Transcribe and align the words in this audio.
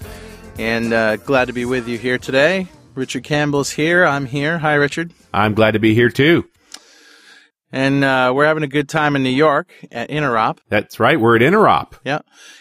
and 0.59 0.93
uh, 0.93 1.17
glad 1.17 1.47
to 1.47 1.55
be 1.55 1.65
with 1.65 1.89
you 1.89 1.97
here 1.97 2.19
today. 2.19 2.67
Richard 2.95 3.25
Campbell's 3.25 3.71
here. 3.71 4.05
I'm 4.05 4.27
here. 4.27 4.59
Hi, 4.59 4.75
Richard. 4.75 5.15
I'm 5.33 5.55
glad 5.55 5.71
to 5.71 5.79
be 5.79 5.95
here 5.95 6.11
too. 6.11 6.45
And 7.73 8.05
uh, 8.05 8.33
we're 8.35 8.45
having 8.45 8.63
a 8.63 8.69
good 8.69 8.91
time 8.91 9.17
in 9.17 9.23
New 9.23 9.31
York 9.31 9.73
at 9.91 10.11
Interop. 10.11 10.59
That's 10.69 11.01
right. 11.01 11.19
We're 11.19 11.37
at 11.37 11.41
Interop. 11.41 11.95
Yeah, 12.05 12.19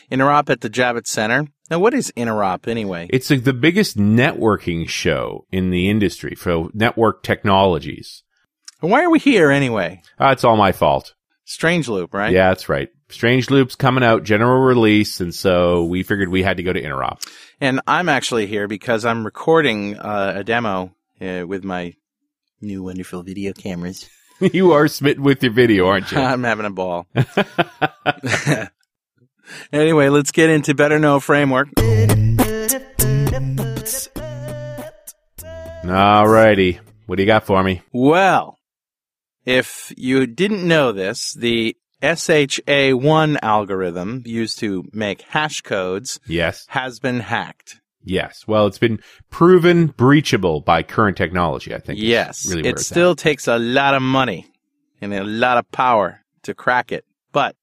Interop 0.09 0.49
at 0.49 0.61
the 0.61 0.69
Javits 0.69 1.07
Center. 1.07 1.47
Now, 1.69 1.79
what 1.79 1.93
is 1.93 2.09
Interop 2.15 2.69
anyway? 2.69 3.09
It's 3.09 3.29
like 3.29 3.43
the 3.43 3.51
biggest 3.51 3.97
networking 3.97 4.87
show 4.87 5.45
in 5.51 5.71
the 5.71 5.89
industry 5.89 6.35
for 6.35 6.69
network 6.73 7.21
technologies. 7.21 8.23
And 8.81 8.91
Why 8.91 9.03
are 9.03 9.09
we 9.09 9.19
here 9.19 9.51
anyway? 9.51 10.01
Uh, 10.17 10.29
it's 10.29 10.45
all 10.45 10.55
my 10.55 10.71
fault. 10.71 11.15
Strange 11.43 11.89
Loop, 11.89 12.13
right? 12.13 12.31
Yeah, 12.31 12.47
that's 12.47 12.69
right. 12.69 12.87
Strange 13.09 13.49
Loop's 13.49 13.75
coming 13.75 14.03
out, 14.03 14.23
general 14.23 14.59
release, 14.59 15.19
and 15.19 15.33
so 15.33 15.83
we 15.83 16.03
figured 16.03 16.29
we 16.29 16.43
had 16.43 16.57
to 16.57 16.63
go 16.63 16.71
to 16.71 16.81
Interop. 16.81 17.27
And 17.59 17.81
I'm 17.87 18.07
actually 18.07 18.45
here 18.45 18.67
because 18.67 19.03
I'm 19.03 19.25
recording 19.25 19.97
uh, 19.97 20.33
a 20.37 20.43
demo 20.43 20.93
uh, 21.19 21.43
with 21.47 21.63
my 21.63 21.95
new 22.61 22.83
wonderful 22.83 23.23
video 23.23 23.53
cameras. 23.53 24.07
you 24.39 24.73
are 24.73 24.87
smitten 24.87 25.23
with 25.23 25.41
your 25.41 25.51
video, 25.51 25.87
aren't 25.87 26.11
you? 26.11 26.19
I'm 26.19 26.43
having 26.43 26.67
a 26.67 26.69
ball. 26.69 27.07
anyway, 29.73 30.09
let's 30.09 30.31
get 30.31 30.51
into 30.51 30.75
Better 30.75 30.99
Know 30.99 31.19
Framework. 31.19 31.69
Alrighty. 35.83 36.79
What 37.07 37.15
do 37.15 37.23
you 37.23 37.27
got 37.27 37.45
for 37.45 37.63
me? 37.63 37.81
Well, 37.91 38.59
if 39.45 39.91
you 39.97 40.27
didn't 40.27 40.67
know 40.67 40.91
this, 40.91 41.33
the 41.33 41.75
SHA1 42.01 43.37
algorithm 43.41 44.23
used 44.25 44.59
to 44.59 44.85
make 44.93 45.21
hash 45.23 45.61
codes 45.61 46.19
Yes. 46.27 46.65
has 46.69 46.99
been 46.99 47.19
hacked. 47.19 47.81
Yes. 48.03 48.45
Well, 48.47 48.65
it's 48.67 48.77
been 48.77 48.99
proven 49.29 49.89
breachable 49.89 50.63
by 50.63 50.83
current 50.83 51.17
technology, 51.17 51.75
I 51.75 51.79
think. 51.79 51.99
Yes, 51.99 52.49
Really 52.49 52.69
it 52.69 52.79
still 52.79 53.11
at. 53.11 53.17
takes 53.17 53.47
a 53.47 53.59
lot 53.59 53.93
of 53.93 54.01
money 54.01 54.47
and 55.01 55.13
a 55.13 55.23
lot 55.23 55.57
of 55.57 55.69
power 55.71 56.21
to 56.43 56.53
crack 56.53 56.91
it, 56.91 57.05
but 57.33 57.55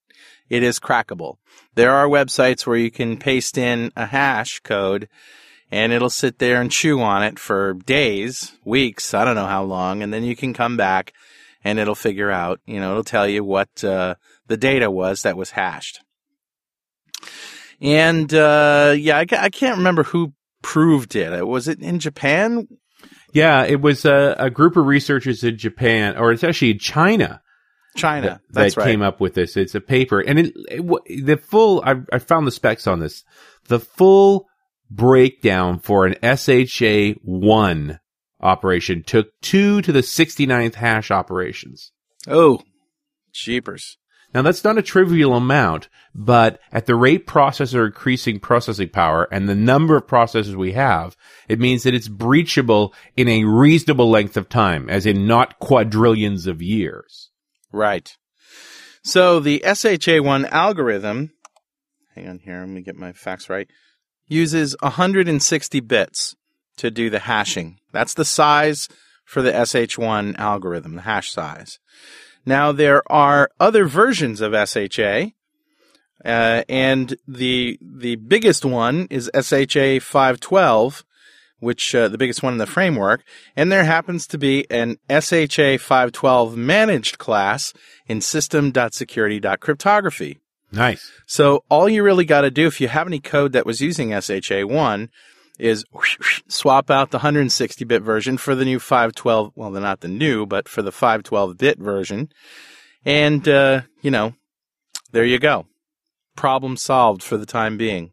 it 0.50 0.62
is 0.62 0.78
crackable. 0.78 1.36
There 1.74 1.92
are 1.94 2.06
websites 2.06 2.66
where 2.66 2.76
you 2.76 2.90
can 2.90 3.16
paste 3.16 3.56
in 3.58 3.90
a 3.96 4.06
hash 4.06 4.60
code 4.60 5.08
and 5.70 5.92
it'll 5.92 6.10
sit 6.10 6.38
there 6.38 6.60
and 6.60 6.70
chew 6.70 7.00
on 7.00 7.22
it 7.24 7.38
for 7.38 7.74
days, 7.74 8.52
weeks, 8.64 9.14
I 9.14 9.24
don't 9.24 9.34
know 9.34 9.46
how 9.46 9.64
long, 9.64 10.02
and 10.02 10.12
then 10.12 10.22
you 10.22 10.36
can 10.36 10.54
come 10.54 10.76
back 10.76 11.12
and 11.66 11.80
it'll 11.80 11.96
figure 11.96 12.30
out, 12.30 12.60
you 12.64 12.78
know, 12.78 12.92
it'll 12.92 13.02
tell 13.02 13.26
you 13.26 13.42
what 13.42 13.82
uh, 13.82 14.14
the 14.46 14.56
data 14.56 14.88
was 14.88 15.22
that 15.22 15.36
was 15.36 15.50
hashed. 15.50 16.00
And 17.80 18.32
uh, 18.32 18.94
yeah, 18.96 19.18
I, 19.18 19.26
I 19.32 19.50
can't 19.50 19.78
remember 19.78 20.04
who 20.04 20.32
proved 20.62 21.16
it. 21.16 21.32
Uh, 21.32 21.44
Was 21.44 21.66
it 21.66 21.80
in 21.80 21.98
Japan? 21.98 22.68
Yeah, 23.32 23.64
it 23.64 23.80
was 23.80 24.04
a, 24.04 24.36
a 24.38 24.48
group 24.48 24.76
of 24.76 24.86
researchers 24.86 25.42
in 25.42 25.58
Japan, 25.58 26.16
or 26.16 26.30
it's 26.30 26.44
actually 26.44 26.74
China, 26.74 27.42
China. 27.96 28.40
that, 28.52 28.74
that 28.74 28.76
right. 28.76 28.86
came 28.86 29.02
up 29.02 29.20
with 29.20 29.34
this. 29.34 29.56
It's 29.56 29.74
a 29.74 29.80
paper, 29.80 30.20
and 30.20 30.38
it, 30.38 30.54
it 30.68 31.26
the 31.26 31.36
full. 31.36 31.82
I, 31.84 31.96
I 32.12 32.20
found 32.20 32.46
the 32.46 32.52
specs 32.52 32.86
on 32.86 33.00
this. 33.00 33.24
The 33.66 33.80
full 33.80 34.46
breakdown 34.88 35.80
for 35.80 36.06
an 36.06 36.14
SHA 36.22 37.18
one 37.22 37.98
operation 38.46 39.02
took 39.02 39.28
two 39.42 39.82
to 39.82 39.92
the 39.92 40.00
69th 40.00 40.74
hash 40.76 41.10
operations. 41.10 41.92
Oh, 42.26 42.62
jeepers. 43.32 43.98
Now 44.34 44.42
that's 44.42 44.64
not 44.64 44.78
a 44.78 44.82
trivial 44.82 45.34
amount, 45.34 45.88
but 46.14 46.60
at 46.72 46.86
the 46.86 46.94
rate 46.94 47.26
processors 47.26 47.74
are 47.74 47.86
increasing 47.86 48.40
processing 48.40 48.88
power 48.88 49.28
and 49.30 49.48
the 49.48 49.54
number 49.54 49.96
of 49.96 50.06
processors 50.06 50.54
we 50.54 50.72
have, 50.72 51.16
it 51.48 51.60
means 51.60 51.84
that 51.84 51.94
it's 51.94 52.08
breachable 52.08 52.92
in 53.16 53.28
a 53.28 53.44
reasonable 53.44 54.10
length 54.10 54.36
of 54.36 54.48
time, 54.48 54.90
as 54.90 55.06
in 55.06 55.26
not 55.26 55.58
quadrillions 55.58 56.46
of 56.46 56.60
years. 56.60 57.30
Right. 57.72 58.14
So 59.02 59.40
the 59.40 59.62
SHA1 59.64 60.50
algorithm, 60.50 61.32
hang 62.14 62.28
on 62.28 62.38
here, 62.40 62.60
let 62.60 62.68
me 62.68 62.82
get 62.82 62.96
my 62.96 63.12
facts 63.12 63.48
right, 63.48 63.68
uses 64.26 64.76
160 64.80 65.80
bits 65.80 66.34
to 66.76 66.90
do 66.90 67.10
the 67.10 67.20
hashing. 67.20 67.78
That's 67.92 68.14
the 68.14 68.24
size 68.24 68.88
for 69.24 69.42
the 69.42 69.52
SHA1 69.52 70.38
algorithm, 70.38 70.96
the 70.96 71.02
hash 71.02 71.32
size. 71.32 71.78
Now 72.46 72.72
there 72.72 73.02
are 73.10 73.50
other 73.58 73.86
versions 73.86 74.40
of 74.40 74.52
SHA, 74.52 75.32
uh, 76.24 76.62
and 76.68 77.16
the 77.26 77.78
the 77.82 78.14
biggest 78.16 78.64
one 78.64 79.08
is 79.10 79.30
SHA 79.34 79.98
512, 80.00 81.04
which 81.58 81.94
uh, 81.94 82.08
the 82.08 82.18
biggest 82.18 82.42
one 82.42 82.54
in 82.54 82.58
the 82.58 82.66
framework, 82.66 83.22
and 83.56 83.70
there 83.70 83.84
happens 83.84 84.26
to 84.28 84.38
be 84.38 84.64
an 84.70 84.96
SHA 85.10 85.76
512 85.78 86.56
managed 86.56 87.18
class 87.18 87.74
in 88.06 88.20
system.security.cryptography. 88.20 90.38
Nice. 90.72 91.12
So 91.26 91.62
all 91.68 91.88
you 91.88 92.02
really 92.02 92.24
got 92.24 92.40
to 92.42 92.50
do 92.50 92.66
if 92.66 92.80
you 92.80 92.88
have 92.88 93.06
any 93.06 93.20
code 93.20 93.52
that 93.52 93.66
was 93.66 93.80
using 93.80 94.10
SHA1 94.10 95.08
is 95.58 95.84
swap 96.48 96.90
out 96.90 97.10
the 97.10 97.20
160-bit 97.20 98.02
version 98.02 98.36
for 98.36 98.54
the 98.54 98.64
new 98.64 98.78
512, 98.78 99.52
well, 99.54 99.70
they're 99.70 99.82
not 99.82 100.00
the 100.00 100.08
new, 100.08 100.46
but 100.46 100.68
for 100.68 100.82
the 100.82 100.90
512-bit 100.90 101.78
version. 101.78 102.28
And, 103.04 103.46
uh, 103.48 103.82
you 104.02 104.10
know, 104.10 104.34
there 105.12 105.24
you 105.24 105.38
go. 105.38 105.66
Problem 106.36 106.76
solved 106.76 107.22
for 107.22 107.36
the 107.36 107.46
time 107.46 107.76
being. 107.76 108.12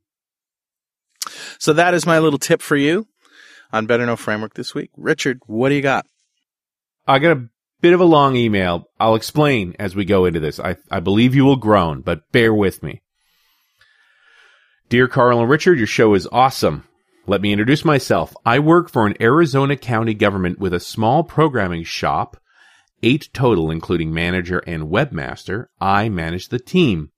So 1.59 1.73
that 1.73 1.93
is 1.93 2.05
my 2.05 2.19
little 2.19 2.39
tip 2.39 2.61
for 2.61 2.75
you 2.75 3.07
on 3.71 3.85
Better 3.85 4.05
Know 4.05 4.15
Framework 4.15 4.53
this 4.53 4.75
week. 4.75 4.91
Richard, 4.95 5.39
what 5.45 5.69
do 5.69 5.75
you 5.75 5.81
got? 5.81 6.05
I 7.07 7.19
got 7.19 7.37
a 7.37 7.49
bit 7.81 7.93
of 7.93 7.99
a 7.99 8.05
long 8.05 8.35
email. 8.35 8.85
I'll 8.99 9.15
explain 9.15 9.75
as 9.79 9.95
we 9.95 10.05
go 10.05 10.25
into 10.25 10.39
this. 10.39 10.59
I, 10.59 10.77
I 10.89 10.99
believe 10.99 11.35
you 11.35 11.43
will 11.43 11.57
groan, 11.57 12.01
but 12.01 12.31
bear 12.31 12.53
with 12.53 12.81
me. 12.83 13.01
Dear 14.89 15.07
Carl 15.07 15.41
and 15.41 15.49
Richard, 15.49 15.77
your 15.77 15.87
show 15.87 16.13
is 16.13 16.27
awesome. 16.31 16.85
Let 17.25 17.41
me 17.41 17.53
introduce 17.53 17.85
myself. 17.85 18.35
I 18.45 18.59
work 18.59 18.89
for 18.89 19.07
an 19.07 19.15
Arizona 19.21 19.77
county 19.77 20.13
government 20.13 20.59
with 20.59 20.73
a 20.73 20.79
small 20.81 21.23
programming 21.23 21.85
shop, 21.85 22.35
eight 23.01 23.29
total, 23.31 23.71
including 23.71 24.13
manager 24.13 24.59
and 24.67 24.89
webmaster. 24.89 25.67
I 25.79 26.09
manage 26.09 26.49
the 26.49 26.59
team. 26.59 27.11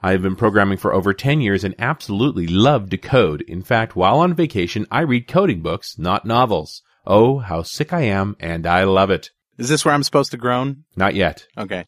I 0.00 0.12
have 0.12 0.22
been 0.22 0.36
programming 0.36 0.78
for 0.78 0.94
over 0.94 1.12
10 1.12 1.40
years 1.40 1.64
and 1.64 1.74
absolutely 1.76 2.46
love 2.46 2.90
to 2.90 2.98
code. 2.98 3.42
In 3.48 3.62
fact, 3.62 3.96
while 3.96 4.20
on 4.20 4.32
vacation, 4.32 4.86
I 4.92 5.00
read 5.00 5.26
coding 5.26 5.60
books, 5.60 5.98
not 5.98 6.24
novels. 6.24 6.82
Oh, 7.04 7.38
how 7.38 7.64
sick 7.64 7.92
I 7.92 8.02
am, 8.02 8.36
and 8.38 8.64
I 8.64 8.84
love 8.84 9.10
it. 9.10 9.30
Is 9.56 9.68
this 9.68 9.84
where 9.84 9.92
I'm 9.92 10.04
supposed 10.04 10.30
to 10.30 10.36
groan? 10.36 10.84
Not 10.94 11.16
yet. 11.16 11.48
Okay. 11.58 11.84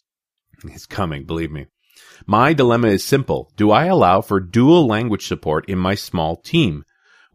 It's 0.65 0.87
coming, 0.87 1.25
believe 1.25 1.53
me. 1.53 1.67
My 2.27 2.53
dilemma 2.53 2.89
is 2.89 3.05
simple. 3.05 3.53
Do 3.57 3.71
I 3.71 3.85
allow 3.85 4.23
for 4.23 4.41
dual 4.41 4.89
language 4.89 5.29
support 5.29 5.69
in 5.69 5.79
my 5.79 5.95
small 5.95 6.35
team? 6.37 6.85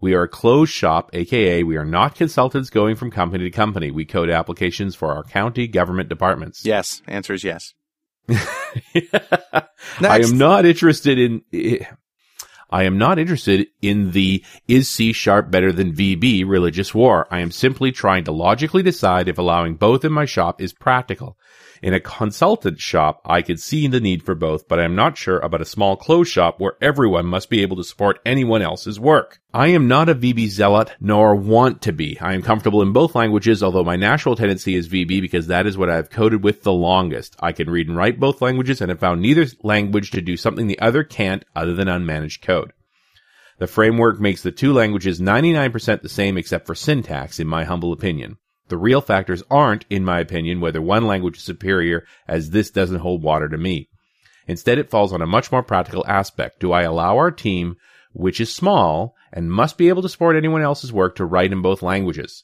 We 0.05 0.13
are 0.13 0.21
a 0.21 0.29
closed 0.29 0.71
shop, 0.71 1.09
aka 1.13 1.63
we 1.63 1.77
are 1.77 1.83
not 1.83 2.13
consultants 2.13 2.69
going 2.69 2.95
from 2.95 3.09
company 3.09 3.45
to 3.45 3.49
company. 3.49 3.89
We 3.89 4.05
code 4.05 4.29
applications 4.29 4.93
for 4.93 5.11
our 5.11 5.23
county 5.23 5.67
government 5.67 6.09
departments. 6.09 6.63
Yes. 6.63 7.01
Answer 7.07 7.33
is 7.33 7.43
yes. 7.43 7.73
I 8.29 9.63
am 9.99 10.37
not 10.37 10.63
interested 10.63 11.17
in. 11.17 11.41
I 12.69 12.83
am 12.83 12.99
not 12.99 13.17
interested 13.17 13.65
in 13.81 14.11
the 14.11 14.43
is 14.67 14.87
C 14.91 15.11
sharp 15.11 15.49
better 15.49 15.71
than 15.71 15.95
VB 15.95 16.47
religious 16.47 16.93
war. 16.93 17.27
I 17.31 17.39
am 17.39 17.49
simply 17.49 17.91
trying 17.91 18.25
to 18.25 18.31
logically 18.31 18.83
decide 18.83 19.27
if 19.27 19.39
allowing 19.39 19.73
both 19.73 20.05
in 20.05 20.13
my 20.13 20.25
shop 20.25 20.61
is 20.61 20.71
practical. 20.71 21.35
In 21.85 21.93
a 21.93 21.99
consultant 21.99 22.79
shop, 22.79 23.21
I 23.25 23.43
could 23.43 23.59
see 23.59 23.85
the 23.85 23.99
need 23.99 24.23
for 24.23 24.33
both, 24.33 24.67
but 24.67 24.79
I 24.79 24.85
am 24.85 24.95
not 24.95 25.19
sure 25.19 25.37
about 25.37 25.61
a 25.61 25.65
small 25.65 25.95
clothes 25.95 26.27
shop 26.27 26.59
where 26.59 26.77
everyone 26.81 27.27
must 27.27 27.47
be 27.47 27.61
able 27.61 27.77
to 27.77 27.83
support 27.83 28.19
anyone 28.25 28.63
else's 28.63 28.99
work. 28.99 29.39
I 29.53 29.67
am 29.67 29.87
not 29.87 30.09
a 30.09 30.15
VB 30.15 30.47
zealot, 30.47 30.95
nor 30.99 31.35
want 31.35 31.83
to 31.83 31.93
be. 31.93 32.19
I 32.19 32.33
am 32.33 32.41
comfortable 32.41 32.81
in 32.81 32.91
both 32.91 33.13
languages, 33.13 33.61
although 33.61 33.83
my 33.83 33.97
natural 33.97 34.35
tendency 34.35 34.73
is 34.73 34.89
VB 34.89 35.21
because 35.21 35.45
that 35.45 35.67
is 35.67 35.77
what 35.77 35.91
I 35.91 35.97
have 35.97 36.09
coded 36.09 36.43
with 36.43 36.63
the 36.63 36.73
longest. 36.73 37.35
I 37.39 37.51
can 37.51 37.69
read 37.69 37.87
and 37.87 37.95
write 37.95 38.19
both 38.19 38.41
languages 38.41 38.81
and 38.81 38.89
have 38.89 38.99
found 38.99 39.21
neither 39.21 39.45
language 39.61 40.09
to 40.09 40.21
do 40.21 40.37
something 40.37 40.65
the 40.65 40.79
other 40.79 41.03
can't 41.03 41.45
other 41.55 41.75
than 41.75 41.87
unmanaged 41.87 42.41
code. 42.41 42.73
The 43.59 43.67
framework 43.67 44.19
makes 44.19 44.41
the 44.41 44.51
two 44.51 44.73
languages 44.73 45.21
99% 45.21 46.01
the 46.01 46.09
same 46.09 46.35
except 46.39 46.65
for 46.65 46.73
syntax, 46.73 47.39
in 47.39 47.45
my 47.45 47.63
humble 47.63 47.93
opinion. 47.93 48.39
The 48.67 48.77
real 48.77 49.01
factors 49.01 49.43
aren't, 49.49 49.85
in 49.89 50.03
my 50.03 50.19
opinion, 50.19 50.59
whether 50.59 50.81
one 50.81 51.05
language 51.05 51.37
is 51.37 51.43
superior, 51.43 52.05
as 52.27 52.49
this 52.49 52.71
doesn't 52.71 52.99
hold 52.99 53.21
water 53.21 53.47
to 53.47 53.57
me. 53.57 53.89
Instead, 54.47 54.79
it 54.79 54.89
falls 54.89 55.13
on 55.13 55.21
a 55.21 55.27
much 55.27 55.51
more 55.51 55.63
practical 55.63 56.05
aspect. 56.07 56.59
Do 56.59 56.71
I 56.71 56.83
allow 56.83 57.17
our 57.17 57.31
team, 57.31 57.77
which 58.13 58.41
is 58.41 58.53
small 58.53 59.15
and 59.31 59.51
must 59.51 59.77
be 59.77 59.89
able 59.89 60.01
to 60.01 60.09
support 60.09 60.35
anyone 60.35 60.61
else's 60.61 60.93
work, 60.93 61.15
to 61.15 61.25
write 61.25 61.51
in 61.51 61.61
both 61.61 61.81
languages? 61.81 62.43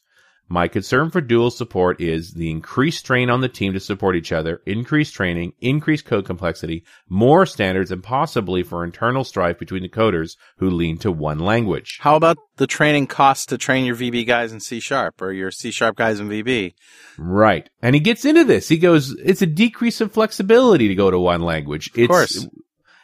My 0.51 0.68
concern 0.68 1.12
for 1.12 1.21
dual 1.21 1.50
support 1.50 2.01
is 2.01 2.33
the 2.33 2.51
increased 2.51 3.00
strain 3.00 3.30
on 3.30 3.39
the 3.39 3.48
team 3.48 3.71
to 3.71 3.80
support 3.80 4.18
each 4.18 4.33
other, 4.33 4.62
increased 4.65 5.13
training, 5.13 5.53
increased 5.62 6.03
code 6.03 6.25
complexity, 6.25 6.83
more 7.07 7.45
standards, 7.45 7.89
and 7.89 8.03
possibly 8.03 8.62
for 8.62 8.83
internal 8.83 9.24
strife 9.24 9.57
between 9.57 9.81
the 9.81 9.88
coders 9.88 10.36
who 10.57 10.69
lean 10.69 10.98
to 10.98 11.09
one 11.09 11.39
language. 11.39 12.00
How 12.01 12.18
about 12.18 12.38
the 12.57 12.68
training 12.68 13.07
costs 13.07 13.45
to 13.45 13.57
train 13.57 13.86
your 13.86 13.95
VB 13.95 14.27
guys 14.27 14.51
in 14.51 14.59
C 14.59 14.81
sharp 14.81 15.21
or 15.21 15.31
your 15.31 15.51
C 15.51 15.71
sharp 15.71 15.95
guys 15.95 16.19
in 16.19 16.27
VB? 16.27 16.74
Right. 17.18 17.69
And 17.81 17.95
he 17.95 18.01
gets 18.01 18.25
into 18.25 18.44
this. 18.44 18.68
He 18.68 18.77
goes, 18.77 19.12
it's 19.24 19.42
a 19.42 19.47
decrease 19.47 20.01
in 20.01 20.09
flexibility 20.09 20.89
to 20.89 20.95
go 20.95 21.09
to 21.09 21.18
one 21.18 21.44
language. 21.44 21.92
It's, 21.95 22.09
course. 22.09 22.45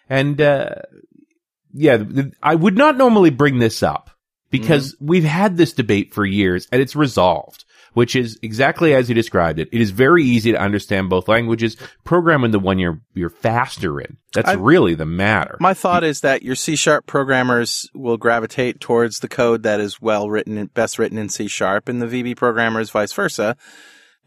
And, 0.10 0.42
uh, 0.42 0.76
yeah, 1.72 2.04
I 2.44 2.56
would 2.56 2.76
not 2.76 2.98
normally 2.98 3.30
bring 3.30 3.60
this 3.60 3.84
up 3.84 4.10
because 4.50 4.96
mm-hmm. 4.96 5.08
we've 5.08 5.24
had 5.24 5.58
this 5.58 5.74
debate 5.74 6.14
for 6.14 6.26
years 6.26 6.68
and 6.72 6.82
it's 6.82 6.96
resolved, 6.96 7.66
which 7.94 8.16
is 8.16 8.40
exactly 8.42 8.94
as 8.94 9.10
you 9.10 9.16
described 9.16 9.60
it. 9.60 9.70
It 9.72 9.82
is 9.82 9.92
very 9.92 10.24
easy 10.24 10.52
to 10.52 10.60
understand 10.60 11.10
both 11.10 11.28
languages. 11.28 11.78
Program 12.04 12.44
in 12.44 12.52
the 12.52 12.60
one 12.60 12.80
you're, 12.80 13.02
you're 13.14 13.30
faster 13.30 14.00
in. 14.00 14.18
That's 14.34 14.50
I- 14.50 14.54
really 14.54 14.96
the 14.96 15.06
matter. 15.06 15.58
My 15.60 15.74
thought 15.74 16.04
is 16.04 16.22
that 16.22 16.44
your 16.44 16.56
C 16.56 16.76
sharp 16.76 17.06
programmers 17.06 17.90
will 17.94 18.18
gravitate 18.18 18.80
towards 18.80 19.20
the 19.20 19.28
code 19.28 19.64
that 19.64 19.80
is 19.80 20.02
well 20.02 20.30
written 20.30 20.58
and 20.58 20.74
best 20.74 21.00
written 21.00 21.18
in 21.18 21.30
C 21.30 21.48
sharp 21.48 21.90
and 21.90 22.02
the 22.02 22.08
VB 22.08 22.36
programmers 22.36 22.90
vice 22.90 23.14
versa. 23.14 23.58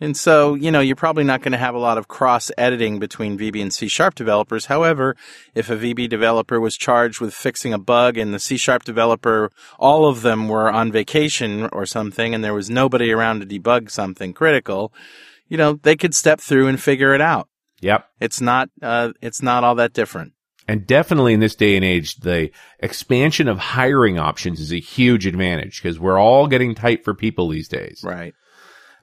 And 0.00 0.16
so, 0.16 0.54
you 0.54 0.70
know, 0.70 0.80
you're 0.80 0.96
probably 0.96 1.24
not 1.24 1.42
going 1.42 1.52
to 1.52 1.58
have 1.58 1.74
a 1.74 1.78
lot 1.78 1.98
of 1.98 2.08
cross 2.08 2.50
editing 2.56 2.98
between 2.98 3.38
VB 3.38 3.60
and 3.60 3.72
C 3.72 3.86
sharp 3.86 4.14
developers. 4.14 4.66
However, 4.66 5.14
if 5.54 5.68
a 5.68 5.76
VB 5.76 6.08
developer 6.08 6.58
was 6.58 6.76
charged 6.76 7.20
with 7.20 7.34
fixing 7.34 7.74
a 7.74 7.78
bug 7.78 8.16
and 8.16 8.32
the 8.32 8.38
C 8.38 8.56
sharp 8.56 8.84
developer, 8.84 9.52
all 9.78 10.06
of 10.06 10.22
them 10.22 10.48
were 10.48 10.72
on 10.72 10.90
vacation 10.90 11.68
or 11.72 11.84
something 11.84 12.34
and 12.34 12.42
there 12.42 12.54
was 12.54 12.70
nobody 12.70 13.12
around 13.12 13.40
to 13.40 13.46
debug 13.46 13.90
something 13.90 14.32
critical, 14.32 14.92
you 15.48 15.58
know, 15.58 15.74
they 15.74 15.96
could 15.96 16.14
step 16.14 16.40
through 16.40 16.68
and 16.68 16.80
figure 16.80 17.12
it 17.12 17.20
out. 17.20 17.48
yep. 17.80 18.08
It's 18.20 18.40
not, 18.40 18.70
uh, 18.80 19.12
it's 19.20 19.42
not 19.42 19.64
all 19.64 19.74
that 19.74 19.92
different. 19.92 20.32
And 20.68 20.86
definitely 20.86 21.34
in 21.34 21.40
this 21.40 21.56
day 21.56 21.74
and 21.74 21.84
age, 21.84 22.14
the 22.16 22.52
expansion 22.78 23.48
of 23.48 23.58
hiring 23.58 24.18
options 24.18 24.60
is 24.60 24.72
a 24.72 24.78
huge 24.78 25.26
advantage 25.26 25.82
because 25.82 25.98
we're 25.98 26.20
all 26.20 26.46
getting 26.46 26.74
tight 26.74 27.04
for 27.04 27.12
people 27.12 27.48
these 27.48 27.66
days. 27.66 28.02
Right. 28.04 28.34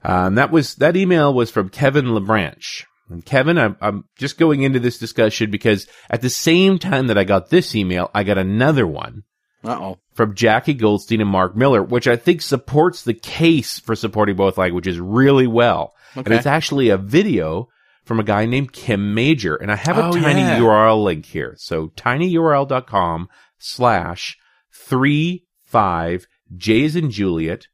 Um, 0.04 0.36
that 0.36 0.50
was 0.50 0.74
that 0.76 0.96
email 0.96 1.32
was 1.34 1.50
from 1.50 1.68
Kevin 1.68 2.06
LeBranch. 2.06 2.84
And 3.10 3.24
Kevin, 3.24 3.56
I'm, 3.58 3.76
I'm 3.80 4.04
just 4.18 4.38
going 4.38 4.62
into 4.62 4.78
this 4.80 4.98
discussion 4.98 5.50
because 5.50 5.86
at 6.10 6.20
the 6.20 6.28
same 6.30 6.78
time 6.78 7.06
that 7.06 7.16
I 7.16 7.24
got 7.24 7.48
this 7.48 7.74
email, 7.74 8.10
I 8.14 8.22
got 8.22 8.36
another 8.36 8.86
one 8.86 9.22
Uh 9.64 9.70
oh. 9.80 9.98
from 10.12 10.34
Jackie 10.34 10.74
Goldstein 10.74 11.22
and 11.22 11.30
Mark 11.30 11.56
Miller, 11.56 11.82
which 11.82 12.06
I 12.06 12.16
think 12.16 12.42
supports 12.42 13.02
the 13.04 13.14
case 13.14 13.78
for 13.80 13.96
supporting 13.96 14.36
both 14.36 14.58
languages 14.58 15.00
really 15.00 15.46
well. 15.46 15.94
Okay. 16.16 16.26
And 16.26 16.34
it's 16.34 16.46
actually 16.46 16.90
a 16.90 16.98
video 16.98 17.68
from 18.04 18.20
a 18.20 18.24
guy 18.24 18.44
named 18.46 18.72
Kim 18.72 19.14
Major. 19.14 19.56
And 19.56 19.72
I 19.72 19.76
have 19.76 19.96
a 19.98 20.06
Oh, 20.08 20.12
tiny 20.12 20.40
yeah. 20.40 20.58
URL 20.58 21.02
link 21.02 21.24
here. 21.26 21.54
So 21.58 21.88
tinyurl.com 21.96 23.28
slash 23.58 24.36
three 24.72 25.44
five 25.64 26.26
J 26.56 26.82
is 26.82 26.96
in 26.96 27.10
Juliet, 27.10 27.66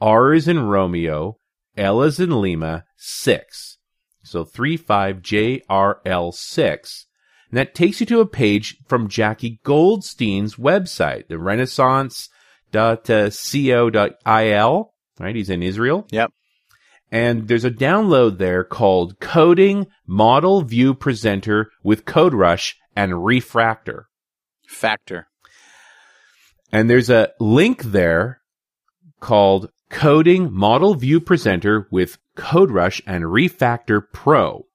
R 0.00 0.32
is 0.34 0.48
in 0.48 0.60
Romeo, 0.60 1.38
L 1.76 2.02
is 2.02 2.18
in 2.18 2.40
Lima, 2.40 2.84
six. 2.96 3.78
So 4.22 4.44
three 4.44 4.76
five 4.76 5.18
JRL 5.18 6.34
six. 6.34 7.06
And 7.50 7.58
that 7.58 7.74
takes 7.74 8.00
you 8.00 8.06
to 8.06 8.20
a 8.20 8.26
page 8.26 8.76
from 8.88 9.08
Jackie 9.08 9.60
Goldstein's 9.62 10.56
website, 10.56 11.28
the 11.28 11.38
renaissance.co.il. 11.38 12.30
Uh, 14.24 15.24
right? 15.24 15.36
He's 15.36 15.50
in 15.50 15.62
Israel. 15.62 16.06
Yep. 16.10 16.32
And 17.12 17.46
there's 17.46 17.64
a 17.64 17.70
download 17.70 18.38
there 18.38 18.64
called 18.64 19.20
Coding 19.20 19.86
Model 20.06 20.62
View 20.62 20.92
Presenter 20.92 21.70
with 21.84 22.04
CodeRush 22.04 22.74
and 22.96 23.24
Refractor. 23.24 24.08
Factor. 24.66 25.28
And 26.72 26.90
there's 26.90 27.10
a 27.10 27.30
link 27.38 27.84
there 27.84 28.40
called 29.20 29.70
Coding 29.90 30.52
Model 30.52 30.94
View 30.94 31.20
Presenter 31.20 31.86
with 31.90 32.18
CodeRush 32.36 33.02
and 33.06 33.24
Refactor 33.24 34.02
Pro. 34.12 34.66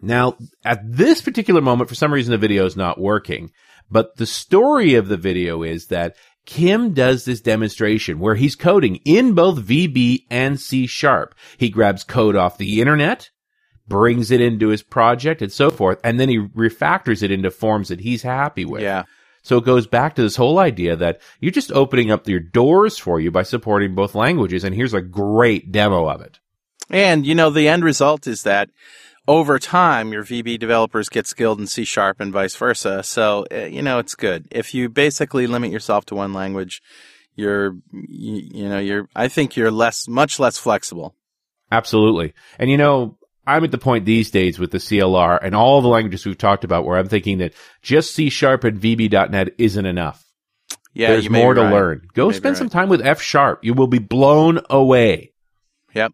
Now, 0.00 0.36
at 0.64 0.80
this 0.84 1.20
particular 1.20 1.60
moment, 1.60 1.88
for 1.88 1.94
some 1.94 2.12
reason, 2.12 2.32
the 2.32 2.38
video 2.38 2.64
is 2.64 2.76
not 2.76 3.00
working. 3.00 3.50
But 3.90 4.16
the 4.16 4.26
story 4.26 4.94
of 4.94 5.08
the 5.08 5.16
video 5.16 5.62
is 5.62 5.86
that 5.86 6.16
Kim 6.46 6.94
does 6.94 7.24
this 7.24 7.40
demonstration 7.40 8.18
where 8.18 8.34
he's 8.34 8.56
coding 8.56 8.96
in 9.04 9.34
both 9.34 9.58
VB 9.58 10.24
and 10.30 10.58
C 10.60 10.86
sharp. 10.86 11.34
He 11.56 11.68
grabs 11.68 12.04
code 12.04 12.36
off 12.36 12.58
the 12.58 12.80
internet, 12.80 13.30
brings 13.86 14.30
it 14.30 14.40
into 14.40 14.68
his 14.68 14.82
project 14.82 15.42
and 15.42 15.52
so 15.52 15.70
forth, 15.70 15.98
and 16.04 16.18
then 16.18 16.28
he 16.28 16.38
refactors 16.38 17.22
it 17.22 17.30
into 17.30 17.50
forms 17.50 17.88
that 17.88 18.00
he's 18.00 18.22
happy 18.22 18.64
with. 18.64 18.82
Yeah. 18.82 19.04
So 19.48 19.56
it 19.56 19.64
goes 19.64 19.86
back 19.86 20.14
to 20.14 20.22
this 20.22 20.36
whole 20.36 20.58
idea 20.58 20.94
that 20.96 21.22
you're 21.40 21.50
just 21.50 21.72
opening 21.72 22.10
up 22.10 22.28
your 22.28 22.38
doors 22.38 22.98
for 22.98 23.18
you 23.18 23.30
by 23.30 23.44
supporting 23.44 23.94
both 23.94 24.14
languages. 24.14 24.62
And 24.62 24.74
here's 24.74 24.92
a 24.92 25.00
great 25.00 25.72
demo 25.72 26.06
of 26.06 26.20
it. 26.20 26.38
And, 26.90 27.26
you 27.26 27.34
know, 27.34 27.48
the 27.48 27.66
end 27.66 27.82
result 27.82 28.26
is 28.26 28.42
that 28.42 28.68
over 29.26 29.58
time, 29.58 30.12
your 30.12 30.22
VB 30.22 30.58
developers 30.58 31.08
get 31.08 31.26
skilled 31.26 31.60
in 31.60 31.66
C 31.66 31.86
sharp 31.86 32.20
and 32.20 32.30
vice 32.30 32.56
versa. 32.56 33.02
So, 33.02 33.46
uh, 33.50 33.64
you 33.64 33.80
know, 33.80 33.98
it's 33.98 34.14
good. 34.14 34.48
If 34.50 34.74
you 34.74 34.90
basically 34.90 35.46
limit 35.46 35.72
yourself 35.72 36.04
to 36.06 36.14
one 36.14 36.34
language, 36.34 36.82
you're, 37.34 37.72
you, 37.90 38.42
you 38.52 38.68
know, 38.68 38.78
you're, 38.78 39.08
I 39.16 39.28
think 39.28 39.56
you're 39.56 39.70
less, 39.70 40.06
much 40.06 40.38
less 40.38 40.58
flexible. 40.58 41.14
Absolutely. 41.72 42.34
And 42.58 42.70
you 42.70 42.76
know, 42.76 43.16
I'm 43.48 43.64
at 43.64 43.70
the 43.70 43.78
point 43.78 44.04
these 44.04 44.30
days 44.30 44.58
with 44.58 44.72
the 44.72 44.78
CLR 44.78 45.38
and 45.42 45.54
all 45.54 45.80
the 45.80 45.88
languages 45.88 46.26
we've 46.26 46.36
talked 46.36 46.64
about 46.64 46.84
where 46.84 46.98
I'm 46.98 47.08
thinking 47.08 47.38
that 47.38 47.54
just 47.80 48.14
C 48.14 48.28
sharp 48.28 48.62
and 48.64 48.78
VB.NET 48.78 49.54
isn't 49.56 49.86
enough. 49.86 50.22
Yeah. 50.92 51.12
There's 51.12 51.30
more 51.30 51.54
to 51.54 51.62
right. 51.62 51.72
learn. 51.72 52.08
Go 52.12 52.24
You 52.24 52.28
may 52.28 52.34
be 52.34 52.38
spend 52.38 52.56
some 52.58 52.68
time 52.68 52.90
with 52.90 53.00
F 53.00 53.22
sharp. 53.22 53.64
You 53.64 53.72
will 53.72 53.86
be 53.86 54.00
blown 54.00 54.60
away. 54.68 55.32
Yep. 55.94 56.12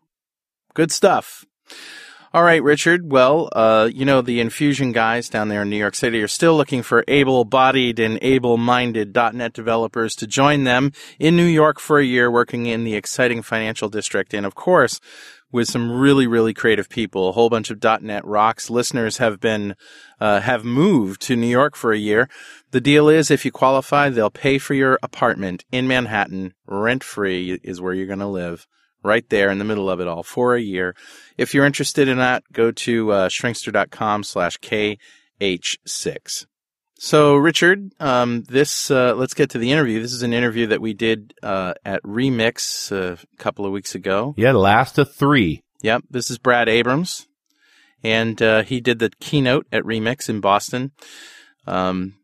Good 0.75 0.93
stuff. 0.93 1.45
All 2.35 2.43
right, 2.43 2.63
Richard. 2.63 3.13
Well, 3.13 3.49
uh, 3.53 3.89
you 3.93 4.05
know, 4.05 4.21
the 4.21 4.41
Infusion 4.41 4.91
guys 4.91 5.29
down 5.29 5.49
there 5.49 5.63
in 5.63 5.71
New 5.71 5.77
York 5.77 5.95
City 5.95 6.21
are 6.21 6.29
still 6.29 6.57
looking 6.57 6.83
for 6.83 7.05
able 7.07 7.45
bodied 7.45 8.01
and 8.01 8.19
able 8.23 8.57
minded 8.57 9.15
.NET 9.15 9.53
developers 9.53 10.17
to 10.17 10.27
join 10.27 10.65
them 10.65 10.91
in 11.21 11.37
New 11.37 11.47
York 11.47 11.79
for 11.79 12.01
a 12.01 12.05
year 12.05 12.29
working 12.29 12.67
in 12.67 12.83
the 12.83 12.97
exciting 12.97 13.43
financial 13.43 13.89
district. 13.89 14.35
And 14.35 14.45
of 14.45 14.57
course, 14.57 15.01
with 15.55 15.69
some 15.69 15.89
really, 15.89 16.27
really 16.27 16.53
creative 16.53 16.89
people. 16.89 17.29
A 17.29 17.33
whole 17.33 17.49
bunch 17.49 17.71
of 17.71 17.81
.NET 18.03 18.25
Rocks 18.25 18.71
listeners 18.71 19.19
have 19.19 19.39
been, 19.39 19.77
uh, 20.21 20.41
have 20.41 20.65
moved 20.65 21.23
to 21.23 21.37
New 21.37 21.47
York 21.47 21.77
for 21.77 21.93
a 21.93 21.97
year. 21.97 22.29
The 22.73 22.81
deal 22.81 23.09
is 23.09 23.31
if 23.31 23.45
you 23.45 23.53
qualify, 23.53 24.09
they'll 24.09 24.31
pay 24.31 24.59
for 24.59 24.75
your 24.75 24.99
apartment 25.01 25.65
in 25.71 25.87
Manhattan, 25.87 26.55
rent 26.67 27.05
free 27.05 27.61
is 27.63 27.81
where 27.81 27.95
you're 27.95 28.09
going 28.09 28.19
to 28.19 28.27
live 28.27 28.67
right 29.05 29.29
there 29.29 29.49
in 29.49 29.59
the 29.59 29.65
middle 29.65 29.89
of 29.89 30.01
it 30.01 30.09
all 30.09 30.25
for 30.25 30.57
a 30.57 30.61
year. 30.61 30.97
If 31.39 31.55
you're 31.55 31.67
interested 31.67 32.09
in 32.09 32.19
that, 32.19 32.43
go 32.53 32.73
to 32.73 33.13
uh, 33.13 33.29
shrinkster.com 33.29 34.25
slash 34.25 34.59
KH6. 34.59 36.47
So, 37.05 37.37
Richard, 37.37 37.93
um, 38.01 38.45
this, 38.45 38.91
uh, 38.91 39.13
let's 39.15 39.35
get 39.35 39.51
to 39.51 39.59
the 39.59 39.71
interview. 39.71 40.01
This 40.01 40.15
is 40.15 40.23
an 40.23 40.33
interview 40.33 40.69
that 40.69 40.81
we 40.81 40.95
did 40.95 41.35
uh, 41.43 41.75
at 41.85 42.03
Remix 42.03 42.91
uh, 42.91 43.17
a 43.23 43.37
couple 43.37 43.67
of 43.67 43.73
weeks 43.73 43.95
ago. 43.95 44.33
Yeah, 44.39 44.53
last 44.53 44.97
of 44.97 45.15
three. 45.15 45.63
Yep, 45.83 46.05
this 46.09 46.31
is 46.31 46.39
Brad 46.39 46.67
Abrams, 46.67 47.29
and 48.03 48.41
uh, 48.41 48.63
he 48.63 48.81
did 48.81 49.01
the 49.01 49.11
keynote 49.21 49.67
at 49.71 49.83
Remix 49.83 50.31
in 50.31 50.41
Boston. 50.41 50.93
Um, 51.67 52.15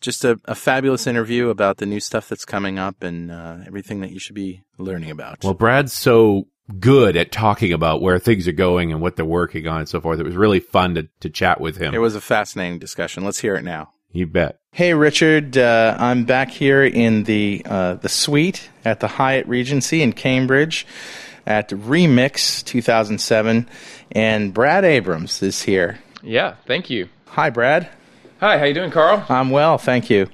just 0.00 0.24
a, 0.24 0.40
a 0.46 0.54
fabulous 0.54 1.06
interview 1.06 1.50
about 1.50 1.76
the 1.76 1.84
new 1.84 2.00
stuff 2.00 2.26
that's 2.26 2.46
coming 2.46 2.78
up 2.78 3.02
and 3.02 3.30
uh, 3.30 3.58
everything 3.66 4.00
that 4.00 4.10
you 4.10 4.18
should 4.18 4.34
be 4.34 4.62
learning 4.78 5.10
about. 5.10 5.44
Well, 5.44 5.52
Brad's 5.52 5.92
so 5.92 6.46
good 6.80 7.14
at 7.18 7.30
talking 7.30 7.74
about 7.74 8.00
where 8.00 8.18
things 8.18 8.48
are 8.48 8.52
going 8.52 8.90
and 8.90 9.02
what 9.02 9.16
they're 9.16 9.26
working 9.26 9.66
on 9.66 9.80
and 9.80 9.88
so 9.88 10.00
forth. 10.00 10.18
It 10.18 10.24
was 10.24 10.34
really 10.34 10.60
fun 10.60 10.94
to, 10.94 11.08
to 11.20 11.28
chat 11.28 11.60
with 11.60 11.76
him. 11.76 11.92
it 11.92 11.98
was 11.98 12.14
a 12.14 12.22
fascinating 12.22 12.78
discussion. 12.78 13.22
Let's 13.22 13.40
hear 13.40 13.54
it 13.56 13.64
now. 13.64 13.90
You 14.14 14.26
bet. 14.26 14.58
Hey, 14.72 14.94
Richard. 14.94 15.56
Uh, 15.56 15.96
I'm 15.98 16.24
back 16.24 16.50
here 16.50 16.84
in 16.84 17.24
the 17.24 17.62
uh, 17.64 17.94
the 17.94 18.08
suite 18.08 18.70
at 18.84 19.00
the 19.00 19.08
Hyatt 19.08 19.46
Regency 19.46 20.02
in 20.02 20.12
Cambridge 20.12 20.86
at 21.46 21.68
Remix 21.68 22.64
2007, 22.64 23.68
and 24.12 24.54
Brad 24.54 24.84
Abrams 24.84 25.42
is 25.42 25.62
here. 25.62 25.98
Yeah, 26.22 26.56
thank 26.66 26.88
you. 26.88 27.08
Hi, 27.28 27.50
Brad. 27.50 27.88
Hi, 28.40 28.58
how 28.58 28.64
you 28.64 28.74
doing, 28.74 28.90
Carl? 28.90 29.24
I'm 29.28 29.50
well, 29.50 29.78
thank 29.78 30.10
you. 30.10 30.28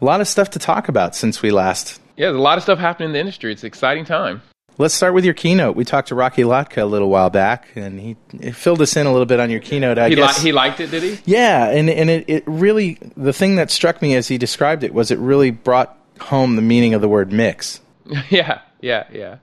A 0.00 0.04
lot 0.04 0.20
of 0.20 0.28
stuff 0.28 0.50
to 0.50 0.58
talk 0.58 0.88
about 0.88 1.14
since 1.14 1.42
we 1.42 1.50
last. 1.50 2.00
Yeah, 2.16 2.26
there's 2.26 2.38
a 2.38 2.42
lot 2.42 2.58
of 2.58 2.64
stuff 2.64 2.78
happening 2.78 3.10
in 3.10 3.12
the 3.12 3.20
industry. 3.20 3.52
It's 3.52 3.62
an 3.62 3.68
exciting 3.68 4.04
time. 4.04 4.42
Let's 4.80 4.94
start 4.94 5.12
with 5.12 5.24
your 5.24 5.34
keynote. 5.34 5.74
We 5.74 5.84
talked 5.84 6.08
to 6.08 6.14
Rocky 6.14 6.42
Lhotka 6.42 6.82
a 6.82 6.84
little 6.84 7.10
while 7.10 7.30
back, 7.30 7.66
and 7.74 7.98
he, 7.98 8.16
filled 8.52 8.80
us 8.80 8.96
in 8.96 9.06
a 9.08 9.12
little 9.12 9.26
bit 9.26 9.40
on 9.40 9.50
your 9.50 9.58
keynote. 9.58 9.98
I 9.98 10.08
He, 10.08 10.14
li- 10.14 10.22
guess 10.22 10.40
he 10.40 10.52
liked 10.52 10.78
it, 10.78 10.92
did 10.92 11.02
he? 11.02 11.18
Yeah, 11.24 11.68
and 11.68 11.90
and 11.90 12.08
it, 12.08 12.24
it 12.28 12.44
really 12.46 12.96
the 13.16 13.32
thing 13.32 13.56
that 13.56 13.72
struck 13.72 14.00
me 14.00 14.14
as 14.14 14.28
he 14.28 14.38
described 14.38 14.84
it 14.84 14.94
was 14.94 15.10
it 15.10 15.18
really 15.18 15.50
brought 15.50 15.98
home 16.20 16.54
the 16.54 16.62
meaning 16.62 16.94
of 16.94 17.00
the 17.00 17.08
word 17.08 17.32
mix. 17.32 17.80
yeah, 18.30 18.60
yeah, 18.80 19.04
yeah. 19.12 19.38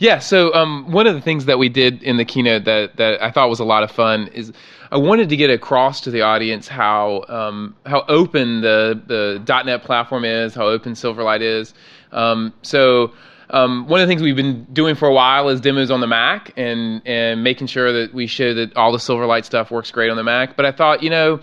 Yeah, 0.00 0.18
so 0.18 0.52
um, 0.54 0.90
one 0.90 1.06
of 1.06 1.14
the 1.14 1.20
things 1.20 1.44
that 1.46 1.58
we 1.58 1.68
did 1.68 2.02
in 2.02 2.16
the 2.16 2.24
keynote 2.24 2.64
that, 2.64 2.96
that 2.96 3.22
I 3.22 3.30
thought 3.30 3.48
was 3.48 3.60
a 3.60 3.64
lot 3.64 3.84
of 3.84 3.90
fun 3.90 4.28
is 4.28 4.52
I 4.90 4.98
wanted 4.98 5.28
to 5.28 5.36
get 5.36 5.50
across 5.50 6.00
to 6.02 6.10
the 6.10 6.22
audience 6.22 6.68
how 6.68 7.24
um, 7.28 7.76
how 7.86 8.04
open 8.08 8.60
the, 8.60 9.00
the 9.06 9.62
.NET 9.64 9.82
platform 9.84 10.24
is, 10.24 10.54
how 10.54 10.66
open 10.66 10.92
Silverlight 10.92 11.40
is. 11.40 11.74
Um, 12.12 12.52
so 12.62 13.12
um, 13.54 13.86
one 13.86 14.00
of 14.00 14.08
the 14.08 14.10
things 14.10 14.20
we've 14.20 14.34
been 14.34 14.64
doing 14.72 14.96
for 14.96 15.06
a 15.06 15.12
while 15.12 15.48
is 15.48 15.60
demos 15.60 15.88
on 15.88 16.00
the 16.00 16.08
Mac 16.08 16.52
and, 16.56 17.00
and 17.06 17.44
making 17.44 17.68
sure 17.68 17.92
that 17.92 18.12
we 18.12 18.26
show 18.26 18.52
that 18.52 18.76
all 18.76 18.90
the 18.90 18.98
Silverlight 18.98 19.44
stuff 19.44 19.70
works 19.70 19.92
great 19.92 20.10
on 20.10 20.16
the 20.16 20.24
Mac. 20.24 20.56
But 20.56 20.66
I 20.66 20.72
thought, 20.72 21.04
you 21.04 21.10
know, 21.10 21.40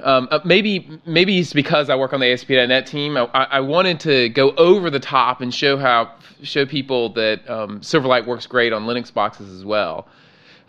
um, 0.00 0.26
uh, 0.32 0.40
maybe 0.44 1.00
maybe 1.06 1.38
it's 1.38 1.52
because 1.52 1.88
I 1.88 1.94
work 1.94 2.12
on 2.12 2.18
the 2.18 2.32
ASP.NET 2.32 2.86
team. 2.88 3.16
I, 3.16 3.26
I 3.32 3.60
wanted 3.60 4.00
to 4.00 4.28
go 4.30 4.50
over 4.56 4.90
the 4.90 4.98
top 4.98 5.40
and 5.40 5.54
show 5.54 5.76
how 5.76 6.12
show 6.42 6.66
people 6.66 7.10
that 7.10 7.48
um, 7.48 7.80
Silverlight 7.80 8.26
works 8.26 8.46
great 8.46 8.72
on 8.72 8.82
Linux 8.82 9.14
boxes 9.14 9.48
as 9.54 9.64
well. 9.64 10.08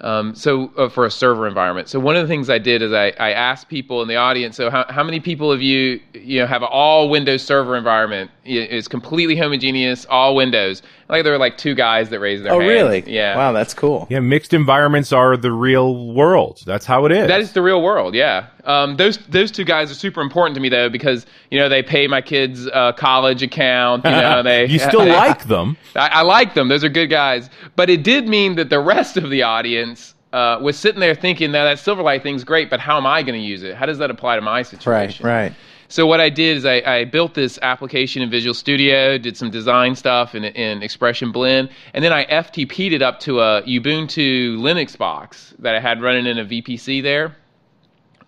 Um, 0.03 0.35
so 0.35 0.71
uh, 0.77 0.89
for 0.89 1.05
a 1.05 1.11
server 1.11 1.47
environment. 1.47 1.87
So 1.87 1.97
one 1.99 2.17
of 2.17 2.21
the 2.21 2.27
things 2.27 2.49
I 2.49 2.59
did 2.59 2.81
is 2.81 2.91
I, 2.91 3.13
I 3.19 3.31
asked 3.31 3.69
people 3.69 4.01
in 4.01 4.07
the 4.09 4.17
audience. 4.17 4.57
So 4.57 4.69
how, 4.69 4.85
how 4.89 5.03
many 5.03 5.19
people 5.21 5.49
of 5.51 5.61
you 5.61 5.99
you 6.13 6.39
know 6.41 6.45
have 6.45 6.61
an 6.61 6.67
all 6.71 7.09
Windows 7.09 7.41
server 7.43 7.77
environment? 7.77 8.29
It- 8.43 8.69
It's 8.71 8.87
completely 8.89 9.35
homogeneous, 9.37 10.05
all 10.09 10.35
Windows. 10.35 10.81
Like 11.13 11.23
there 11.23 11.31
were 11.33 11.37
like 11.39 11.57
two 11.57 11.75
guys 11.75 12.09
that 12.09 12.19
raised 12.19 12.43
their 12.43 12.53
Oh, 12.53 12.59
hand. 12.59 12.69
really? 12.69 13.03
Yeah. 13.05 13.37
Wow, 13.37 13.51
that's 13.51 13.73
cool. 13.75 14.07
Yeah, 14.09 14.19
mixed 14.19 14.51
environments 14.53 15.13
are 15.13 15.37
the 15.37 15.51
real 15.51 16.11
world. 16.13 16.61
That's 16.65 16.85
how 16.87 17.05
it 17.05 17.11
is. 17.11 17.27
That 17.27 17.39
is 17.39 17.53
the 17.53 17.61
real 17.61 17.83
world, 17.83 18.15
yeah. 18.15 18.47
Um, 18.65 18.95
those 18.95 19.17
those 19.29 19.51
two 19.51 19.63
guys 19.63 19.91
are 19.91 19.95
super 19.95 20.21
important 20.21 20.55
to 20.55 20.61
me 20.61 20.69
though 20.69 20.89
because 20.89 21.25
you 21.51 21.59
know 21.59 21.69
they 21.69 21.83
pay 21.83 22.07
my 22.07 22.19
kids' 22.21 22.65
uh, 22.67 22.93
college 22.93 23.43
account. 23.43 24.03
You 24.05 24.11
know 24.11 24.41
they 24.51 24.65
you 24.65 24.79
still 24.79 25.05
like 25.23 25.45
them. 25.47 25.77
I, 25.95 26.07
I 26.07 26.21
like 26.23 26.55
them; 26.55 26.67
those 26.67 26.83
are 26.83 26.89
good 26.89 27.07
guys. 27.11 27.49
But 27.75 27.89
it 27.91 28.03
did 28.03 28.27
mean 28.27 28.55
that 28.55 28.69
the 28.69 28.79
rest 28.79 29.15
of 29.17 29.29
the 29.29 29.43
audience 29.43 30.15
uh, 30.31 30.57
was 30.61 30.79
sitting 30.79 30.99
there 30.99 31.13
thinking, 31.13 31.51
"Now 31.51 31.65
that 31.65 31.77
Silverlight 31.77 32.23
thing's 32.23 32.43
great, 32.43 32.69
but 32.71 32.79
how 32.79 32.97
am 32.97 33.05
I 33.05 33.21
going 33.21 33.39
to 33.39 33.45
use 33.45 33.61
it? 33.61 33.75
How 33.75 33.85
does 33.85 33.99
that 33.99 34.09
apply 34.09 34.35
to 34.37 34.41
my 34.41 34.63
situation? 34.63 35.25
Right, 35.25 35.41
right. 35.41 35.53
So 35.93 36.07
what 36.07 36.19
I 36.19 36.29
did 36.29 36.57
is 36.57 36.65
I, 36.65 36.81
I 36.87 37.05
built 37.05 37.35
this 37.35 37.59
application 37.61 38.23
in 38.23 38.29
Visual 38.31 38.55
Studio, 38.55 39.19
did 39.19 39.37
some 39.37 39.51
design 39.51 39.95
stuff 39.95 40.33
in, 40.33 40.43
in 40.43 40.81
Expression 40.81 41.31
Blend, 41.31 41.69
and 41.93 42.03
then 42.03 42.11
I 42.11 42.25
FTP'd 42.25 42.93
it 42.93 43.03
up 43.03 43.19
to 43.19 43.41
a 43.41 43.61
Ubuntu 43.61 44.57
Linux 44.57 44.97
box 44.97 45.53
that 45.59 45.75
I 45.75 45.79
had 45.79 46.01
running 46.01 46.25
in 46.25 46.39
a 46.39 46.45
VPC 46.45 47.03
there. 47.03 47.35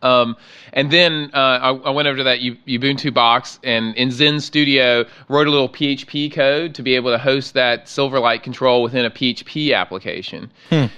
Um, 0.04 0.38
and 0.74 0.92
then 0.92 1.32
uh, 1.34 1.38
I, 1.38 1.70
I 1.70 1.90
went 1.90 2.08
over 2.08 2.18
to 2.18 2.24
that 2.26 2.42
U- 2.42 2.58
Ubuntu 2.68 3.12
box 3.12 3.60
and 3.64 3.96
in 3.96 4.12
Zend 4.12 4.44
Studio 4.44 5.06
wrote 5.28 5.48
a 5.48 5.50
little 5.50 5.70
PHP 5.70 6.32
code 6.32 6.76
to 6.76 6.84
be 6.84 6.96
able 6.96 7.10
to 7.10 7.18
host 7.18 7.56
that 7.56 7.86
Silverlight 7.86 8.44
control 8.44 8.84
within 8.84 9.06
a 9.06 9.10
PHP 9.10 9.76
application. 9.76 10.52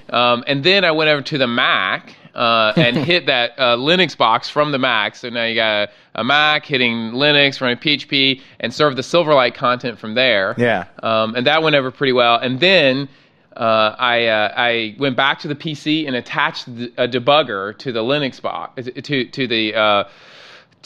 Um, 0.09 0.43
and 0.47 0.65
then 0.65 0.83
I 0.83 0.91
went 0.91 1.09
over 1.09 1.21
to 1.21 1.37
the 1.37 1.47
Mac 1.47 2.13
uh, 2.37 2.71
and 2.77 2.95
hit 2.95 3.25
that 3.25 3.53
uh, 3.57 3.75
Linux 3.75 4.15
box 4.15 4.47
from 4.47 4.71
the 4.71 4.77
Mac. 4.77 5.15
So 5.15 5.29
now 5.29 5.43
you 5.43 5.55
got 5.55 5.89
a, 5.89 6.21
a 6.21 6.23
Mac 6.23 6.65
hitting 6.65 7.11
Linux, 7.11 7.59
running 7.59 7.77
PHP, 7.77 8.41
and 8.59 8.73
serve 8.73 8.95
the 8.95 9.01
Silverlight 9.01 9.55
content 9.55 9.97
from 9.99 10.13
there. 10.13 10.55
Yeah. 10.57 10.85
Um, 11.01 11.35
and 11.35 11.47
that 11.47 11.63
went 11.63 11.75
over 11.75 11.91
pretty 11.91 12.13
well. 12.13 12.37
And 12.37 12.59
then 12.59 13.09
uh, 13.55 13.95
I 13.97 14.27
uh, 14.27 14.53
I 14.55 14.95
went 14.99 15.17
back 15.17 15.39
to 15.39 15.47
the 15.47 15.55
PC 15.55 16.05
and 16.05 16.15
attached 16.15 16.65
the, 16.73 16.93
a 16.97 17.07
debugger 17.07 17.75
to 17.79 17.91
the 17.91 18.01
Linux 18.01 18.39
box 18.39 18.87
to 19.03 19.25
to 19.25 19.47
the 19.47 19.73
uh, 19.75 20.03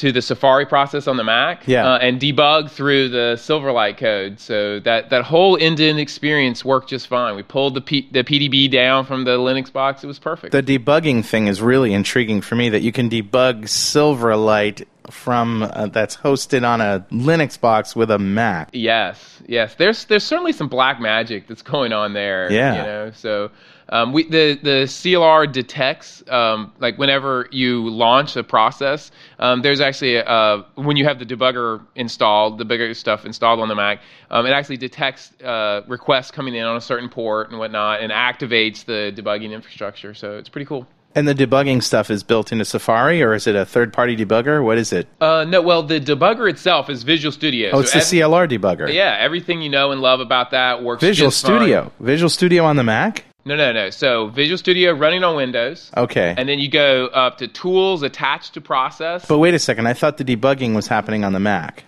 to 0.01 0.11
the 0.11 0.21
Safari 0.21 0.65
process 0.65 1.07
on 1.07 1.17
the 1.17 1.23
Mac. 1.23 1.67
Yeah. 1.67 1.87
Uh, 1.87 1.97
and 1.99 2.19
debug 2.19 2.71
through 2.71 3.09
the 3.09 3.35
Silverlight 3.37 3.97
code. 3.97 4.39
So 4.39 4.79
that 4.79 5.11
that 5.11 5.23
whole 5.23 5.57
end-to-end 5.61 5.99
experience 5.99 6.65
worked 6.65 6.89
just 6.89 7.07
fine. 7.07 7.35
We 7.35 7.43
pulled 7.43 7.75
the 7.75 7.81
P, 7.81 8.09
the 8.11 8.23
PDB 8.23 8.69
down 8.69 9.05
from 9.05 9.25
the 9.25 9.37
Linux 9.37 9.71
box. 9.71 10.03
It 10.03 10.07
was 10.07 10.17
perfect. 10.17 10.51
The 10.53 10.63
debugging 10.63 11.23
thing 11.23 11.47
is 11.47 11.61
really 11.61 11.93
intriguing 11.93 12.41
for 12.41 12.55
me 12.55 12.69
that 12.69 12.81
you 12.81 12.91
can 12.91 13.09
debug 13.09 13.65
Silverlight 13.65 14.85
from 15.09 15.63
uh, 15.63 15.87
that's 15.87 16.15
hosted 16.17 16.67
on 16.67 16.81
a 16.81 17.05
Linux 17.11 17.59
box 17.59 17.95
with 17.95 18.11
a 18.11 18.19
Mac. 18.19 18.69
Yes, 18.73 19.41
yes. 19.47 19.75
There's 19.75 20.05
there's 20.05 20.23
certainly 20.23 20.53
some 20.53 20.67
black 20.67 20.99
magic 20.99 21.47
that's 21.47 21.61
going 21.61 21.93
on 21.93 22.13
there. 22.13 22.51
Yeah. 22.51 22.75
You 22.75 22.83
know, 22.83 23.11
so 23.11 23.51
um, 23.89 24.13
we 24.13 24.23
the 24.23 24.57
the 24.61 24.83
CLR 24.85 25.51
detects 25.51 26.23
um, 26.29 26.71
like 26.79 26.97
whenever 26.97 27.47
you 27.51 27.89
launch 27.89 28.35
a 28.37 28.43
process. 28.43 29.11
Um, 29.39 29.61
there's 29.61 29.81
actually 29.81 30.15
a, 30.15 30.23
uh, 30.23 30.63
when 30.75 30.97
you 30.97 31.05
have 31.05 31.19
the 31.19 31.25
debugger 31.25 31.85
installed, 31.95 32.57
the 32.57 32.65
bigger 32.65 32.93
stuff 32.93 33.25
installed 33.25 33.59
on 33.59 33.67
the 33.67 33.75
Mac, 33.75 34.01
um, 34.29 34.45
it 34.45 34.51
actually 34.51 34.77
detects 34.77 35.33
uh, 35.41 35.81
requests 35.87 36.31
coming 36.31 36.55
in 36.55 36.63
on 36.63 36.77
a 36.77 36.81
certain 36.81 37.09
port 37.09 37.49
and 37.49 37.59
whatnot, 37.59 38.01
and 38.01 38.11
activates 38.11 38.85
the 38.85 39.11
debugging 39.15 39.51
infrastructure. 39.51 40.13
So 40.13 40.37
it's 40.37 40.49
pretty 40.49 40.65
cool. 40.65 40.87
And 41.13 41.27
the 41.27 41.35
debugging 41.35 41.83
stuff 41.83 42.09
is 42.09 42.23
built 42.23 42.51
into 42.53 42.63
Safari, 42.63 43.21
or 43.21 43.33
is 43.33 43.45
it 43.45 43.55
a 43.55 43.65
third-party 43.65 44.15
debugger? 44.15 44.63
What 44.63 44.77
is 44.77 44.93
it? 44.93 45.07
Uh, 45.19 45.45
no, 45.47 45.61
well, 45.61 45.83
the 45.83 45.99
debugger 45.99 46.49
itself 46.49 46.89
is 46.89 47.03
Visual 47.03 47.31
Studio. 47.33 47.71
Oh, 47.73 47.79
it's 47.81 47.91
So 47.91 47.99
the 47.99 48.21
ev- 48.21 48.29
CLR 48.31 48.47
debugger. 48.49 48.93
Yeah, 48.93 49.17
everything 49.19 49.61
you 49.61 49.69
know 49.69 49.91
and 49.91 49.99
love 50.01 50.21
about 50.21 50.51
that 50.51 50.83
works. 50.83 51.01
Visual 51.01 51.29
just 51.29 51.45
fine. 51.45 51.57
Studio. 51.59 51.91
Visual 51.99 52.29
Studio 52.29 52.63
on 52.63 52.77
the 52.77 52.83
Mac. 52.83 53.25
No, 53.43 53.55
no, 53.55 53.73
no. 53.73 53.89
So 53.89 54.27
Visual 54.27 54.57
Studio 54.57 54.93
running 54.93 55.23
on 55.23 55.35
Windows. 55.35 55.91
Okay. 55.97 56.33
And 56.37 56.47
then 56.47 56.59
you 56.59 56.69
go 56.69 57.07
up 57.07 57.39
to 57.39 57.47
Tools, 57.47 58.03
Attached 58.03 58.53
to 58.53 58.61
Process. 58.61 59.25
but 59.25 59.39
wait 59.39 59.53
a 59.53 59.59
second. 59.59 59.87
I 59.87 59.93
thought 59.93 60.17
the 60.17 60.23
debugging 60.23 60.75
was 60.75 60.87
happening 60.87 61.23
on 61.25 61.33
the 61.33 61.39
Mac. 61.39 61.83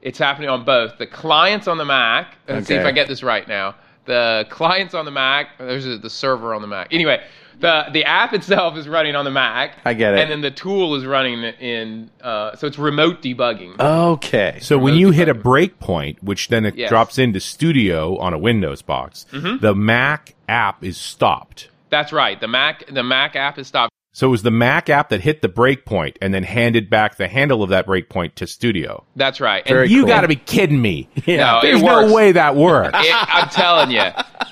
It's 0.00 0.18
happening 0.18 0.48
on 0.48 0.64
both 0.64 0.96
the 0.98 1.06
clients 1.06 1.68
on 1.68 1.76
the 1.76 1.84
Mac. 1.84 2.36
Let's 2.48 2.68
see 2.68 2.74
if 2.74 2.86
I 2.86 2.92
get 2.92 3.06
this 3.08 3.22
right 3.22 3.46
now. 3.46 3.74
The 4.06 4.46
clients 4.48 4.94
on 4.94 5.04
the 5.04 5.10
Mac. 5.10 5.58
There's 5.58 5.84
the 6.00 6.10
server 6.10 6.54
on 6.54 6.62
the 6.62 6.66
Mac. 6.68 6.88
Anyway, 6.92 7.22
the 7.60 7.84
the 7.92 8.04
app 8.04 8.32
itself 8.32 8.76
is 8.76 8.88
running 8.88 9.14
on 9.14 9.24
the 9.24 9.30
Mac. 9.30 9.78
I 9.84 9.94
get 9.94 10.14
it. 10.14 10.20
And 10.20 10.30
then 10.30 10.40
the 10.40 10.50
tool 10.50 10.94
is 10.94 11.04
running 11.06 11.42
in. 11.42 12.10
Uh, 12.20 12.56
so 12.56 12.66
it's 12.66 12.78
remote 12.78 13.22
debugging. 13.22 13.78
Okay. 13.78 14.58
So 14.60 14.78
when 14.78 14.94
you 14.94 15.10
hit 15.10 15.28
a 15.28 15.34
breakpoint, 15.34 16.22
which 16.22 16.48
then 16.48 16.64
it 16.64 16.74
Yes. 16.76 16.88
drops 16.88 17.18
into 17.18 17.40
Studio 17.40 18.16
on 18.18 18.32
a 18.32 18.38
Windows 18.38 18.82
box, 18.82 19.26
the 19.32 19.74
Mac 19.74 20.34
app 20.48 20.82
is 20.84 20.96
stopped. 20.96 21.68
That's 21.90 22.12
right. 22.12 22.40
The 22.40 22.48
Mac 22.48 22.86
the 22.92 23.02
Mac 23.02 23.36
app 23.36 23.58
is 23.58 23.66
stopped. 23.66 23.92
So 24.14 24.26
it 24.26 24.30
was 24.30 24.42
the 24.42 24.50
Mac 24.50 24.90
app 24.90 25.08
that 25.08 25.22
hit 25.22 25.40
the 25.40 25.48
breakpoint 25.48 26.16
and 26.20 26.34
then 26.34 26.42
handed 26.42 26.90
back 26.90 27.16
the 27.16 27.28
handle 27.28 27.62
of 27.62 27.70
that 27.70 27.86
breakpoint 27.86 28.34
to 28.36 28.46
Studio. 28.46 29.04
That's 29.16 29.40
right. 29.40 29.66
Very 29.66 29.88
you 29.88 30.00
cool. 30.00 30.08
got 30.08 30.20
to 30.20 30.28
be 30.28 30.36
kidding 30.36 30.80
me. 30.80 31.08
No, 31.26 31.60
There's 31.62 31.80
it 31.80 31.84
no 31.84 32.12
way 32.12 32.32
that 32.32 32.54
works. 32.54 32.98
It, 33.00 33.10
I'm 33.14 33.48
telling 33.48 33.90
you, 33.90 34.02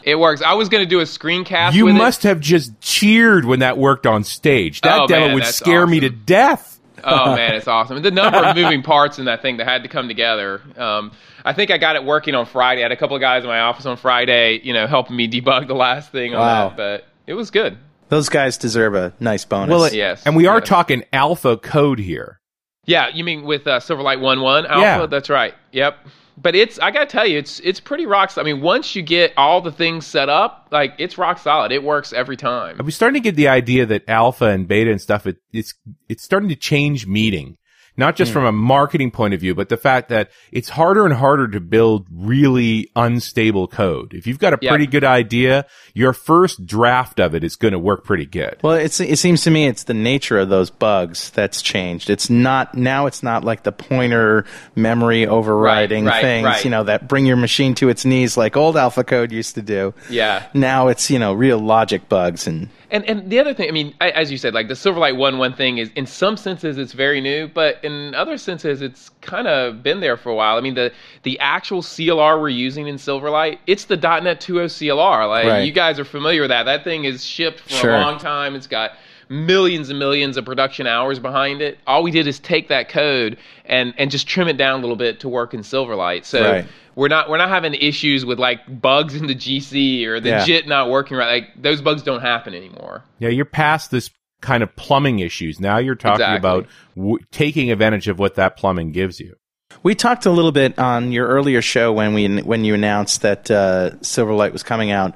it 0.03 0.15
works. 0.17 0.41
I 0.41 0.55
was 0.55 0.69
going 0.71 0.83
to 0.83 0.89
do 0.89 1.01
a 1.01 1.05
screencast. 1.05 1.75
you 1.75 1.85
with 1.85 1.95
must 1.97 2.23
have 2.23 2.41
just 2.41 2.81
cheered 2.81 3.45
when 3.45 3.59
that 3.61 3.77
worked 3.77 4.07
on 4.07 4.25
stage. 4.25 4.81
That 4.81 5.01
Oh, 5.03 5.07
demo 5.07 5.27
man, 5.27 5.35
would 5.35 5.43
that's 5.43 5.57
scare 5.57 5.87
me 5.87 6.01
to 6.01 6.09
death. 6.09 6.81
Oh 7.05 7.35
man, 7.37 7.55
it's 7.55 7.69
awesome. 7.69 8.01
The 8.01 8.11
number 8.11 8.39
of 8.39 8.57
moving 8.57 8.83
parts 8.83 9.19
in 9.19 9.27
that 9.27 9.43
thing 9.43 9.59
that 9.59 9.67
had 9.67 9.83
to 9.83 9.89
come 9.91 10.09
together. 10.09 10.63
Um, 10.79 11.13
I 11.45 11.53
think 11.53 11.71
I 11.71 11.77
got 11.79 11.97
it 11.97 12.05
working 12.05 12.35
on 12.35 12.47
Friday. 12.47 12.81
I 12.81 12.85
had 12.85 12.93
a 12.93 12.97
couple 12.97 13.17
of 13.17 13.21
guys 13.21 13.43
in 13.43 13.49
my 13.49 13.61
office 13.61 13.85
on 13.85 13.99
Friday, 13.99 14.61
you 14.63 14.73
know, 14.73 14.87
helping 14.87 15.17
me 15.17 15.29
debug 15.29 15.67
the 15.67 15.75
last 15.75 16.13
thing 16.13 16.35
on 16.35 16.41
Wow. 16.41 16.69
that. 16.71 16.77
But 16.79 17.07
it 17.27 17.35
was 17.35 17.51
good. 17.51 17.77
Those 18.11 18.29
guys 18.29 18.59
deserve 18.59 18.95
a 18.95 19.15
nice 19.21 19.45
bonus. 19.45 19.71
Well, 19.71 19.85
it- 19.85 19.95
Yes, 19.95 20.27
and 20.27 20.37
we 20.37 20.47
are 20.47 20.59
yes. 20.59 20.69
talking 20.69 21.05
alpha 21.13 21.57
code 21.57 21.99
here. 21.99 22.41
Yeah, 22.87 23.09
you 23.13 23.25
mean 23.25 23.43
with 23.45 23.67
uh, 23.67 23.79
Silverlight 23.81 24.19
1.1 24.19 24.69
Alpha? 24.69 24.81
Yeah. 24.81 25.07
That's 25.07 25.31
right. 25.31 25.55
Yep. 25.73 25.97
But 26.43 26.55
it's 26.55 26.79
I 26.79 26.91
gotta 26.91 27.05
tell 27.07 27.27
you, 27.27 27.39
it's 27.39 27.61
it's 27.61 27.81
pretty 27.81 28.07
rock. 28.07 28.31
solid. 28.31 28.49
I 28.49 28.53
mean, 28.53 28.63
once 28.63 28.97
you 28.97 29.03
get 29.03 29.35
all 29.37 29.61
the 29.61 29.71
things 29.71 30.07
set 30.07 30.31
up, 30.31 30.69
like 30.71 30.95
it's 30.99 31.19
rock 31.19 31.39
solid. 31.39 31.71
It 31.71 31.83
works 31.83 32.13
every 32.15 32.37
time. 32.39 32.77
I'm 32.81 32.91
starting 32.91 33.21
to 33.23 33.25
get 33.25 33.37
the 33.37 33.49
idea 33.49 33.85
that 33.87 34.09
alpha 34.09 34.47
and 34.47 34.67
beta 34.67 34.91
and 34.91 35.01
stuff, 35.01 35.27
it, 35.27 35.37
it's, 35.53 35.75
it's 36.09 36.23
starting 36.25 36.49
to 36.49 36.57
change 36.57 37.07
meeting. 37.07 37.59
Not 38.01 38.17
just 38.17 38.31
hmm. 38.31 38.39
from 38.39 38.45
a 38.47 38.53
marketing 38.53 39.11
point 39.11 39.35
of 39.35 39.41
view, 39.41 39.55
but 39.55 39.69
the 39.69 39.77
fact 39.77 40.09
that 40.09 40.31
it's 40.53 40.71
harder 40.71 41.05
and 41.05 41.13
harder 41.13 41.47
to 41.49 41.61
build 41.61 42.07
really 42.11 42.91
unstable 42.97 43.69
code. 43.69 44.15
If 44.15 44.27
you've 44.27 44.39
got 44.39 44.55
a 44.55 44.59
Yeah. 44.63 44.71
pretty 44.71 44.87
good 44.87 45.05
idea, 45.05 45.67
your 45.93 46.15
first 46.15 46.65
draft 46.65 47.21
of 47.21 47.35
it 47.35 47.45
is 47.45 47.57
going 47.57 47.73
to 47.73 47.79
work 47.79 48.05
pretty 48.05 48.25
good. 48.25 48.57
Well, 48.63 48.77
it's, 48.77 49.01
it 49.01 49.19
seems 49.19 49.43
to 49.43 49.51
me 49.51 49.67
it's 49.67 49.85
the 49.85 49.93
nature 49.93 50.39
of 50.39 50.49
those 50.49 50.71
bugs 50.71 51.29
that's 51.31 51.61
changed. 51.61 52.09
It's 52.09 52.31
not 52.31 52.75
now. 52.75 53.05
It's 53.05 53.23
not 53.23 53.45
like 53.45 53.65
the 53.65 53.73
pointer 53.73 54.47
memory 54.75 55.27
overriding 55.27 56.07
Right, 56.07 56.15
right, 56.15 56.23
things, 56.23 56.45
right. 56.47 56.65
you 56.65 56.71
know, 56.71 56.85
that 56.85 57.07
bring 57.07 57.27
your 57.27 57.37
machine 57.37 57.75
to 57.75 57.91
its 57.91 58.07
knees 58.07 58.39
like 58.39 58.57
old 58.57 58.79
alpha 58.79 59.05
code 59.05 59.31
used 59.31 59.57
to 59.57 59.63
do. 59.63 59.93
Yeah. 60.09 60.47
Now 60.55 60.89
it's 60.89 61.11
you 61.11 61.19
know 61.19 61.35
real 61.35 61.59
logic 61.59 62.09
bugs 62.09 62.47
and 62.47 62.71
And 62.93 63.05
and 63.09 63.31
the 63.31 63.39
other 63.39 63.55
thing, 63.55 63.69
I 63.69 63.73
mean, 63.73 63.95
I, 64.01 64.11
as 64.11 64.33
you 64.33 64.39
said, 64.39 64.53
like 64.53 64.69
the 64.69 64.75
Silverlight 64.75 65.17
One 65.17 65.39
One 65.39 65.53
thing 65.55 65.79
is, 65.79 65.91
in 65.95 66.07
some 66.07 66.37
senses, 66.37 66.77
it's 66.77 66.93
very 66.93 67.21
new, 67.21 67.47
but 67.49 67.83
in 67.85 68.15
other 68.15 68.37
senses, 68.37 68.83
it's 68.83 69.11
kind 69.21 69.47
of 69.47 69.83
been 69.83 70.01
there 70.01 70.17
for 70.17 70.31
a 70.31 70.35
while. 70.35 70.57
I 70.57 70.61
mean, 70.61 70.75
the 70.75 70.93
the 71.23 71.39
actual 71.39 71.83
CLR 71.83 72.41
we're 72.41 72.49
using 72.49 72.89
in 72.89 72.97
Silverlight, 72.97 73.59
it's 73.67 73.85
the 73.85 73.97
.NET 73.97 74.41
2.0 74.41 74.65
CLR. 74.67 75.29
Like 75.29 75.47
Right. 75.47 75.61
you 75.61 75.73
guys 75.73 76.01
are 76.01 76.05
familiar 76.05 76.41
with 76.43 76.51
that. 76.51 76.65
That 76.65 76.83
thing 76.85 77.05
is 77.05 77.25
shipped 77.25 77.61
for 77.61 77.71
Sure. 77.75 77.95
a 77.95 78.01
long 78.01 78.19
time. 78.19 78.55
It's 78.57 78.67
got 78.67 78.93
millions 79.29 79.91
and 79.91 79.99
millions 79.99 80.37
of 80.37 80.45
production 80.45 80.89
hours 80.89 81.21
behind 81.21 81.63
it. 81.63 81.79
All 81.87 82.03
we 82.03 82.11
did 82.11 82.27
is 82.27 82.41
take 82.41 82.69
that 82.69 82.89
code 82.89 83.37
and 83.67 83.95
and 83.99 84.11
just 84.11 84.27
trim 84.27 84.49
it 84.49 84.57
down 84.57 84.81
a 84.81 84.83
little 84.83 84.97
bit 84.97 85.21
to 85.21 85.29
work 85.29 85.55
in 85.55 85.61
Silverlight. 85.61 86.25
So. 86.25 86.43
Right. 86.43 86.65
We're 87.01 87.09
not 87.09 87.31
we're 87.31 87.39
not 87.39 87.49
having 87.49 87.73
issues 87.73 88.27
with 88.27 88.39
like 88.39 88.61
bugs 88.83 89.15
in 89.15 89.27
the 89.27 89.35
GC 89.35 90.05
or 90.05 90.21
the 90.21 90.29
Yeah. 90.29 90.45
JIT 90.45 90.69
not 90.69 90.91
working 90.91 91.17
right. 91.17 91.43
Like 91.43 91.63
those 91.63 91.81
bugs 91.81 92.03
don't 92.03 92.21
happen 92.21 92.55
anymore. 92.55 93.05
Yeah, 93.19 93.31
you're 93.31 93.47
past 93.47 93.91
this 93.91 94.11
kind 94.43 94.63
of 94.63 94.77
plumbing 94.77 95.21
issues. 95.21 95.59
Now 95.59 95.79
you're 95.79 95.95
talking 95.95 96.17
Exactly. 96.21 96.37
about 96.37 96.67
w- 96.95 97.19
taking 97.31 97.71
advantage 97.71 98.07
of 98.09 98.19
what 98.19 98.35
that 98.35 98.59
plumbing 98.59 98.93
gives 98.93 99.19
you. 99.19 99.37
We 99.83 99.95
talked 99.95 100.27
a 100.27 100.31
little 100.31 100.53
bit 100.53 100.79
on 100.79 101.11
your 101.11 101.27
earlier 101.27 101.63
show 101.63 101.91
when 101.91 102.13
we 102.13 102.43
when 102.43 102.67
you 102.67 102.75
announced 102.75 103.23
that 103.23 103.51
uh, 103.51 103.93
Silverlight 104.03 104.53
was 104.53 104.63
coming 104.63 104.91
out. 104.91 105.15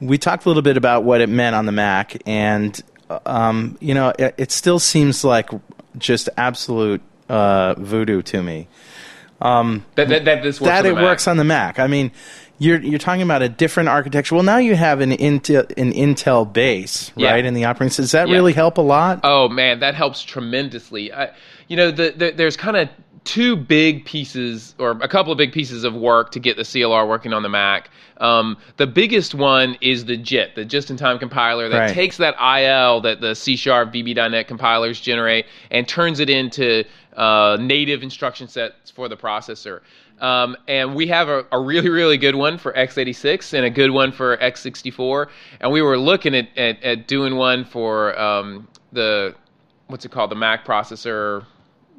We 0.00 0.18
talked 0.18 0.44
a 0.44 0.48
little 0.48 0.62
bit 0.62 0.76
about 0.76 1.02
what 1.02 1.20
it 1.20 1.28
meant 1.28 1.56
on 1.56 1.66
the 1.66 1.72
Mac, 1.72 2.16
and 2.26 2.80
um, 3.26 3.76
you 3.80 3.92
know, 3.92 4.12
it, 4.16 4.36
it 4.38 4.52
still 4.52 4.78
seems 4.78 5.24
like 5.24 5.50
just 5.98 6.28
absolute 6.36 7.02
uh, 7.28 7.74
voodoo 7.74 8.22
to 8.22 8.40
me 8.40 8.68
That, 9.40 9.82
that, 9.96 10.24
that 10.24 10.42
this 10.42 10.60
works 10.60 10.68
that 10.70 10.78
on 10.78 10.82
the 10.84 10.90
it 10.90 10.94
Mac. 10.94 11.02
works 11.04 11.28
on 11.28 11.36
the 11.36 11.44
Mac. 11.44 11.78
I 11.78 11.86
mean, 11.86 12.10
you're 12.58 12.80
you're 12.80 12.98
talking 12.98 13.22
about 13.22 13.40
a 13.42 13.48
different 13.48 13.88
architecture. 13.88 14.34
Well, 14.34 14.44
now 14.44 14.58
you 14.58 14.74
have 14.74 15.00
an 15.00 15.10
Intel 15.12 15.70
an 15.78 15.92
Intel 15.92 16.50
base, 16.52 17.12
Yeah. 17.16 17.30
right, 17.30 17.44
in 17.44 17.54
the 17.54 17.64
operating 17.64 17.90
system. 17.90 18.02
Does 18.04 18.12
that 18.12 18.28
Yeah. 18.28 18.34
really 18.34 18.52
help 18.52 18.78
a 18.78 18.82
lot? 18.82 19.20
Oh 19.22 19.48
man, 19.48 19.80
that 19.80 19.94
helps 19.94 20.22
tremendously. 20.24 21.12
I, 21.12 21.30
you 21.68 21.76
know, 21.76 21.90
the, 21.90 22.12
the, 22.16 22.30
there's 22.32 22.56
kind 22.56 22.76
of 22.76 22.88
two 23.24 23.54
big 23.56 24.06
pieces 24.06 24.74
or 24.78 24.92
a 25.02 25.08
couple 25.08 25.30
of 25.30 25.36
big 25.38 25.52
pieces 25.52 25.84
of 25.84 25.94
work 25.94 26.30
to 26.30 26.40
get 26.40 26.56
the 26.56 26.62
CLR 26.62 27.06
working 27.06 27.32
on 27.34 27.42
the 27.42 27.48
Mac. 27.48 27.90
Um, 28.20 28.56
the 28.78 28.86
biggest 28.86 29.34
one 29.34 29.76
is 29.82 30.06
the 30.06 30.16
JIT, 30.16 30.54
the 30.56 30.64
just-in-time 30.64 31.18
compiler 31.18 31.68
that 31.68 31.78
Right. 31.78 31.94
takes 31.94 32.16
that 32.16 32.34
IL 32.40 33.00
that 33.02 33.20
the 33.20 33.34
C 33.34 33.54
Sharp 33.54 33.92
VB.NET 33.92 34.48
compilers 34.48 34.98
generate 35.00 35.44
and 35.70 35.86
turns 35.86 36.18
it 36.20 36.30
into 36.30 36.84
uh, 37.18 37.58
native 37.60 38.02
instruction 38.02 38.48
sets 38.48 38.90
for 38.90 39.08
the 39.08 39.16
processor. 39.16 39.80
Um, 40.20 40.56
and 40.66 40.94
we 40.94 41.06
have 41.08 41.28
a, 41.28 41.44
a 41.52 41.60
really, 41.60 41.90
really 41.90 42.16
good 42.16 42.34
one 42.34 42.58
for 42.58 42.72
x86 42.72 43.52
and 43.54 43.64
a 43.66 43.70
good 43.70 43.90
one 43.90 44.10
for 44.12 44.36
x64. 44.38 45.28
And 45.60 45.70
we 45.70 45.82
were 45.82 45.98
looking 45.98 46.34
at, 46.34 46.48
at, 46.56 46.82
at 46.82 47.06
doing 47.06 47.36
one 47.36 47.64
for 47.64 48.18
um, 48.18 48.66
the 48.92 49.34
what's 49.88 50.04
it 50.04 50.10
called, 50.10 50.30
the 50.30 50.34
Mac 50.36 50.64
processor 50.66 51.44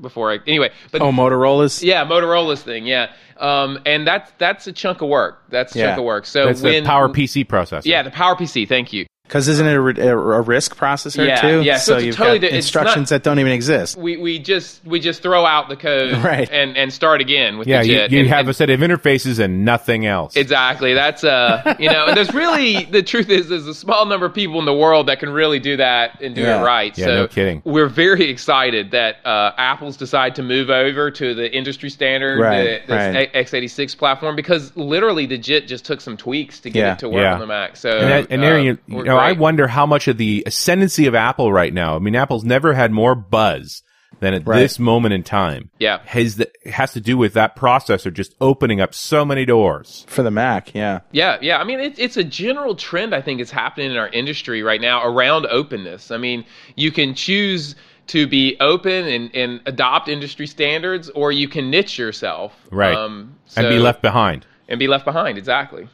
before. 0.02 0.32
I, 0.32 0.40
anyway, 0.48 0.72
but 0.92 1.02
Oh, 1.02 1.12
Motorola's. 1.12 1.82
yeah, 1.84 2.06
Motorola's 2.06 2.62
thing, 2.64 2.86
yeah. 2.86 3.12
Um, 3.38 3.80
and 3.86 4.06
that's 4.06 4.32
that's 4.38 4.68
a 4.68 4.74
chunk 4.74 5.02
of 5.02 5.08
work. 5.10 5.44
That's 5.50 5.76
a 5.76 5.80
Yeah. 5.80 5.86
chunk 5.88 6.00
of 6.00 6.06
work. 6.06 6.26
So 6.26 6.46
That's 6.46 6.62
when 6.62 6.84
the 6.84 6.88
Power 6.90 7.08
PC 7.10 7.46
processor. 7.48 7.86
yeah, 7.86 8.04
the 8.04 8.12
Power 8.12 8.36
PC. 8.36 8.68
Thank 8.68 8.92
you. 8.94 9.06
Because 9.30 9.48
isn't 9.48 9.68
it 9.68 9.76
a, 9.76 9.80
ri- 9.80 10.00
a, 10.00 10.18
a 10.18 10.44
RISC 10.44 10.70
processor 10.76 11.28
Yeah, 11.28 11.40
too? 11.40 11.62
yeah, 11.62 11.78
so 11.78 11.98
it's 11.98 12.06
you've 12.06 12.16
totally 12.16 12.40
got 12.40 12.50
di- 12.50 12.58
it's 12.58 12.66
instructions 12.66 13.12
not- 13.12 13.18
that 13.18 13.24
don't 13.24 13.38
even 13.38 13.52
exist. 13.52 13.96
We 13.96 14.18
we 14.18 14.40
just 14.40 14.84
we 14.84 15.00
just 15.00 15.22
throw 15.22 15.46
out 15.46 15.70
the 15.70 15.76
code 15.76 16.14
Right. 16.24 16.50
and 16.52 16.76
and 16.76 16.92
start 16.92 17.22
again 17.22 17.60
with 17.60 17.68
Yeah, 17.68 17.84
the 17.84 17.88
you, 17.88 17.94
JIT. 17.96 18.12
you 18.12 18.20
And- 18.22 18.28
have 18.30 18.40
and- 18.40 18.50
a 18.50 18.54
set 18.56 18.72
of 18.72 18.80
interfaces 18.80 19.38
and 19.38 19.64
nothing 19.64 20.08
else. 20.08 20.36
Exactly. 20.36 20.96
That's 20.96 21.24
uh, 21.24 21.76
you 21.80 21.92
know, 21.92 22.08
and 22.08 22.18
there's 22.18 22.34
really 22.34 22.86
the 22.92 23.04
truth 23.04 23.30
is 23.30 23.50
there's 23.50 23.68
a 23.68 23.76
small 23.76 24.08
number 24.08 24.26
of 24.26 24.34
people 24.34 24.58
in 24.60 24.66
the 24.66 24.74
world 24.74 25.08
that 25.10 25.20
can 25.20 25.30
really 25.30 25.60
do 25.60 25.78
that 25.78 26.20
and 26.22 26.34
do 26.34 26.42
Yeah. 26.42 26.62
it 26.62 26.66
right. 26.66 26.98
Yeah, 26.98 27.06
so 27.06 27.16
no 27.16 27.28
kidding. 27.28 27.62
We're 27.66 27.88
very 27.88 28.30
excited 28.32 28.90
that 28.92 29.18
uh, 29.26 29.52
Apple's 29.60 29.96
decide 29.96 30.34
to 30.36 30.44
move 30.44 30.72
over 30.72 31.12
to 31.12 31.36
the 31.36 31.56
industry 31.56 31.92
standard, 31.92 32.40
Right, 32.40 32.82
the, 32.88 32.94
this 32.96 33.16
right. 33.16 33.34
x86 33.34 33.96
platform, 33.96 34.36
because 34.36 34.76
literally 34.76 35.28
the 35.28 35.38
JIT 35.38 35.68
just 35.68 35.86
took 35.86 36.02
some 36.02 36.18
tweaks 36.18 36.60
to 36.62 36.72
get 36.72 36.80
Yeah. 36.80 36.94
it 36.94 37.00
to 37.00 37.10
work 37.10 37.22
Yeah. 37.22 37.34
on 37.36 37.40
the 37.40 37.46
Mac. 37.48 37.78
So 37.78 37.90
And, 37.92 38.10
that, 38.10 38.28
and 38.32 38.42
uh, 38.42 38.46
Aaron, 38.46 38.66
you, 38.66 38.78
you 38.88 38.96
we're 38.96 39.04
know, 39.20 39.28
I 39.28 39.32
wonder 39.34 39.68
how 39.68 39.86
much 39.86 40.08
of 40.08 40.18
the 40.18 40.44
ascendancy 40.46 41.06
of 41.08 41.16
Apple 41.16 41.52
right 41.52 41.74
now. 41.74 41.96
I 41.96 42.00
mean, 42.00 42.16
Apple's 42.16 42.44
never 42.44 42.74
had 42.74 42.92
more 42.92 43.16
buzz 43.16 43.84
than 44.22 44.34
at 44.34 44.46
Right. 44.46 44.60
this 44.60 44.80
moment 44.80 45.14
in 45.14 45.24
time. 45.24 45.70
Yeah. 45.80 46.00
has 46.06 46.36
the, 46.38 46.50
has 46.66 46.92
to 46.94 47.00
do 47.00 47.18
with 47.18 47.34
that 47.36 47.56
processor 47.56 48.12
just 48.14 48.36
opening 48.42 48.82
up 48.82 48.94
so 48.94 49.24
many 49.24 49.46
doors. 49.46 50.04
For 50.10 50.24
the 50.24 50.32
Mac, 50.32 50.74
yeah. 50.76 51.00
Yeah, 51.12 51.38
yeah. 51.42 51.58
I 51.60 51.64
mean, 51.64 51.80
it, 51.80 51.98
it's 52.00 52.18
a 52.18 52.24
general 52.24 52.76
trend 52.76 53.14
I 53.16 53.22
think 53.22 53.40
is 53.40 53.52
happening 53.52 53.92
in 53.92 53.98
our 53.98 54.10
industry 54.10 54.62
right 54.64 54.82
now 54.82 55.06
around 55.06 55.46
openness. 55.46 56.12
I 56.12 56.18
mean, 56.18 56.44
you 56.76 56.92
can 56.92 57.14
choose 57.14 57.76
to 58.08 58.26
be 58.28 58.58
open 58.60 59.06
and, 59.08 59.34
and 59.36 59.62
adopt 59.68 60.10
industry 60.10 60.48
standards, 60.48 61.10
or 61.12 61.32
you 61.32 61.48
can 61.48 61.70
niche 61.70 62.00
yourself, 62.00 62.54
Right. 62.72 62.96
Um, 62.96 63.36
and 63.56 63.70
be 63.70 63.78
left 63.80 64.02
behind. 64.02 64.48
and 64.68 64.80
be 64.80 64.88
left 64.88 65.06
behind. 65.06 65.38
Exactly. 65.38 65.88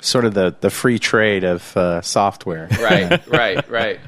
Sort 0.00 0.24
of 0.24 0.34
the, 0.34 0.54
the 0.60 0.70
free 0.70 0.98
trade 0.98 1.44
of 1.44 1.76
uh, 1.76 2.00
software. 2.02 2.68
Right. 2.80 3.26
right. 3.28 3.68
Right. 3.70 4.00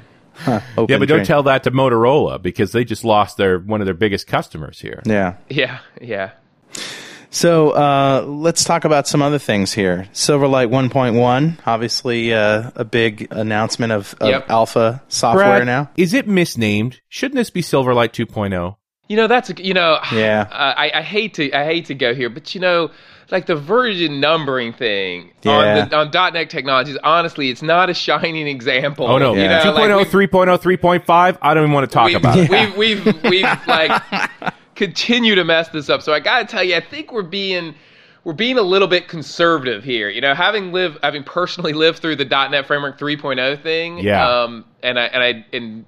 Open 0.77 0.87
Yeah, 0.89 0.99
but 0.99 1.09
don't 1.09 1.19
trade. 1.19 1.27
tell 1.27 1.43
that 1.45 1.65
to 1.65 1.71
Motorola 1.71 2.41
because 2.41 2.73
they 2.73 2.85
just 2.85 3.05
lost 3.05 3.37
their 3.37 3.59
one 3.59 3.81
of 3.81 3.85
their 3.85 3.95
biggest 3.95 4.27
customers 4.27 4.81
here. 4.81 5.03
Yeah. 5.05 5.37
Yeah. 5.49 5.81
Yeah. 6.01 6.31
So 7.31 7.71
uh, 7.71 8.25
let's 8.27 8.63
talk 8.65 8.85
about 8.85 9.07
some 9.09 9.23
other 9.23 9.39
things 9.39 9.73
here. 9.73 10.07
Silverlight 10.13 10.69
1.1, 10.69 11.59
obviously 11.67 12.33
uh, 12.35 12.71
a 12.77 12.85
big 12.85 13.29
announcement 13.31 13.93
of, 13.93 14.15
of 14.21 14.29
Yep. 14.29 14.51
alpha 14.51 15.03
software 15.09 15.47
Brad, 15.47 15.67
now. 15.67 15.91
is 15.97 16.13
it 16.13 16.29
misnamed? 16.29 17.01
Shouldn't 17.09 17.37
this 17.37 17.49
be 17.49 17.63
Silverlight 17.63 18.21
oh? 18.21 18.27
2.0? 18.27 18.77
You 19.09 19.17
know, 19.17 19.27
that's 19.29 19.49
a, 19.49 19.55
you 19.65 19.73
know, 19.73 19.99
Yeah. 20.13 20.47
uh, 20.51 20.75
I, 20.77 20.91
I 20.97 21.03
hate 21.03 21.35
to 21.35 21.51
I 21.53 21.65
hate 21.65 21.87
to 21.87 21.95
go 21.95 22.15
here, 22.15 22.29
but 22.29 22.55
you 22.55 22.61
know, 22.61 22.91
like 23.33 23.47
the 23.47 23.57
version 23.57 24.21
numbering 24.21 24.73
thing 24.75 25.33
Yeah. 25.43 25.89
on 25.93 26.11
the, 26.11 26.19
on 26.21 26.33
.NET 26.35 26.51
Technologies, 26.51 26.99
honestly, 27.03 27.49
it's 27.51 27.63
not 27.63 27.89
a 27.91 27.95
shining 27.95 28.47
example. 28.47 29.07
Oh 29.07 29.19
no, 29.19 29.35
you 29.35 29.49
know, 29.49 29.61
2.0, 29.61 29.97
we've- 29.97 30.11
3.0, 30.11 30.59
3.5. 30.59 31.39
I 31.41 31.55
don't 31.55 31.65
even 31.65 31.73
want 31.73 31.91
to 31.91 31.93
talk 31.93 32.07
we've, 32.07 32.17
about 32.17 32.39
it. 32.39 32.51
We've 32.77 33.05
we've 33.05 33.23
we've 33.25 33.67
like 33.67 34.03
continue 34.77 35.35
to 35.35 35.45
mess 35.45 35.71
this 35.71 35.89
up. 35.89 36.03
So 36.03 36.13
I 36.13 36.21
gotta 36.21 36.45
tell 36.45 36.63
you, 36.63 36.77
I 36.77 36.81
think 36.81 37.11
we're 37.11 37.23
being 37.23 37.75
we're 38.25 38.35
being 38.35 38.59
a 38.59 38.63
little 38.63 38.87
bit 38.87 39.09
conservative 39.09 39.83
here. 39.83 40.09
You 40.09 40.21
know, 40.21 40.35
having 40.35 40.71
lived 40.71 40.99
having 41.03 41.25
personally 41.25 41.73
lived 41.73 41.99
through 42.01 42.17
the 42.17 42.25
.NET 42.27 42.67
Framework 42.67 42.99
3.0 42.99 43.63
thing. 43.63 43.99
Yeah. 43.99 44.29
Um, 44.29 44.65
and 44.83 44.99
I 44.99 45.05
and 45.07 45.23
I 45.23 45.47
and 45.57 45.85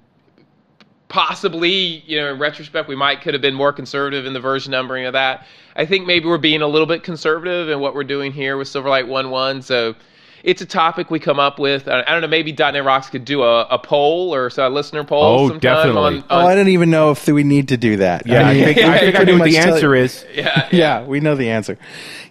possibly, 1.07 2.03
you 2.05 2.17
know, 2.19 2.33
in 2.33 2.39
retrospect, 2.39 2.87
we 2.87 2.95
might 2.95 3.21
could 3.21 3.33
have 3.33 3.41
been 3.41 3.53
more 3.55 3.71
conservative 3.73 4.25
in 4.25 4.33
the 4.33 4.39
version 4.39 4.71
numbering 4.71 5.05
of 5.05 5.13
that. 5.13 5.45
I 5.75 5.85
think 5.85 6.05
maybe 6.07 6.25
we're 6.27 6.37
being 6.37 6.61
a 6.61 6.67
little 6.67 6.87
bit 6.87 7.03
conservative 7.03 7.69
in 7.69 7.79
what 7.79 7.95
we're 7.95 8.03
doing 8.03 8.31
here 8.31 8.57
with 8.57 8.67
Silverlight 8.67 9.05
1.1. 9.07 9.63
So 9.63 9.95
it's 10.43 10.61
a 10.61 10.65
topic 10.65 11.09
we 11.09 11.19
come 11.19 11.39
up 11.39 11.57
with. 11.59 11.87
I 11.87 12.01
I 12.07 12.11
don't 12.11 12.21
know, 12.21 12.27
maybe 12.27 12.51
.NET 12.53 12.83
Rocks 12.85 13.09
could 13.09 13.25
do 13.25 13.43
a, 13.43 13.61
a 13.63 13.79
poll 13.79 14.33
or 14.33 14.49
so 14.49 14.67
a 14.67 14.69
listener 14.69 15.03
poll 15.03 15.23
Oh, 15.23 15.47
sometime 15.49 15.59
definitely. 15.59 16.17
on, 16.19 16.23
Oh, 16.29 16.45
I 16.45 16.53
don't 16.55 16.67
even 16.69 16.91
know 16.91 17.11
if 17.11 17.27
we 17.27 17.43
need 17.43 17.69
to 17.69 17.77
do 17.77 17.97
that. 17.97 18.25
Yeah, 18.27 18.47
I 18.47 18.53
mean, 18.53 18.63
think, 18.65 18.77
I, 18.77 18.99
think 18.99 19.15
I 19.19 19.23
know 19.23 19.37
what 19.39 19.45
the 19.49 19.57
answer 19.57 19.95
you- 19.95 20.03
is. 20.03 20.25
yeah, 20.33 20.69
Yeah, 20.71 21.03
we 21.03 21.19
know 21.19 21.35
the 21.35 21.49
answer. 21.49 21.77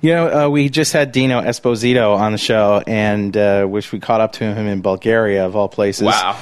You 0.01 0.13
know, 0.13 0.47
uh, 0.47 0.49
we 0.49 0.69
just 0.69 0.93
had 0.93 1.13
Dino 1.13 1.41
Esposito 1.41 2.17
on 2.17 2.33
the 2.33 2.39
show, 2.39 2.83
and 2.87 3.37
uh, 3.37 3.65
which 3.67 3.91
we 3.91 3.99
caught 4.01 4.21
up 4.21 4.33
to 4.35 4.45
him 4.45 4.67
in 4.67 4.81
Bulgaria, 4.83 5.45
of 5.47 5.57
all 5.57 5.69
places. 5.69 6.03
Wow. 6.05 6.39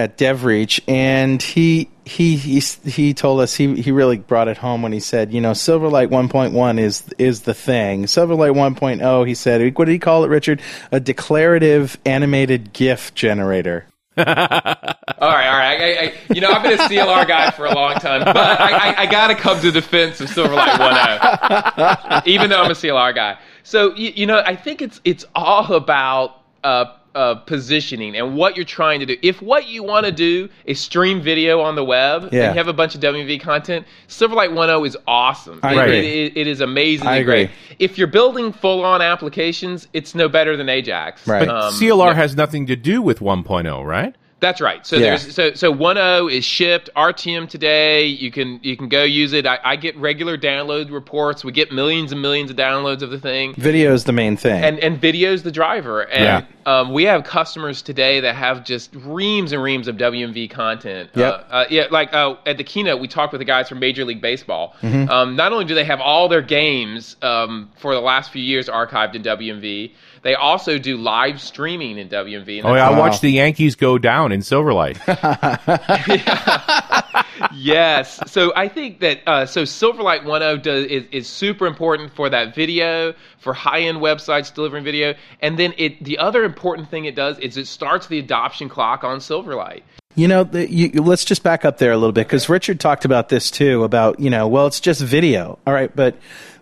At 0.00 0.16
DevReach, 0.16 0.80
and 0.88 1.40
he 1.40 1.90
he 2.04 2.36
he 2.36 2.58
he 2.58 3.14
told 3.14 3.40
us 3.40 3.54
he 3.54 3.80
he 3.80 3.92
really 3.92 4.16
brought 4.16 4.48
it 4.48 4.56
home 4.56 4.82
when 4.82 4.92
he 4.92 5.00
said, 5.00 5.32
you 5.32 5.40
know, 5.40 5.52
Silverlight 5.52 6.08
1.1 6.08 6.80
is 6.80 7.04
is 7.18 7.42
the 7.42 7.54
thing. 7.54 8.04
Silverlight 8.04 8.54
1.0, 8.54 9.28
he 9.28 9.34
said, 9.34 9.76
what 9.76 9.84
did 9.84 9.92
he 9.92 9.98
call 9.98 10.24
it, 10.24 10.28
Richard? 10.28 10.62
A 10.90 10.98
declarative 10.98 11.98
animated 12.04 12.72
GIF 12.72 13.14
generator. 13.14 13.86
All 14.18 14.24
right, 14.26 14.98
all 15.18 15.58
right. 15.58 15.80
I, 15.80 16.02
I, 16.02 16.14
you 16.34 16.40
know, 16.40 16.50
I've 16.50 16.62
been 16.62 16.78
a 16.78 16.82
CLR 16.82 17.26
guy 17.26 17.50
for 17.52 17.64
a 17.64 17.74
long 17.74 17.94
time, 17.94 18.24
but 18.24 18.36
I, 18.36 18.90
I, 18.90 19.02
I 19.02 19.06
got 19.06 19.28
to 19.28 19.34
come 19.34 19.60
to 19.60 19.70
the 19.70 19.80
defense 19.80 20.20
of 20.20 20.28
Silverlight 20.28 20.66
1.0, 20.66 22.26
even 22.26 22.50
though 22.50 22.62
I'm 22.62 22.70
a 22.70 22.74
CLR 22.74 23.14
guy. 23.14 23.38
So, 23.62 23.94
you, 23.94 24.12
you 24.14 24.26
know, 24.26 24.42
I 24.44 24.56
think 24.56 24.82
it's 24.82 25.00
it's 25.04 25.24
all 25.34 25.72
about 25.72 26.42
uh, 26.64 26.86
uh, 27.14 27.34
positioning 27.34 28.16
and 28.16 28.36
what 28.36 28.56
you're 28.56 28.64
trying 28.64 29.00
to 29.00 29.06
do. 29.06 29.16
If 29.22 29.42
what 29.42 29.66
you 29.66 29.82
want 29.82 30.06
to 30.06 30.12
do 30.12 30.48
is 30.64 30.78
stream 30.78 31.20
video 31.20 31.60
on 31.60 31.74
the 31.74 31.84
web 31.84 32.28
Yeah. 32.32 32.44
and 32.46 32.54
you 32.54 32.58
have 32.58 32.68
a 32.68 32.72
bunch 32.72 32.94
of 32.94 33.00
WMV 33.00 33.40
content, 33.40 33.86
Silverlight 34.08 34.50
1.0 34.52 34.86
is 34.86 34.96
awesome. 35.08 35.58
I 35.62 35.74
It- 35.74 35.78
agree. 35.78 35.98
it- 35.98 36.04
it- 36.04 36.40
it 36.42 36.46
is 36.46 36.60
amazingly 36.60 37.12
I 37.12 37.16
agree. 37.16 37.34
great. 37.46 37.50
If 37.78 37.98
you're 37.98 38.06
building 38.06 38.52
full-on 38.52 39.02
applications, 39.02 39.88
it's 39.92 40.14
no 40.14 40.28
better 40.28 40.56
than 40.56 40.68
Ajax. 40.68 41.26
Right. 41.26 41.46
But 41.46 41.54
Um, 41.54 41.72
CLR 41.72 42.08
yeah. 42.10 42.14
has 42.14 42.36
nothing 42.36 42.66
to 42.66 42.76
do 42.76 43.02
with 43.02 43.20
1.0, 43.20 43.82
right? 43.84 44.14
That's 44.40 44.60
right. 44.60 44.86
So 44.86 44.96
Yeah. 44.96 45.10
there's 45.10 45.34
so 45.34 45.52
so 45.54 45.72
1.0 45.72 46.32
is 46.32 46.44
shipped 46.44 46.88
RTM 46.96 47.48
today. 47.48 48.06
You 48.06 48.30
can 48.30 48.58
you 48.62 48.76
can 48.76 48.88
go 48.88 49.04
use 49.04 49.32
it. 49.32 49.46
I, 49.46 49.58
I 49.62 49.76
get 49.76 49.96
regular 49.96 50.38
download 50.38 50.90
reports. 50.90 51.44
We 51.44 51.52
get 51.52 51.70
millions 51.72 52.10
and 52.10 52.22
millions 52.22 52.50
of 52.50 52.56
downloads 52.56 53.02
of 53.02 53.10
the 53.10 53.20
thing. 53.20 53.54
Video 53.54 53.92
is 53.92 54.04
the 54.04 54.12
main 54.12 54.36
thing. 54.36 54.62
And 54.62 54.78
and 54.78 54.98
video's 54.98 55.42
the 55.42 55.52
driver. 55.52 56.08
And 56.08 56.46
um, 56.66 56.92
we 56.92 57.04
have 57.04 57.24
customers 57.24 57.82
today 57.82 58.20
that 58.20 58.34
have 58.34 58.64
just 58.64 58.94
reams 58.94 59.52
and 59.52 59.62
reams 59.62 59.88
of 59.88 59.96
WMV 59.96 60.50
content. 60.50 61.10
Yep. 61.14 61.46
Uh, 61.50 61.52
uh, 61.52 61.64
yeah, 61.70 61.86
like 61.90 62.12
uh, 62.12 62.36
at 62.46 62.56
the 62.58 62.64
keynote, 62.64 63.00
we 63.00 63.08
talked 63.08 63.32
with 63.32 63.40
the 63.40 63.44
guys 63.44 63.68
from 63.68 63.78
Major 63.78 64.04
League 64.04 64.20
Baseball. 64.20 64.74
Mm-hmm. 64.82 65.10
Um, 65.10 65.36
not 65.36 65.52
only 65.52 65.64
do 65.64 65.74
they 65.74 65.84
have 65.84 66.00
all 66.00 66.28
their 66.28 66.42
games 66.42 67.16
um, 67.22 67.70
for 67.76 67.94
the 67.94 68.00
last 68.00 68.30
few 68.30 68.42
years 68.42 68.68
archived 68.68 69.14
in 69.14 69.22
WMV, 69.22 69.92
they 70.22 70.34
also 70.34 70.78
do 70.78 70.96
live 70.96 71.40
streaming 71.40 71.98
in 71.98 72.08
WMV. 72.08 72.58
And 72.58 72.66
Oh, 72.66 72.74
yeah, 72.74 72.88
I 72.90 72.98
watched 72.98 73.22
the 73.22 73.30
Yankees 73.30 73.74
go 73.74 73.98
down 73.98 74.32
in 74.32 74.40
Silverlight. 74.40 74.98
yes. 77.54 78.20
So 78.26 78.52
I 78.54 78.68
think 78.68 79.00
that 79.00 79.20
uh, 79.26 79.46
so 79.46 79.62
Silverlight 79.62 80.24
1.0 80.24 80.62
does 80.62 80.84
is, 80.86 81.04
is 81.10 81.28
super 81.28 81.66
important 81.66 82.12
for 82.14 82.28
that 82.30 82.54
video 82.54 83.14
for 83.38 83.54
high 83.54 83.80
end 83.80 83.98
websites 83.98 84.52
delivering 84.52 84.84
video, 84.84 85.14
and 85.40 85.58
then 85.58 85.74
it 85.78 86.02
the 86.04 86.18
other 86.18 86.44
important 86.44 86.90
thing 86.90 87.04
it 87.06 87.14
does 87.14 87.38
is 87.38 87.56
it 87.56 87.66
starts 87.66 88.06
the 88.06 88.18
adoption 88.18 88.68
clock 88.68 89.04
on 89.04 89.18
Silverlight. 89.18 89.82
You 90.16 90.26
know, 90.26 90.42
the, 90.42 90.68
you, 90.70 90.90
you- 90.92 91.02
let's 91.02 91.24
just 91.24 91.42
back 91.42 91.64
up 91.64 91.78
there 91.78 91.92
a 91.92 91.96
little 91.96 92.12
bit 92.12 92.26
because 92.26 92.48
Richard 92.48 92.80
talked 92.80 93.04
about 93.04 93.28
this 93.28 93.50
too. 93.50 93.84
About 93.84 94.20
you 94.20 94.30
know, 94.30 94.48
well, 94.48 94.66
it's 94.66 94.80
just 94.80 95.00
video, 95.00 95.58
all 95.66 95.72
right, 95.72 95.94
but 95.94 96.16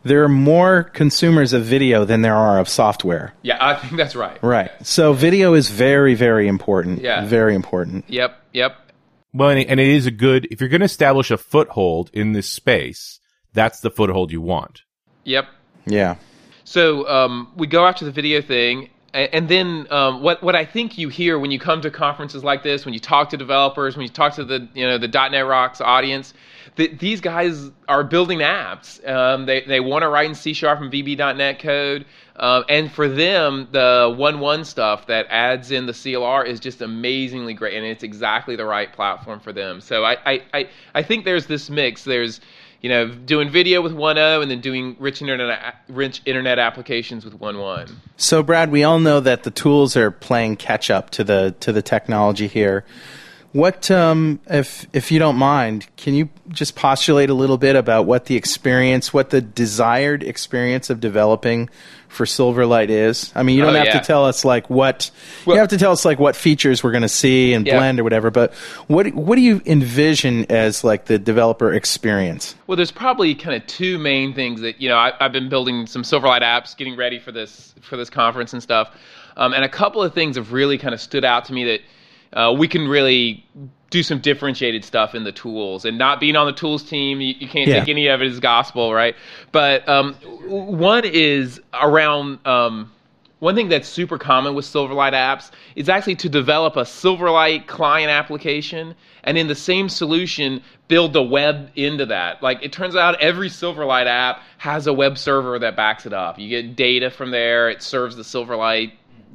there 0.09 0.25
are 0.25 0.29
more 0.29 0.85
consumers 0.85 1.53
of 1.53 1.64
video 1.64 2.05
than 2.05 2.23
there 2.23 2.35
are 2.35 2.59
of 2.59 2.68
software, 2.68 3.35
Yeah, 3.42 3.57
I 3.61 3.75
think 3.77 3.97
that's 3.97 4.16
right. 4.16 4.42
right? 4.42 4.71
So 4.85 5.12
video 5.12 5.55
is 5.55 5.71
very, 5.71 6.14
very 6.14 6.49
important. 6.49 7.01
Yeah. 7.03 7.25
very 7.27 7.55
important. 7.55 8.05
Yep. 8.09 8.37
Yep. 8.53 8.77
well, 9.33 9.51
and 9.51 9.61
it, 9.61 9.68
and 9.68 9.79
it 9.79 9.88
is 9.88 10.07
a 10.07 10.11
good, 10.11 10.47
if 10.51 10.61
you're 10.61 10.68
going 10.71 10.81
to 10.81 10.87
establish 10.87 11.31
a 11.31 11.37
foothold 11.38 12.11
in 12.12 12.33
this 12.33 12.49
space, 12.49 13.21
that's 13.53 13.81
the 13.81 13.90
foothold 13.90 14.33
you 14.33 14.40
want. 14.40 14.83
Yep. 15.25 15.47
Yeah, 15.87 16.16
So 16.64 17.09
um, 17.09 17.53
we 17.57 17.66
go 17.66 17.87
after 17.87 18.05
the 18.05 18.11
video 18.11 18.42
thing, 18.42 18.90
and, 19.14 19.49
then 19.49 19.87
um, 19.90 20.23
what 20.23 20.42
what 20.42 20.55
I 20.55 20.64
think 20.64 20.99
you 20.99 21.09
hear 21.09 21.38
when 21.38 21.51
you 21.51 21.59
come 21.59 21.81
to 21.81 21.90
conferences 21.90 22.44
like 22.44 22.62
this, 22.62 22.85
when 22.85 22.92
you 22.92 23.01
talk 23.01 23.31
to 23.31 23.37
developers, 23.37 23.97
when 23.97 24.05
you 24.05 24.12
talk 24.12 24.35
to 24.35 24.44
the 24.44 24.68
you 24.75 24.87
know 24.87 24.99
the 24.99 25.09
.NET 25.09 25.47
Rocks 25.47 25.81
audience, 25.81 26.35
that 26.77 26.99
these 26.99 27.21
guys 27.21 27.71
are 27.88 28.05
building 28.05 28.40
apps. 28.40 29.07
Um, 29.09 29.47
they 29.47 29.62
they 29.62 29.81
want 29.81 30.03
to 30.03 30.09
write 30.09 30.29
in 30.29 30.35
C 30.35 30.53
Sharp 30.53 30.81
and 30.81 30.92
VB.NET 30.92 31.59
code, 31.59 32.05
um, 32.37 32.64
and 32.68 32.92
for 32.92 33.09
them, 33.09 33.68
the 33.73 34.14
one 34.16 34.40
one 34.40 34.64
stuff 34.64 35.07
that 35.07 35.27
adds 35.31 35.71
in 35.71 35.87
the 35.87 35.92
CLR 35.92 36.47
is 36.47 36.61
just 36.61 36.83
amazingly 36.83 37.55
great, 37.55 37.77
and 37.77 37.87
it's 37.87 38.03
exactly 38.03 38.57
the 38.57 38.66
right 38.66 38.92
platform 38.92 39.40
for 39.40 39.53
them. 39.53 39.81
So 39.81 40.05
I 40.05 40.16
I, 40.27 40.42
I, 40.53 40.68
I 40.94 41.03
think 41.03 41.25
there's 41.25 41.47
this 41.47 41.71
mix. 41.71 42.05
There's 42.05 42.40
you 42.81 42.88
know, 42.88 43.09
doing 43.09 43.51
video 43.51 43.83
with 43.83 43.93
1.0 43.93 44.43
and 44.43 44.51
then 44.51 44.61
doing 44.61 44.97
rich 44.99 45.21
internet 45.21 45.77
rich 45.88 46.23
internet 46.25 46.59
applications 46.59 47.25
with 47.25 47.38
1.1. 47.38 47.93
So, 48.17 48.43
Brad, 48.43 48.71
we 48.71 48.85
all 48.85 49.01
know 49.01 49.21
that 49.21 49.43
the 49.43 49.51
tools 49.51 49.97
are 49.97 50.11
playing 50.11 50.57
catch 50.57 50.91
up 50.91 51.11
to 51.11 51.25
the 51.25 51.55
to 51.61 51.73
the 51.73 51.83
technology 51.83 52.47
here. 52.47 52.85
What, 53.53 53.91
um, 53.91 54.41
if 54.49 54.87
if 54.93 55.11
you 55.11 55.19
don't 55.19 55.37
mind, 55.37 55.87
can 55.97 56.14
you 56.14 56.29
just 56.51 56.77
postulate 56.77 57.31
a 57.31 57.35
little 57.35 57.59
bit 57.59 57.77
about 57.77 58.07
what 58.07 58.27
the 58.27 58.37
experience, 58.37 59.12
what 59.12 59.31
the 59.31 59.41
desired 59.41 60.23
experience 60.23 60.91
of 60.91 61.01
developing 61.01 61.71
for 62.09 62.25
Silverlight 62.25 62.88
is? 62.88 63.31
I 63.35 63.42
mean, 63.42 63.57
you 63.57 63.62
don't 63.62 63.75
Oh, 63.75 63.79
have 63.79 63.87
yeah. 63.88 63.99
to 64.01 64.05
tell 64.07 64.25
us 64.25 64.44
like 64.44 64.68
what 64.68 65.11
Well- 65.47 65.57
you 65.57 65.61
have 65.61 65.68
to 65.71 65.79
tell 65.79 65.92
us 65.92 66.05
like 66.05 66.18
what 66.18 66.35
features 66.35 66.83
we're 66.83 66.90
going 66.90 67.03
to 67.03 67.09
see 67.09 67.53
and 67.53 67.66
Yeah. 67.66 67.77
blend 67.77 68.01
or 68.01 68.05
whatever. 68.05 68.31
But 68.31 68.53
what 68.88 69.14
what 69.14 69.37
do 69.37 69.42
you 69.42 69.61
envision 69.66 70.47
as 70.51 70.83
like 70.85 71.05
the 71.07 71.18
developer 71.18 71.73
experience? 71.73 72.55
Well, 72.66 72.77
there's 72.77 72.90
probably 72.90 73.35
kind 73.35 73.55
of 73.57 73.66
two 73.66 73.99
main 73.99 74.33
things 74.35 74.61
that 74.62 74.81
you 74.81 74.88
know 74.88 74.97
I, 74.97 75.12
I've 75.21 75.33
been 75.33 75.49
building 75.49 75.87
some 75.87 76.03
Silverlight 76.03 76.42
apps, 76.42 76.77
getting 76.77 76.97
ready 76.97 77.18
for 77.18 77.31
this 77.33 77.75
for 77.81 77.97
this 77.97 78.11
conference 78.11 78.53
and 78.53 78.62
stuff, 78.62 78.90
um, 79.37 79.53
and 79.53 79.64
a 79.64 79.68
couple 79.68 80.03
of 80.03 80.12
things 80.14 80.37
have 80.37 80.53
really 80.53 80.79
kind 80.79 80.94
of 80.94 81.01
stood 81.01 81.25
out 81.25 81.44
to 81.47 81.53
me 81.53 81.64
that 81.64 81.81
uh, 82.33 82.55
we 82.57 82.69
can 82.69 82.88
really 82.88 83.45
do 83.91 84.03
some 84.03 84.19
differentiated 84.21 84.85
stuff 84.85 85.14
in 85.14 85.25
the 85.25 85.33
tools 85.33 85.85
and 85.85 85.97
not 85.97 86.21
being 86.21 86.37
on 86.37 86.47
the 86.47 86.53
tools 86.53 86.83
team 86.83 87.21
you, 87.21 87.35
you 87.38 87.49
can't 87.49 87.69
Yeah. 87.69 87.81
take 87.81 87.88
any 87.88 88.07
of 88.09 88.21
it 88.21 88.27
as 88.27 88.38
gospel 88.41 88.93
right 88.93 89.14
but 89.51 89.88
um, 89.88 90.14
one 90.14 91.05
is 91.05 91.61
around 91.73 92.38
um, 92.47 92.93
one 93.41 93.55
thing 93.55 93.69
that's 93.69 93.88
super 93.88 94.19
common 94.19 94.55
with 94.55 94.64
Silverlight 94.64 95.12
apps 95.12 95.53
is 95.77 95.88
actually 95.88 96.17
to 96.17 96.29
develop 96.29 96.77
a 96.77 96.83
Silverlight 96.83 97.67
client 97.69 98.11
application 98.11 98.95
and 99.23 99.38
in 99.38 99.47
the 99.47 99.55
same 99.55 99.88
solution 99.88 100.61
build 100.88 101.12
the 101.12 101.23
web 101.23 101.71
into 101.77 102.05
that. 102.07 102.43
Like 102.43 102.62
it 102.62 102.73
turns 102.73 102.97
out 102.97 103.21
every 103.21 103.49
Silverlight 103.49 104.07
app 104.07 104.43
has 104.59 104.87
a 104.88 104.93
web 104.93 105.17
server 105.19 105.57
that 105.61 105.77
backs 105.77 106.05
it 106.05 106.12
up. 106.12 106.38
You 106.38 106.49
get 106.49 106.75
data 106.75 107.11
from 107.11 107.31
there, 107.31 107.71
it 107.71 107.81
serves 107.83 108.17
the 108.17 108.23
Silverlight 108.25 108.93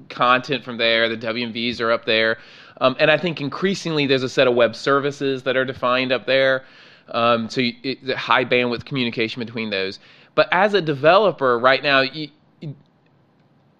content 0.10 0.66
from 0.66 0.78
there, 0.78 1.08
the 1.08 1.18
WMVs 1.18 1.80
are 1.80 1.92
up 1.92 2.06
there. 2.06 2.40
Um, 2.84 2.98
and 3.00 3.10
I 3.10 3.18
think 3.18 3.40
increasingly 3.40 4.06
there's 4.08 4.24
a 4.24 4.30
set 4.30 4.46
of 4.46 4.56
web 4.56 4.76
services 4.76 5.44
that 5.44 5.56
are 5.56 5.64
defined 5.64 6.12
up 6.12 6.26
there. 6.26 6.66
Um, 7.08 7.50
so 7.50 7.62
you, 7.62 7.74
it, 7.82 8.06
the 8.06 8.18
high 8.18 8.44
bandwidth 8.44 8.84
communication 8.84 9.40
between 9.40 9.70
those. 9.70 10.00
But 10.36 10.50
as 10.52 10.74
a 10.74 10.82
developer 10.82 11.58
right 11.58 11.82
now, 11.82 12.02
you, 12.02 12.30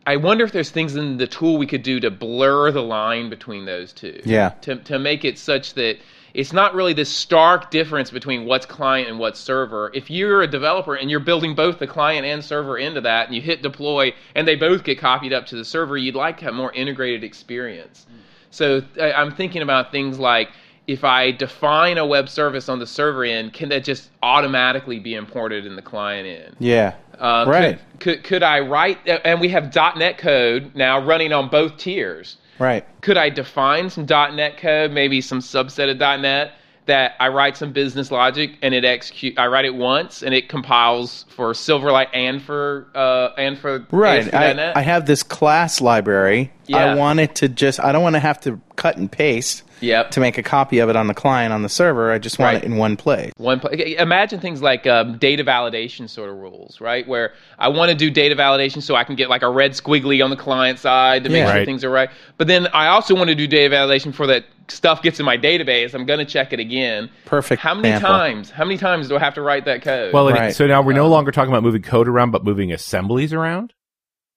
I 0.08 0.16
wonder 0.16 0.46
if 0.46 0.54
there's 0.54 0.70
things 0.70 0.96
in 0.96 1.18
the 1.18 1.28
tool 1.28 1.58
we 1.58 1.68
could 1.68 1.84
do 1.84 2.00
to 2.00 2.10
blur 2.10 2.72
the 2.72 2.82
line 2.82 3.30
between 3.30 3.66
those 3.66 3.92
two. 3.92 4.22
Yeah. 4.24 4.50
To, 4.62 4.78
to 4.78 5.00
make 5.00 5.26
it 5.26 5.38
such 5.38 5.74
that 5.74 5.98
it's 6.34 6.54
not 6.54 6.74
really 6.74 6.94
this 6.94 7.10
stark 7.10 7.72
difference 7.72 8.10
between 8.10 8.46
what's 8.46 8.66
client 8.66 9.10
and 9.10 9.20
what's 9.20 9.40
server. 9.40 9.92
If 9.94 10.10
you're 10.10 10.44
a 10.44 10.48
developer 10.48 10.96
and 10.96 11.12
you're 11.12 11.20
building 11.20 11.56
both 11.56 11.78
the 11.78 11.88
client 11.88 12.26
and 12.26 12.44
server 12.44 12.78
into 12.78 13.02
that, 13.02 13.28
and 13.28 13.36
you 13.36 13.42
hit 13.42 13.62
deploy, 13.62 14.14
and 14.34 14.48
they 14.48 14.56
both 14.56 14.86
get 14.86 14.98
copied 14.98 15.34
up 15.34 15.46
to 15.48 15.58
the 15.58 15.66
server, 15.66 15.98
you'd 15.98 16.16
like 16.16 16.38
to 16.38 16.46
have 16.46 16.54
more 16.54 16.72
integrated 16.72 17.24
experience. 17.24 18.06
So 18.54 18.84
I- 19.02 19.14
I'm 19.14 19.32
thinking 19.32 19.62
about 19.62 19.92
things 19.92 20.20
like 20.20 20.50
if 20.86 21.04
I 21.04 21.32
define 21.32 21.98
a 21.98 22.06
web 22.06 22.30
service 22.30 22.70
on 22.70 22.78
the 22.78 22.86
server 22.86 23.24
end, 23.24 23.54
can 23.54 23.70
that 23.70 23.84
just 23.84 24.10
automatically 24.22 25.00
be 25.00 25.16
imported 25.16 25.66
in 25.66 25.76
the 25.76 25.82
client 25.82 26.28
end? 26.28 26.56
Yeah. 26.60 26.94
Uh, 27.20 27.46
right. 27.48 27.80
Could, 28.00 28.00
could 28.00 28.24
could 28.24 28.44
I 28.44 28.60
write? 28.60 29.00
And 29.08 29.42
we 29.42 29.50
have 29.50 29.74
.NET 29.76 30.18
code 30.18 30.72
now 30.76 31.00
running 31.00 31.32
on 31.34 31.50
both 31.50 31.78
tiers. 31.78 32.38
Right. 32.60 32.86
Could 33.02 33.18
I 33.18 33.30
define 33.30 33.90
some 33.90 34.06
.NET 34.06 34.58
code, 34.58 34.92
maybe 34.92 35.22
some 35.22 35.40
subset 35.40 35.90
of 35.90 35.98
.NET 35.98 36.52
that 36.86 37.14
I 37.20 37.30
write 37.30 37.58
some 37.58 37.72
business 37.72 38.12
logic 38.12 38.58
and 38.62 38.74
it 38.74 38.86
execute? 38.86 39.38
I 39.38 39.48
write 39.48 39.66
it 39.66 39.76
once 39.76 40.22
and 40.24 40.34
it 40.34 40.50
compiles 40.50 41.26
for 41.30 41.54
Silverlight 41.54 42.08
and 42.14 42.42
for 42.42 42.88
uh, 42.94 43.30
and 43.38 43.58
for 43.58 43.86
Right. 43.92 44.34
I, 44.34 44.74
I 44.76 44.82
have 44.82 45.06
this 45.06 45.24
class 45.24 45.82
library. 45.82 46.52
Yeah. 46.68 46.78
I 46.78 46.96
want 46.96 47.20
it 47.20 47.36
to 47.36 47.50
just, 47.50 47.80
I 47.80 47.92
don't 47.92 48.04
want 48.04 48.16
to 48.16 48.20
have 48.22 48.40
to 48.42 48.60
cut 48.76 48.98
and 48.98 49.12
paste 49.12 49.64
Yep. 49.84 50.12
to 50.12 50.20
make 50.20 50.38
a 50.38 50.44
copy 50.44 50.80
of 50.80 50.90
it 50.90 50.96
on 50.96 51.08
the 51.08 51.14
client 51.14 51.54
on 51.54 51.62
the 51.62 51.70
server. 51.70 52.12
I 52.12 52.18
just 52.18 52.40
want 52.40 52.54
Right. 52.56 52.64
it 52.64 52.66
in 52.66 52.78
one 52.78 52.96
place. 52.98 53.32
One 53.38 53.60
pla- 53.60 53.72
okay, 53.72 53.96
imagine 53.98 54.40
things 54.40 54.62
like 54.62 54.88
um, 54.88 55.18
data 55.18 55.44
validation 55.44 56.10
sort 56.10 56.30
of 56.30 56.38
rules, 56.38 56.80
right? 56.82 57.08
Where 57.08 57.34
I 57.60 57.68
want 57.68 57.90
to 57.92 57.96
do 57.96 58.10
data 58.10 58.36
validation 58.36 58.82
so 58.82 58.96
I 58.96 59.04
can 59.04 59.16
get 59.16 59.30
like 59.30 59.42
a 59.44 59.50
red 59.50 59.72
squiggly 59.74 60.24
on 60.24 60.30
the 60.30 60.36
client 60.38 60.80
side 60.80 61.24
to 61.26 61.30
make 61.30 61.40
Yeah. 61.40 61.46
sure 61.48 61.56
Right. 61.58 61.66
things 61.66 61.84
are 61.84 61.90
right. 61.90 62.10
But 62.38 62.48
then 62.48 62.68
I 62.74 62.88
also 62.88 63.14
want 63.16 63.30
to 63.30 63.36
do 63.36 63.46
data 63.48 63.76
validation 63.76 64.14
for 64.14 64.26
that 64.28 64.46
stuff 64.70 65.02
gets 65.02 65.20
in 65.20 65.26
my 65.26 65.38
database. 65.38 65.94
I'm 65.94 66.06
going 66.06 66.20
to 66.20 66.26
check 66.26 66.54
it 66.54 66.60
again. 66.60 67.10
Perfect 67.26 67.62
How 67.62 67.74
many 67.74 67.90
example. 67.90 68.10
times? 68.10 68.50
How 68.50 68.64
many 68.64 68.78
times 68.78 69.10
do 69.10 69.18
I 69.18 69.20
have 69.20 69.34
to 69.34 69.42
write 69.42 69.66
that 69.66 69.82
code? 69.82 70.14
Well, 70.14 70.30
Right. 70.30 70.56
so 70.56 70.66
now 70.68 70.82
we're 70.82 70.94
no 70.94 71.08
longer 71.08 71.32
talking 71.32 71.52
about 71.52 71.64
moving 71.64 71.82
code 71.82 72.08
around, 72.08 72.32
but 72.32 72.46
moving 72.46 72.72
assemblies 72.72 73.34
around. 73.34 73.74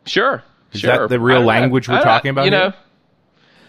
sure. 0.05 0.43
Is 0.73 0.81
sure. 0.81 0.99
that 0.99 1.09
the 1.09 1.21
real 1.21 1.37
I 1.37 1.39
don't 1.39 1.43
know. 1.43 1.49
language 1.49 1.89
we're 1.89 1.95
I 1.99 2.03
talking 2.03 2.31
about 2.31 2.45
You 2.47 2.51
here? 2.51 2.75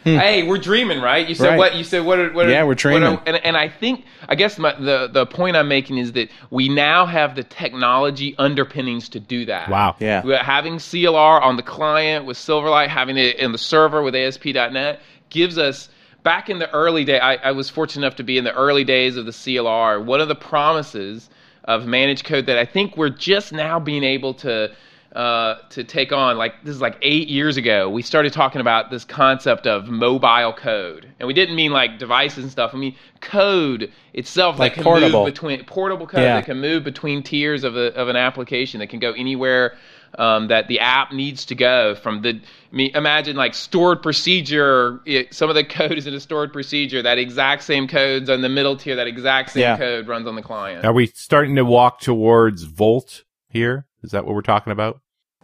Know. 0.05 0.19
Hey, 0.19 0.43
we're 0.43 0.57
dreaming, 0.57 1.01
right? 1.01 1.27
You 1.27 1.35
said 1.35 1.49
Right. 1.49 1.57
what? 1.57 1.75
You 1.75 1.83
said 1.83 2.05
what? 2.05 2.19
Are, 2.19 2.31
what 2.33 2.45
are- 2.47 2.49
Yeah, 2.51 2.63
we're 2.63 2.75
dreaming. 2.75 3.03
are- 3.03 3.23
and, 3.25 3.35
and 3.37 3.57
I 3.57 3.67
think, 3.69 4.05
I 4.29 4.35
guess 4.35 4.57
my, 4.57 4.73
the 4.79 5.09
the 5.11 5.25
point 5.25 5.55
I'm 5.57 5.67
making 5.67 5.97
is 5.97 6.13
that 6.13 6.29
we 6.49 6.69
now 6.69 7.05
have 7.05 7.35
the 7.35 7.43
technology 7.43 8.35
underpinnings 8.37 9.09
to 9.09 9.19
do 9.19 9.45
that. 9.45 9.69
Wow. 9.69 9.95
Yeah. 9.99 10.21
We're 10.23 10.37
having 10.37 10.75
CLR 10.77 11.41
on 11.41 11.55
the 11.57 11.63
client 11.63 12.25
with 12.25 12.37
Silverlight, 12.37 12.87
having 12.89 13.17
it 13.17 13.37
in 13.37 13.51
the 13.51 13.57
server 13.57 14.01
with 14.01 14.15
ASP.NET 14.15 15.01
gives 15.29 15.57
us. 15.57 15.89
Back 16.23 16.49
in 16.49 16.59
the 16.59 16.69
early 16.71 17.05
day, 17.05 17.19
I, 17.21 17.35
I 17.35 17.51
was 17.51 17.69
fortunate 17.69 18.05
enough 18.05 18.17
to 18.17 18.23
be 18.23 18.37
in 18.37 18.43
the 18.43 18.53
early 18.53 18.83
days 18.83 19.15
of 19.15 19.25
the 19.25 19.31
CLR. 19.31 20.03
One 20.03 20.19
of 20.19 20.27
the 20.27 20.35
promises 20.35 21.29
of 21.63 21.85
managed 21.85 22.25
code 22.25 22.47
that 22.47 22.57
I 22.57 22.65
think 22.65 22.97
we're 22.97 23.09
just 23.09 23.53
now 23.53 23.79
being 23.79 24.03
able 24.03 24.33
to 24.35 24.71
uh, 25.17 25.55
to 25.71 25.83
take 25.83 26.11
on. 26.11 26.37
Like 26.37 26.63
this 26.63 26.75
is 26.75 26.81
like 26.81 26.95
eight 27.01 27.27
years 27.27 27.57
ago, 27.57 27.89
we 27.89 28.01
started 28.03 28.31
talking 28.33 28.61
about 28.61 28.91
this 28.91 29.03
concept 29.03 29.65
of 29.65 29.87
mobile 29.87 30.53
code, 30.53 31.11
and 31.19 31.25
we 31.25 31.33
didn't 31.33 31.55
mean 31.55 31.71
like 31.71 31.97
devices 31.97 32.43
and 32.43 32.51
stuff. 32.51 32.71
I 32.73 32.77
mean 32.77 32.95
code 33.19 33.91
itself 34.13 34.59
Like 34.59 34.73
that 34.73 34.75
can 34.75 34.83
portable. 34.83 35.23
move 35.25 35.33
between 35.33 35.63
portable 35.65 36.05
code 36.07 36.21
Yeah. 36.21 36.35
that 36.35 36.45
can 36.45 36.61
move 36.61 36.83
between 36.83 37.23
tiers 37.23 37.63
of 37.63 37.75
a, 37.75 37.93
of 37.95 38.09
an 38.09 38.15
application 38.15 38.79
that 38.79 38.87
can 38.87 38.99
go 38.99 39.11
anywhere. 39.13 39.75
Um, 40.17 40.47
that 40.47 40.69
the 40.69 40.79
app 40.79 41.11
needs 41.11 41.45
to 41.47 41.53
go 41.55 41.93
from 41.93 42.21
the 42.21 42.29
I 42.71 42.75
mean, 42.75 42.95
imagine 42.95 43.35
like 43.35 43.53
stored 43.53 44.01
procedure 44.01 45.01
it, 45.05 45.33
some 45.33 45.49
of 45.49 45.55
the 45.55 45.63
code 45.79 45.91
is 45.97 46.07
in 46.07 46.13
a 46.13 46.19
stored 46.19 46.53
procedure 46.53 47.01
that 47.01 47.17
exact 47.17 47.63
same 47.63 47.87
code's 47.89 48.29
on 48.29 48.41
the 48.41 48.47
middle 48.49 48.77
tier 48.77 48.95
that 48.95 49.07
exact 49.07 49.51
same 49.51 49.61
Yeah. 49.61 49.77
code 49.77 50.07
runs 50.07 50.25
on 50.25 50.35
the 50.35 50.41
client 50.41 50.85
Are 50.85 50.93
we 50.93 51.07
starting 51.07 51.55
to 51.57 51.65
walk 51.65 51.99
towards 51.99 52.63
Volt 52.63 53.25
here? 53.49 53.85
Is 54.01 54.11
that 54.11 54.25
what 54.25 54.33
we're 54.33 54.41
talking 54.43 54.71
about? 54.71 55.01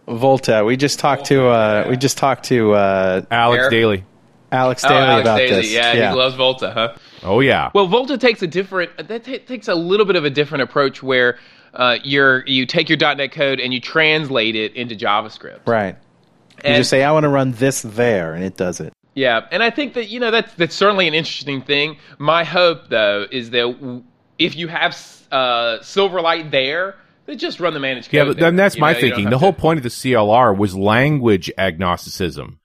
Volta. 0.08 0.64
We 0.66 0.78
just 0.78 1.00
talked 1.00 1.26
to, 1.26 1.48
uh, 1.48 1.86
we 1.90 1.98
just 1.98 2.18
talked 2.18 2.46
to, 2.46 2.74
uh, 2.74 3.22
Alex 3.32 3.62
Eric? 3.62 3.72
Daley. 3.72 4.04
Oh, 4.52 4.56
Alex 4.56 4.82
Daley 4.84 4.96
Alex 4.96 5.22
about 5.22 5.38
Daley. 5.38 5.50
this. 5.62 5.72
Yeah, 5.74 6.10
he 6.12 6.16
loves 6.16 6.36
Volta, 6.36 6.72
huh? 6.72 6.94
Oh 7.24 7.40
yeah. 7.40 7.72
Well, 7.74 7.88
Volta 7.88 8.18
takes 8.18 8.42
a 8.44 8.48
different 8.48 8.96
that 9.08 9.24
ta 9.24 9.38
takes 9.48 9.68
a 9.68 9.74
little 9.76 10.06
bit 10.06 10.16
of 10.16 10.26
a 10.26 10.30
different 10.30 10.62
approach 10.64 11.02
where 11.02 11.40
uh, 11.74 11.98
you're 12.04 12.46
you 12.46 12.66
take 12.68 12.88
your 12.90 12.98
.NET 13.00 13.32
code 13.32 13.60
and 13.60 13.74
you 13.74 13.80
translate 13.80 14.56
it 14.56 14.76
into 14.76 14.96
JavaScript. 14.96 15.62
Right. 15.66 15.96
You 16.58 16.62
And- 16.66 16.78
just 16.78 16.90
say, 16.92 17.04
I 17.04 17.12
want 17.12 17.24
to 17.24 17.30
run 17.30 17.54
this 17.54 17.82
there, 17.82 18.34
and 18.34 18.44
it 18.44 18.56
does 18.58 18.80
it. 18.80 18.94
Yeah, 19.16 19.46
and 19.52 19.64
I 19.64 19.70
think 19.70 19.94
that 19.96 20.10
you 20.10 20.20
know 20.20 20.30
that's 20.32 20.54
that's 20.56 20.76
certainly 20.76 21.08
an 21.08 21.14
interesting 21.16 21.62
thing. 21.62 21.98
My 22.20 22.44
hope, 22.44 22.90
though, 22.90 23.26
is 23.32 23.50
that 23.52 23.62
w- 23.80 24.04
if 24.38 24.56
you 24.56 24.68
have 24.68 24.92
uh, 25.32 25.80
Silverlight 25.82 26.52
there, 26.52 26.96
then 27.26 27.38
just 27.38 27.60
run 27.60 27.74
the 27.74 27.80
managed 27.80 28.08
code. 28.10 28.18
Yeah, 28.18 28.26
but 28.26 28.38
then 28.38 28.56
that's 28.56 28.76
You 28.76 28.82
my 28.82 28.94
know, 28.94 29.00
thinking. 29.00 29.26
The 29.26 29.32
have 29.32 29.40
whole 29.40 29.54
point 29.54 29.78
of 29.78 29.84
the 29.84 29.90
CLR 29.90 30.58
was 30.58 30.76
language 30.76 31.52
agnosticism. 31.58 32.60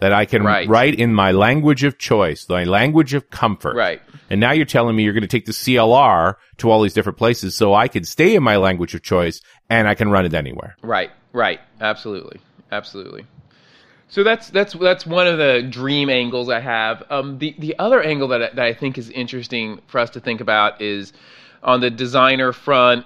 That 0.00 0.12
I 0.12 0.24
can 0.24 0.42
Right. 0.42 0.68
write 0.68 0.96
in 0.96 1.14
my 1.14 1.30
language 1.30 1.84
of 1.84 1.98
choice, 1.98 2.46
my 2.48 2.64
language 2.64 3.14
of 3.14 3.30
comfort. 3.30 3.76
Right. 3.76 4.02
And 4.28 4.40
now 4.40 4.50
you're 4.50 4.66
telling 4.66 4.96
me 4.96 5.04
you're 5.04 5.12
going 5.12 5.22
to 5.22 5.28
take 5.28 5.46
the 5.46 5.52
CLR 5.52 6.34
to 6.58 6.70
all 6.70 6.82
these 6.82 6.92
different 6.92 7.16
places 7.16 7.54
so 7.54 7.72
I 7.72 7.86
can 7.86 8.02
stay 8.04 8.34
in 8.34 8.42
my 8.42 8.56
language 8.56 8.94
of 8.94 9.02
choice 9.02 9.40
and 9.70 9.86
I 9.86 9.94
can 9.94 10.10
run 10.10 10.26
it 10.26 10.34
anywhere. 10.34 10.76
Right, 10.82 11.10
right, 11.32 11.60
absolutely, 11.80 12.40
absolutely. 12.72 13.24
So 14.08 14.24
that's 14.24 14.50
that's 14.50 14.74
that's 14.74 15.06
one 15.06 15.26
of 15.28 15.38
the 15.38 15.62
dream 15.62 16.10
angles 16.10 16.48
I 16.50 16.60
have. 16.60 17.04
Um, 17.08 17.38
the 17.38 17.54
the 17.58 17.76
other 17.78 18.02
angle 18.02 18.28
that 18.28 18.42
I, 18.42 18.50
that 18.54 18.64
I 18.64 18.74
think 18.74 18.98
is 18.98 19.10
interesting 19.10 19.80
for 19.86 20.00
us 20.00 20.10
to 20.10 20.20
think 20.20 20.40
about 20.40 20.82
is 20.82 21.12
on 21.64 21.80
the 21.80 21.90
designer 21.90 22.52
front. 22.52 23.04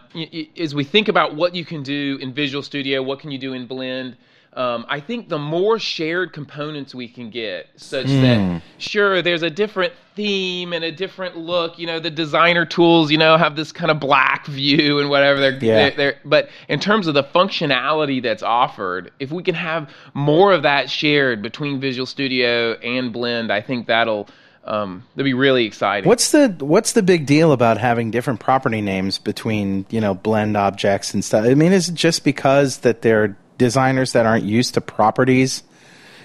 As 0.59 0.75
we 0.75 0.85
think 0.85 1.09
about 1.09 1.37
what 1.37 1.55
you 1.55 1.65
can 1.65 1.83
do 1.83 2.19
in 2.21 2.35
Visual 2.35 2.63
Studio, 2.63 3.03
what 3.03 3.21
can 3.21 3.31
you 3.31 3.39
do 3.39 3.53
in 3.53 3.67
Blend. 3.67 4.17
Um, 4.55 4.87
I 4.89 4.99
think 4.99 5.29
the 5.29 5.39
more 5.39 5.79
shared 5.79 6.33
components 6.33 6.93
we 6.93 7.07
can 7.07 7.31
get, 7.31 7.69
such 7.77 8.07
that 8.07 8.63
sure, 8.79 9.23
there's 9.23 9.43
a 9.43 9.51
different 9.51 9.93
theme 10.17 10.73
and 10.73 10.83
a 10.83 10.91
different 10.91 11.37
look. 11.37 11.79
You 11.79 11.87
know, 11.87 12.01
the 12.01 12.11
designer 12.11 12.67
tools, 12.67 13.13
you 13.13 13.19
know, 13.19 13.37
have 13.37 13.55
this 13.55 13.71
kind 13.71 13.91
of 13.91 14.01
black 14.01 14.47
view 14.47 14.99
and 14.99 15.11
whatever. 15.11 15.39
They're, 15.39 15.53
Yeah. 15.53 15.59
they're, 15.59 15.91
they're 15.93 16.19
but 16.25 16.49
in 16.69 16.81
terms 16.81 17.07
of 17.07 17.15
the 17.15 17.23
functionality 17.23 18.21
that's 18.21 18.43
offered, 18.43 19.13
if 19.21 19.31
we 19.31 19.45
can 19.45 19.55
have 19.55 19.91
more 20.15 20.53
of 20.53 20.63
that 20.65 20.91
shared 20.91 21.41
between 21.41 21.79
Visual 21.79 22.07
Studio 22.07 22.73
and 22.83 23.13
Blend, 23.13 23.53
I 23.53 23.61
think 23.61 23.87
that'll 23.87 24.29
um, 24.69 25.05
that'll 25.15 25.25
be 25.25 25.35
really 25.35 25.65
exciting. 25.65 26.07
What's 26.09 26.31
the 26.31 26.49
what's 26.61 26.93
the 26.93 27.03
big 27.03 27.27
deal 27.27 27.53
about 27.53 27.79
having 27.79 28.11
different 28.11 28.41
property 28.41 28.81
names 28.81 29.19
between 29.19 29.87
you 29.91 30.01
know 30.01 30.15
blend 30.15 30.57
objects 30.57 31.15
and 31.15 31.25
stuff? 31.25 31.45
I 31.45 31.55
mean, 31.55 31.73
is 31.73 31.89
it 31.89 31.95
just 31.95 32.25
because 32.25 32.79
that 32.79 33.03
they're 33.03 33.37
designers 33.57 34.13
that 34.13 34.27
aren't 34.27 34.45
used 34.45 34.75
to 34.75 34.81
properties? 34.81 35.63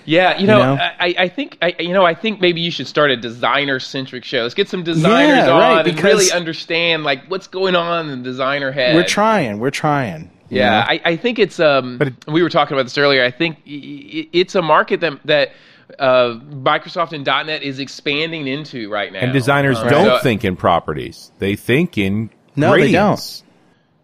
Yeah, 0.06 0.38
you 0.38 0.48
know, 0.48 0.76
know? 0.76 0.82
I, 0.82 1.16
I 1.18 1.28
think 1.30 1.58
I, 1.62 1.76
you 1.80 1.94
know, 1.94 2.06
I 2.06 2.14
think 2.14 2.42
maybe 2.42 2.60
you 2.60 2.72
should 2.72 2.88
start 2.88 3.12
a 3.12 3.16
designer 3.18 3.80
centric 3.80 4.26
show. 4.26 4.42
Let's 4.42 4.54
get 4.54 4.68
some 4.68 4.84
designers 4.84 5.46
Yeah, 5.46 5.52
on 5.52 5.60
right, 5.60 5.88
and 5.88 6.04
really 6.04 6.32
understand 6.32 7.06
like 7.06 7.30
what's 7.30 7.48
going 7.48 7.76
on 7.76 8.10
in 8.10 8.20
the 8.20 8.24
designer 8.24 8.72
head. 8.72 8.96
We're 8.96 9.06
trying. 9.06 9.60
We're 9.60 9.72
trying. 9.72 10.30
Yeah. 10.50 10.86
I, 10.88 11.02
I 11.04 11.16
think 11.16 11.40
it's 11.40 11.60
um. 11.60 11.98
But 11.98 12.08
it- 12.10 12.28
we 12.28 12.44
were 12.44 12.50
talking 12.50 12.76
about 12.76 12.84
this 12.84 12.98
earlier. 12.98 13.24
I 13.24 13.32
think 13.32 13.60
it's 13.66 14.56
a 14.56 14.62
market 14.62 15.00
that 15.00 15.20
that 15.26 15.52
uh, 16.00 16.40
Microsoft 16.52 17.14
and 17.14 17.26
.NET 17.26 17.64
is 17.64 17.80
expanding 17.80 18.48
into 18.48 18.90
right 18.90 19.12
now. 19.12 19.20
And 19.20 19.34
designers 19.34 19.78
Um, 19.80 19.90
don't 19.90 20.18
so- 20.18 20.24
think 20.24 20.44
in 20.46 20.56
properties. 20.56 21.32
They 21.40 21.56
think 21.56 21.98
in 21.98 22.30
No, 22.56 22.72
they 22.72 22.80
gradients. 22.82 23.44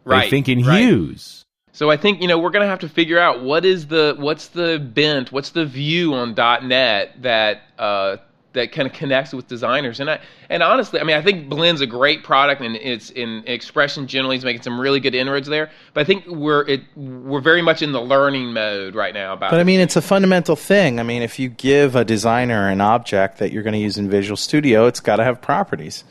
They 0.05 0.11
right. 0.11 0.29
think 0.29 0.49
in 0.49 0.63
right. 0.63 0.79
hues. 0.81 1.45
So 1.71 1.89
I 1.89 1.95
think 1.97 2.21
you 2.21 2.27
know 2.27 2.37
we're 2.37 2.49
gonna 2.49 2.65
have 2.67 2.79
to 2.79 2.89
figure 2.89 3.17
out 3.19 3.41
what 3.41 3.63
is 3.63 3.87
the 3.87 4.15
what's 4.17 4.47
the 4.49 4.79
bent, 4.79 5.31
what's 5.31 5.51
the 5.51 5.65
view 5.65 6.13
on 6.13 6.33
.NET 6.35 7.21
that 7.21 7.61
uh, 7.77 8.17
that 8.53 8.71
kind 8.71 8.87
of 8.87 8.93
connects 8.93 9.33
with 9.33 9.47
designers. 9.47 9.99
And 9.99 10.09
I 10.09 10.19
and 10.49 10.63
honestly, 10.63 10.99
I 10.99 11.03
mean, 11.03 11.15
I 11.15 11.21
think 11.21 11.49
Blend's 11.49 11.81
a 11.81 11.87
great 11.87 12.23
product, 12.23 12.61
and 12.61 12.75
it's 12.75 13.09
in 13.11 13.43
expression 13.45 14.07
generally 14.07 14.37
is 14.37 14.43
making 14.43 14.63
some 14.63 14.79
really 14.79 14.99
good 14.99 15.13
inroads 15.13 15.47
there. 15.47 15.69
But 15.93 16.01
I 16.01 16.03
think 16.05 16.25
we're 16.27 16.67
it 16.67 16.81
we're 16.95 17.41
very 17.41 17.61
much 17.61 17.81
in 17.81 17.91
the 17.91 18.01
learning 18.01 18.53
mode 18.53 18.95
right 18.95 19.13
now 19.13 19.33
about. 19.33 19.51
But 19.51 19.57
I 19.57 19.61
it. 19.61 19.65
mean, 19.65 19.79
it's 19.79 19.95
a 19.95 20.01
fundamental 20.01 20.55
thing. 20.55 20.99
I 20.99 21.03
mean, 21.03 21.21
if 21.21 21.39
you 21.39 21.49
give 21.49 21.95
a 21.95 22.03
designer 22.03 22.69
an 22.69 22.81
object 22.81 23.37
that 23.37 23.51
you're 23.51 23.63
going 23.63 23.73
to 23.73 23.79
use 23.79 23.97
in 23.97 24.09
Visual 24.09 24.37
Studio, 24.37 24.87
it's 24.87 24.99
got 24.99 25.17
to 25.17 25.23
have 25.23 25.41
properties. 25.41 26.03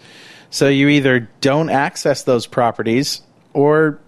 So 0.51 0.69
you 0.69 0.89
either 0.89 1.29
don't 1.41 1.71
access 1.71 2.23
those 2.23 2.47
properties 2.47 3.21
or 3.53 3.99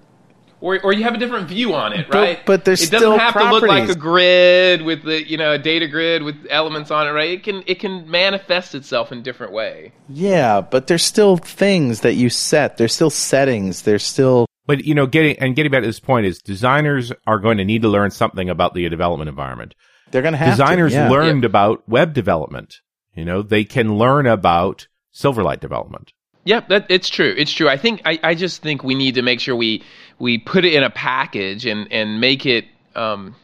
or, 0.60 0.80
or 0.82 0.92
you 0.92 1.04
have 1.04 1.14
a 1.14 1.18
different 1.18 1.48
view 1.48 1.74
on 1.74 1.92
it, 1.92 2.12
right? 2.12 2.44
but 2.44 2.64
there's 2.64 2.82
it 2.82 2.90
doesn't 2.90 3.06
still 3.06 3.18
have 3.18 3.34
to 3.34 3.50
look 3.50 3.62
like 3.62 3.88
a 3.88 3.94
grid 3.94 4.82
with 4.82 5.02
the 5.04 5.26
you 5.28 5.36
know 5.36 5.52
a 5.52 5.58
data 5.58 5.88
grid 5.88 6.22
with 6.22 6.46
elements 6.50 6.90
on 6.90 7.06
it, 7.08 7.10
right? 7.12 7.30
It 7.30 7.42
can 7.42 7.62
it 7.66 7.80
can 7.80 8.10
manifest 8.10 8.74
itself 8.74 9.12
in 9.12 9.22
different 9.22 9.52
way. 9.52 9.92
yeah, 10.08 10.60
but 10.60 10.86
there's 10.86 11.04
still 11.04 11.36
things 11.36 12.00
that 12.00 12.14
you 12.14 12.30
set. 12.30 12.76
There's 12.76 12.94
still 12.94 13.10
settings. 13.10 13.82
There's 13.82 14.04
still 14.04 14.46
But 14.66 14.84
you 14.84 14.94
know, 14.94 15.06
getting 15.06 15.38
and 15.38 15.56
getting 15.56 15.72
back 15.72 15.82
to 15.82 15.86
this 15.86 16.00
point 16.00 16.26
is 16.26 16.38
designers 16.38 17.12
are 17.26 17.38
going 17.38 17.58
to 17.58 17.64
need 17.64 17.82
to 17.82 17.88
learn 17.88 18.10
something 18.10 18.50
about 18.50 18.74
the 18.74 18.88
development 18.88 19.28
environment. 19.28 19.74
they're 20.10 20.22
going 20.22 20.32
to 20.32 20.38
have 20.38 20.56
to, 20.56 20.62
designers 20.62 20.92
yeah. 20.92 21.08
learned 21.08 21.44
about 21.44 21.88
web 21.88 22.12
development. 22.12 22.76
You 23.14 23.24
know, 23.24 23.42
they 23.42 23.64
can 23.64 23.96
learn 23.98 24.26
about 24.26 24.86
Silverlight 25.14 25.60
development. 25.60 26.12
Yep, 26.44 26.68
that 26.68 26.86
it's 26.88 27.08
true. 27.08 27.34
It's 27.36 27.52
true. 27.52 27.68
I 27.68 27.76
think 27.76 28.00
I, 28.06 28.18
I 28.22 28.34
just 28.34 28.62
think 28.62 28.82
we 28.82 28.94
need 28.94 29.16
to 29.16 29.22
make 29.22 29.40
sure 29.40 29.54
we 29.54 29.82
we 30.20 30.38
put 30.38 30.64
it 30.64 30.74
in 30.74 30.84
a 30.84 30.90
package 30.90 31.66
and 31.66 31.90
and 31.92 32.20
make 32.20 32.46
it 32.46 32.66
um, 32.94 33.34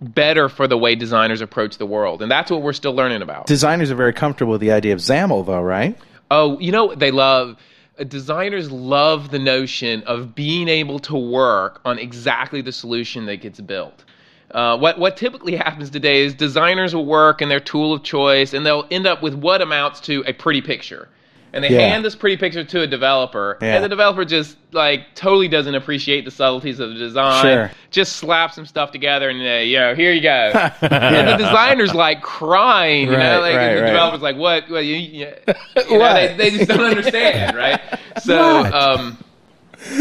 better 0.00 0.48
for 0.48 0.66
the 0.66 0.76
way 0.76 0.96
designers 0.96 1.40
approach 1.40 1.78
the 1.78 1.86
world, 1.86 2.22
and 2.22 2.30
that's 2.30 2.50
what 2.50 2.62
we're 2.62 2.72
still 2.72 2.94
learning 2.94 3.22
about. 3.22 3.46
Designers 3.46 3.90
are 3.92 3.94
very 3.94 4.12
comfortable 4.12 4.52
with 4.52 4.60
the 4.60 4.72
idea 4.72 4.92
of 4.92 4.98
XAML, 4.98 5.46
though, 5.46 5.60
right? 5.60 5.96
Oh, 6.30 6.58
you 6.58 6.72
know 6.72 6.86
what 6.86 6.98
they 6.98 7.12
love? 7.12 7.56
Uh, 7.98 8.04
Designers 8.04 8.72
love 8.72 9.30
the 9.30 9.38
notion 9.38 10.02
of 10.04 10.34
being 10.34 10.68
able 10.68 10.98
to 11.00 11.16
work 11.16 11.80
on 11.84 11.98
exactly 11.98 12.62
the 12.62 12.72
solution 12.72 13.26
that 13.26 13.36
gets 13.36 13.60
built. 13.60 14.04
Uh, 14.50 14.76
what 14.76 14.98
what 14.98 15.16
typically 15.16 15.56
happens 15.56 15.90
today 15.90 16.22
is 16.24 16.34
designers 16.34 16.94
will 16.94 17.06
work 17.06 17.40
in 17.40 17.48
their 17.48 17.60
tool 17.60 17.92
of 17.92 18.02
choice, 18.02 18.54
and 18.54 18.66
they'll 18.66 18.86
end 18.90 19.06
up 19.06 19.22
with 19.22 19.34
what 19.34 19.62
amounts 19.62 20.00
to 20.00 20.24
a 20.26 20.32
pretty 20.32 20.60
picture. 20.60 21.08
And 21.54 21.62
they 21.62 21.68
Yeah. 21.68 21.80
hand 21.80 22.02
this 22.04 22.14
pretty 22.14 22.38
picture 22.38 22.64
to 22.64 22.80
a 22.80 22.86
developer, 22.86 23.58
Yeah. 23.60 23.74
and 23.74 23.84
the 23.84 23.88
developer 23.90 24.24
just 24.24 24.56
like 24.72 25.14
totally 25.14 25.48
doesn't 25.48 25.74
appreciate 25.74 26.24
the 26.24 26.30
subtleties 26.30 26.80
of 26.80 26.88
the 26.90 26.94
design. 26.94 27.42
Sure. 27.42 27.70
Just 27.90 28.16
slaps 28.16 28.54
some 28.54 28.64
stuff 28.64 28.90
together, 28.90 29.28
and 29.28 29.38
uh, 29.40 29.60
know, 29.78 29.94
here 29.94 30.12
you 30.12 30.22
go. 30.22 30.50
And 30.80 31.28
the 31.28 31.36
designer's 31.36 31.92
like 31.94 32.22
crying, 32.22 33.06
you 33.06 33.12
know, 33.12 33.18
Right, 33.18 33.36
like 33.50 33.56
right, 33.56 33.62
and 33.68 33.78
the 33.78 33.82
right. 33.82 33.88
developer's 33.90 34.22
like, 34.22 34.36
"What? 34.36 34.70
What? 34.70 34.84
You, 34.86 34.96
you, 34.96 35.26
you 35.90 35.98
know, 35.98 36.14
they, 36.14 36.34
they 36.38 36.50
just 36.56 36.68
don't 36.70 36.80
understand, 36.84 37.54
right?" 37.56 37.80
So, 38.22 38.62
What? 38.62 38.74
um, 38.74 39.18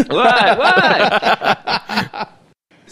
what? 0.07 0.57
What? 0.57 2.31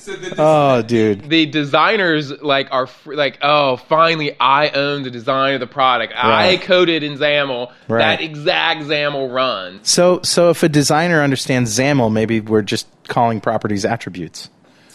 So 0.09 0.15
the, 0.15 0.35
Oh, 0.37 0.81
dude. 0.81 1.29
the 1.29 1.45
designers 1.45 2.31
like 2.41 2.67
are 2.71 2.87
fr- 2.87 3.13
like, 3.15 3.37
oh, 3.41 3.77
finally, 3.77 4.35
I 4.39 4.69
own 4.69 5.03
the 5.03 5.11
design 5.11 5.53
of 5.53 5.59
the 5.59 5.67
product. 5.67 6.13
I 6.15 6.57
coded 6.57 7.03
in 7.03 7.17
XAML. 7.17 7.71
Right. 7.87 7.99
That 7.99 8.21
exact 8.21 8.81
XAML 8.81 9.33
run. 9.33 9.79
So, 9.83 10.21
so 10.23 10.49
if 10.49 10.63
a 10.63 10.69
designer 10.69 11.21
understands 11.21 11.77
XAML, 11.77 12.11
maybe 12.11 12.39
we're 12.39 12.61
just 12.61 12.87
calling 13.07 13.41
properties 13.41 13.85
attributes. 13.85 14.49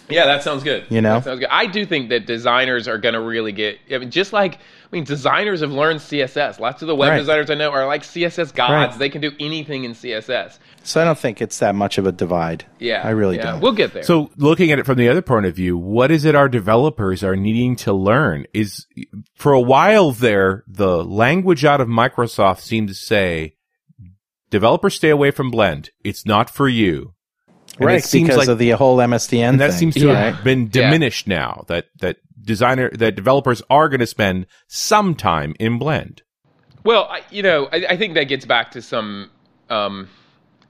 Yeah, 0.08 0.26
that 0.26 0.42
sounds 0.42 0.62
good. 0.62 0.84
You 0.90 1.00
know? 1.00 1.14
that 1.14 1.24
sounds 1.24 1.40
good. 1.40 1.48
I 1.50 1.66
do 1.66 1.86
think 1.86 2.10
that 2.10 2.26
designers 2.26 2.88
are 2.88 2.98
going 2.98 3.14
to 3.14 3.20
really 3.20 3.52
get. 3.52 3.78
I 3.90 3.98
mean, 3.98 4.10
just 4.10 4.32
like 4.34 4.58
I 4.94 4.98
mean, 4.98 5.04
designers 5.04 5.60
have 5.60 5.72
learned 5.72 5.98
CSS. 5.98 6.60
Lots 6.60 6.80
of 6.80 6.86
the 6.86 6.94
web 6.94 7.10
Right. 7.10 7.18
designers 7.18 7.50
I 7.50 7.54
know 7.54 7.72
are 7.72 7.84
like 7.84 8.04
CSS 8.04 8.52
gods. 8.54 8.92
Right. 8.92 8.98
They 9.00 9.08
can 9.08 9.20
do 9.20 9.32
anything 9.40 9.82
in 9.82 9.92
CSS. 9.92 10.60
So 10.84 11.00
I 11.00 11.04
don't 11.04 11.18
think 11.18 11.42
it's 11.42 11.58
that 11.58 11.74
much 11.74 11.98
of 11.98 12.06
a 12.06 12.12
divide. 12.12 12.64
Yeah, 12.78 13.02
I 13.02 13.10
really 13.10 13.34
yeah. 13.36 13.50
don't. 13.50 13.60
We'll 13.60 13.72
get 13.72 13.92
there. 13.92 14.04
So 14.04 14.30
looking 14.36 14.70
at 14.70 14.78
it 14.78 14.86
from 14.86 14.96
the 14.96 15.08
other 15.08 15.20
point 15.20 15.46
of 15.46 15.56
view, 15.56 15.76
what 15.76 16.12
is 16.12 16.24
it 16.24 16.36
our 16.36 16.48
developers 16.48 17.24
are 17.24 17.34
needing 17.34 17.74
to 17.76 17.92
learn 17.92 18.46
is 18.54 18.86
for 19.34 19.52
a 19.52 19.60
while 19.60 20.12
there, 20.12 20.62
the 20.68 21.04
language 21.04 21.64
out 21.64 21.80
of 21.80 21.88
Microsoft 21.88 22.60
seemed 22.60 22.86
to 22.86 22.94
say, 22.94 23.56
developers 24.50 24.94
stay 24.94 25.10
away 25.10 25.32
from 25.32 25.50
Blend. 25.50 25.90
It's 26.04 26.24
not 26.24 26.48
for 26.48 26.68
you. 26.68 27.14
And 27.78 27.86
right, 27.86 27.98
it 27.98 28.04
seems 28.04 28.28
because 28.28 28.38
like- 28.38 28.48
of 28.48 28.58
the 28.58 28.70
whole 28.70 28.96
MSDN 28.98 29.48
and 29.50 29.60
that 29.60 29.70
thing. 29.70 29.78
seems 29.78 29.94
to 29.96 30.06
Yeah. 30.08 30.30
have 30.32 30.44
been 30.44 30.62
Yeah. 30.72 30.82
diminished 30.82 31.26
now 31.26 31.64
that, 31.68 31.86
that 32.00 32.16
designer, 32.40 32.90
that 32.90 33.16
developers 33.16 33.62
are 33.70 33.88
going 33.88 34.00
to 34.00 34.06
spend 34.06 34.46
some 34.68 35.14
time 35.14 35.54
in 35.58 35.78
Blend. 35.78 36.22
Well, 36.84 37.04
I, 37.10 37.22
you 37.30 37.42
know, 37.42 37.68
I, 37.72 37.86
I 37.90 37.96
think 37.96 38.14
that 38.14 38.24
gets 38.24 38.44
back 38.44 38.70
to 38.72 38.82
some 38.82 39.30
um, 39.70 40.08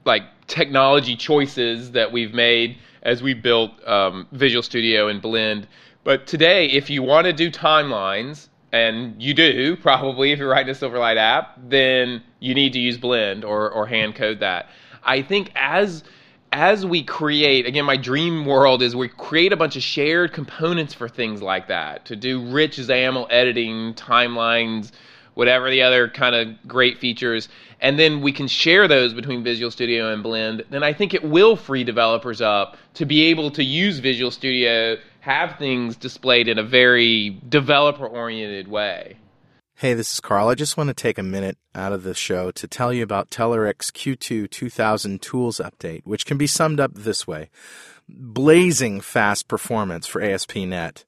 like 0.04 0.22
technology 0.46 1.16
choices 1.16 1.92
that 1.92 2.12
we've 2.12 2.32
made 2.32 2.76
as 3.02 3.22
we 3.22 3.34
built 3.34 3.72
um, 3.86 4.26
Visual 4.32 4.62
Studio 4.62 5.08
and 5.08 5.20
Blend. 5.20 5.66
But 6.04 6.26
today, 6.26 6.66
if 6.66 6.88
you 6.90 7.02
want 7.02 7.26
to 7.26 7.32
do 7.32 7.50
timelines, 7.50 8.48
and 8.72 9.22
you 9.22 9.34
do 9.34 9.76
probably 9.76 10.32
if 10.32 10.38
you're 10.38 10.48
writing 10.50 10.70
a 10.70 10.74
Silverlight 10.74 11.16
app, 11.16 11.56
then 11.62 12.22
you 12.40 12.54
need 12.54 12.72
to 12.72 12.80
use 12.80 12.96
Blend 12.98 13.44
or 13.44 13.70
or 13.70 13.86
hand 13.86 14.14
code 14.16 14.40
that. 14.40 14.68
I 15.04 15.22
think 15.22 15.50
as 15.54 16.02
as 16.54 16.86
we 16.86 17.02
create 17.02 17.66
again 17.66 17.84
my 17.84 17.96
dream 17.96 18.46
world 18.46 18.80
is 18.80 18.94
we 18.94 19.08
create 19.08 19.52
a 19.52 19.56
bunch 19.56 19.74
of 19.74 19.82
shared 19.82 20.32
components 20.32 20.94
for 20.94 21.08
things 21.08 21.42
like 21.42 21.66
that 21.66 22.04
to 22.04 22.14
do 22.14 22.48
rich 22.48 22.76
XAML 22.76 23.26
editing 23.28 23.92
timelines 23.94 24.92
whatever 25.34 25.68
the 25.68 25.82
other 25.82 26.08
kind 26.08 26.36
of 26.36 26.68
great 26.68 27.00
features 27.00 27.48
and 27.80 27.98
then 27.98 28.20
we 28.20 28.30
can 28.30 28.46
share 28.46 28.86
those 28.86 29.12
between 29.12 29.42
Visual 29.42 29.68
Studio 29.68 30.12
and 30.12 30.22
Blend 30.22 30.64
then 30.70 30.84
I 30.84 30.92
think 30.92 31.12
it 31.12 31.24
will 31.24 31.56
free 31.56 31.82
developers 31.82 32.40
up 32.40 32.76
to 32.94 33.04
be 33.04 33.24
able 33.24 33.50
to 33.50 33.64
use 33.64 33.98
Visual 33.98 34.30
Studio 34.30 34.96
have 35.18 35.58
things 35.58 35.96
displayed 35.96 36.46
in 36.46 36.58
a 36.60 36.62
very 36.62 37.30
developer 37.48 38.06
oriented 38.06 38.68
way 38.68 39.16
Hey, 39.84 39.92
this 39.92 40.14
is 40.14 40.20
Carl. 40.20 40.48
I 40.48 40.54
just 40.54 40.78
want 40.78 40.88
to 40.88 40.94
take 40.94 41.18
a 41.18 41.22
minute 41.22 41.58
out 41.74 41.92
of 41.92 42.04
the 42.04 42.14
show 42.14 42.50
to 42.52 42.66
tell 42.66 42.90
you 42.90 43.02
about 43.02 43.28
Telerik's 43.28 43.90
Q2 43.90 44.48
2000 44.50 45.20
Tools 45.20 45.60
Update, 45.62 46.00
which 46.06 46.24
can 46.24 46.38
be 46.38 46.46
summed 46.46 46.80
up 46.80 46.94
this 46.94 47.26
way 47.26 47.50
blazing 48.08 49.02
fast 49.02 49.46
performance 49.46 50.06
for 50.06 50.22
ASP.NET, 50.22 51.04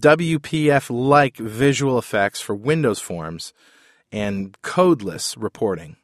WPF 0.00 0.90
like 0.90 1.36
visual 1.36 1.96
effects 1.96 2.40
for 2.40 2.56
Windows 2.56 2.98
forms, 2.98 3.52
and 4.10 4.60
codeless 4.62 5.40
reporting. 5.40 5.94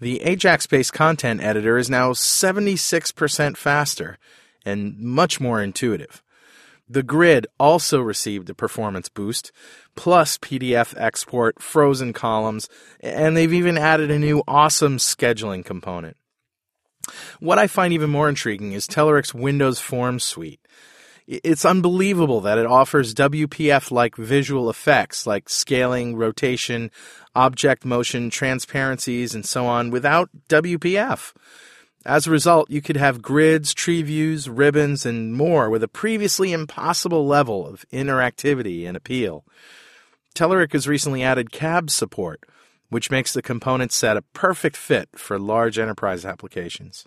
The 0.00 0.22
Ajax 0.22 0.66
based 0.66 0.92
content 0.92 1.40
editor 1.40 1.78
is 1.78 1.88
now 1.88 2.10
76% 2.14 3.56
faster 3.56 4.18
and 4.66 4.98
much 4.98 5.40
more 5.40 5.62
intuitive. 5.62 6.20
The 6.88 7.02
grid 7.02 7.46
also 7.58 8.00
received 8.00 8.50
a 8.50 8.54
performance 8.54 9.08
boost, 9.08 9.52
plus 9.94 10.36
PDF 10.38 10.94
export, 10.98 11.62
frozen 11.62 12.12
columns, 12.12 12.68
and 13.00 13.36
they've 13.36 13.52
even 13.52 13.78
added 13.78 14.10
a 14.10 14.18
new 14.18 14.42
awesome 14.46 14.98
scheduling 14.98 15.64
component. 15.64 16.16
What 17.40 17.58
I 17.58 17.66
find 17.66 17.92
even 17.92 18.10
more 18.10 18.28
intriguing 18.28 18.72
is 18.72 18.86
Telerik's 18.86 19.34
Windows 19.34 19.78
Forms 19.80 20.24
suite. 20.24 20.60
It's 21.26 21.64
unbelievable 21.64 22.42
that 22.42 22.58
it 22.58 22.66
offers 22.66 23.14
WPF 23.14 23.90
like 23.90 24.14
visual 24.16 24.68
effects 24.68 25.26
like 25.26 25.48
scaling, 25.48 26.16
rotation, 26.16 26.90
object 27.34 27.86
motion, 27.86 28.28
transparencies, 28.28 29.34
and 29.34 29.46
so 29.46 29.64
on 29.64 29.90
without 29.90 30.28
WPF. 30.50 31.32
As 32.06 32.26
a 32.26 32.30
result, 32.30 32.70
you 32.70 32.82
could 32.82 32.98
have 32.98 33.22
grids, 33.22 33.72
tree 33.72 34.02
views, 34.02 34.48
ribbons, 34.48 35.06
and 35.06 35.32
more 35.32 35.70
with 35.70 35.82
a 35.82 35.88
previously 35.88 36.52
impossible 36.52 37.26
level 37.26 37.66
of 37.66 37.86
interactivity 37.90 38.86
and 38.86 38.96
appeal. 38.96 39.44
Telerik 40.34 40.72
has 40.72 40.86
recently 40.86 41.22
added 41.22 41.50
CAB 41.50 41.88
support, 41.90 42.44
which 42.90 43.10
makes 43.10 43.32
the 43.32 43.42
component 43.42 43.90
set 43.90 44.16
a 44.16 44.22
perfect 44.34 44.76
fit 44.76 45.08
for 45.16 45.38
large 45.38 45.78
enterprise 45.78 46.24
applications. 46.24 47.06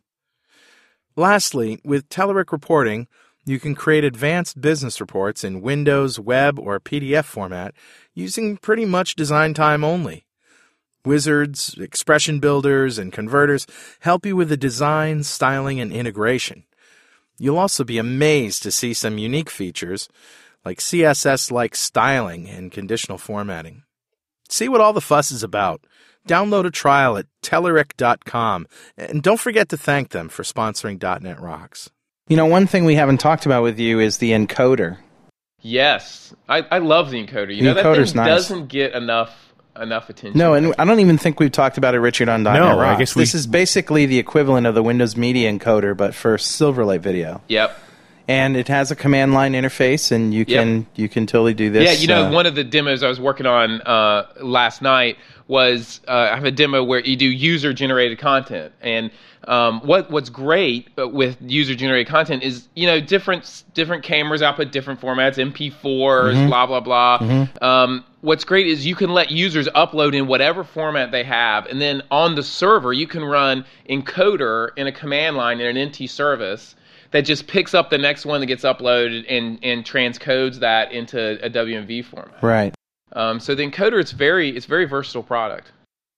Lastly, 1.16 1.80
with 1.84 2.10
Telerik 2.10 2.52
reporting, 2.52 3.08
you 3.46 3.60
can 3.60 3.76
create 3.76 4.04
advanced 4.04 4.62
business 4.62 5.00
reports 5.00 5.44
in 5.44 5.62
Windows, 5.62 6.20
web, 6.20 6.60
or 6.60 6.80
PDF 6.80 7.26
format 7.26 7.74
using 8.14 8.58
pretty 8.58 8.86
much 8.86 9.16
design 9.16 9.54
time 9.54 9.84
only. 9.84 10.27
Wizards, 11.08 11.76
expression 11.80 12.40
builders, 12.40 12.98
and 13.00 13.12
converters 13.12 13.66
help 14.02 14.26
you 14.26 14.36
with 14.36 14.50
the 14.50 14.58
design, 14.58 15.24
styling, 15.24 15.80
and 15.80 15.92
integration. 15.92 16.64
You'll 17.40 17.58
also 17.58 17.84
be 17.84 17.98
amazed 17.98 18.64
to 18.64 18.72
see 18.72 18.94
some 18.94 19.18
unique 19.18 19.50
features 19.50 20.10
like 20.66 20.80
CSS 20.80 21.52
like 21.52 21.76
styling 21.76 22.50
and 22.50 22.72
conditional 22.72 23.18
formatting. 23.18 23.84
See 24.50 24.68
what 24.70 24.82
all 24.82 24.94
the 24.94 25.02
fuss 25.02 25.32
is 25.32 25.44
about. 25.44 25.86
Download 26.28 26.66
a 26.66 26.72
trial 26.72 27.18
at 27.18 27.26
Telerik.com 27.44 28.68
and 28.98 29.24
don't 29.24 29.40
forget 29.40 29.70
to 29.70 29.78
thank 29.78 30.10
them 30.10 30.30
for 30.30 30.44
sponsoring 30.44 31.02
.NET 31.22 31.40
Rocks. 31.40 31.90
You 32.28 32.36
know, 32.36 32.46
one 32.46 32.68
thing 32.68 32.84
we 32.84 32.96
haven't 32.96 33.20
talked 33.20 33.46
about 33.46 33.64
with 33.64 33.80
you 33.80 34.00
is 34.00 34.18
the 34.18 34.32
encoder. 34.32 34.98
yes 35.62 36.34
I, 36.50 36.64
I 36.70 36.80
love 36.80 37.12
the 37.12 37.26
encoder 37.26 37.52
you 37.56 37.62
The 37.64 37.74
know 37.74 37.74
that 37.76 37.84
thing 38.08 38.16
nice. 38.16 38.28
doesn't 38.28 38.68
get 38.68 38.94
enough 38.94 39.47
enough 39.82 40.10
attention 40.10 40.38
No, 40.38 40.54
and 40.54 40.74
I 40.80 40.86
don't 40.86 41.00
even 41.00 41.18
think 41.18 41.40
we've 41.40 41.52
talked 41.52 41.78
about 41.78 41.96
it, 41.96 42.00
Richard, 42.00 42.30
on 42.30 42.44
.NET 42.44 42.54
No, 42.56 42.80
I 42.80 42.98
guess 42.98 43.16
we- 43.16 43.22
this 43.22 43.34
is 43.36 43.48
basically 43.48 44.06
the 44.06 44.20
equivalent 44.20 44.68
of 44.68 44.76
the 44.76 44.84
Windows 44.84 45.16
Media 45.18 45.52
Encoder, 45.52 45.96
but 45.96 46.14
for 46.16 46.38
Silverlight 46.38 47.00
video. 47.02 47.42
yep 47.48 47.78
And 48.30 48.58
it 48.58 48.68
has 48.68 48.92
a 48.92 48.96
command 48.96 49.34
line 49.34 49.54
interface, 49.54 50.12
and 50.12 50.34
you 50.34 50.44
Yep. 50.48 50.48
can 50.64 50.86
you 50.96 51.08
can 51.08 51.26
totally 51.28 51.54
do 51.54 51.70
this. 51.70 51.86
Yeah, 51.86 51.94
you 52.02 52.08
know, 52.08 52.26
uh, 52.28 52.32
one 52.32 52.46
of 52.46 52.56
the 52.56 52.64
demos 52.66 53.02
I 53.02 53.08
was 53.08 53.22
working 53.22 53.46
on 53.46 53.80
uh, 53.82 54.26
last 54.42 54.82
night 54.82 55.16
was 55.48 56.02
uh, 56.08 56.30
I 56.32 56.36
have 56.36 56.46
a 56.46 56.52
demo 56.52 56.84
where 56.84 57.00
you 57.00 57.16
do 57.16 57.26
user 57.26 57.74
generated 57.74 58.20
content, 58.20 58.74
and 58.82 59.12
um, 59.48 59.80
what 59.82 60.12
what's 60.12 60.30
great 60.30 60.90
with 60.98 61.38
user 61.42 61.74
generated 61.74 62.08
content 62.08 62.44
is 62.44 62.68
you 62.76 62.86
know 62.86 63.00
different 63.00 63.64
different 63.74 64.04
cameras 64.04 64.42
output 64.42 64.72
different 64.72 65.00
formats, 65.00 65.38
MP4s, 65.38 66.48
blah 66.48 66.66
blah 66.66 66.80
blah. 66.82 67.48
Um, 67.62 68.04
what's 68.22 68.44
great 68.44 68.68
is 68.68 68.86
you 68.86 68.96
can 68.96 69.12
let 69.12 69.32
users 69.32 69.68
upload 69.70 70.14
in 70.14 70.28
whatever 70.28 70.64
format 70.64 71.12
they 71.12 71.24
have, 71.24 71.66
and 71.68 71.80
then 71.80 72.04
on 72.12 72.36
the 72.36 72.44
server 72.44 72.92
you 72.92 73.08
can 73.08 73.24
run 73.24 73.66
encoder 73.90 74.70
in 74.76 74.88
a 74.88 74.92
command 74.92 75.38
line 75.38 75.60
in 75.62 75.78
an 75.78 75.90
NT 75.90 76.10
service 76.10 76.76
that 77.12 77.22
just 77.22 77.48
picks 77.48 77.74
up 77.74 77.90
the 77.90 77.98
next 77.98 78.26
one 78.26 78.42
that 78.42 78.48
gets 78.48 78.64
uploaded 78.64 79.26
and 79.30 79.60
and 79.64 79.86
transcodes 79.86 80.60
that 80.60 80.92
into 80.92 81.44
a 81.44 81.50
WMV 81.50 82.04
format. 82.04 82.44
right. 82.44 82.74
Um, 83.14 83.40
so 83.40 83.56
the 83.56 83.70
encoder 83.70 84.00
it's 84.00 84.12
very 84.12 84.56
it's 84.56 84.66
a 84.66 84.70
very 84.70 84.86
versatile 84.86 85.24
product. 85.24 85.72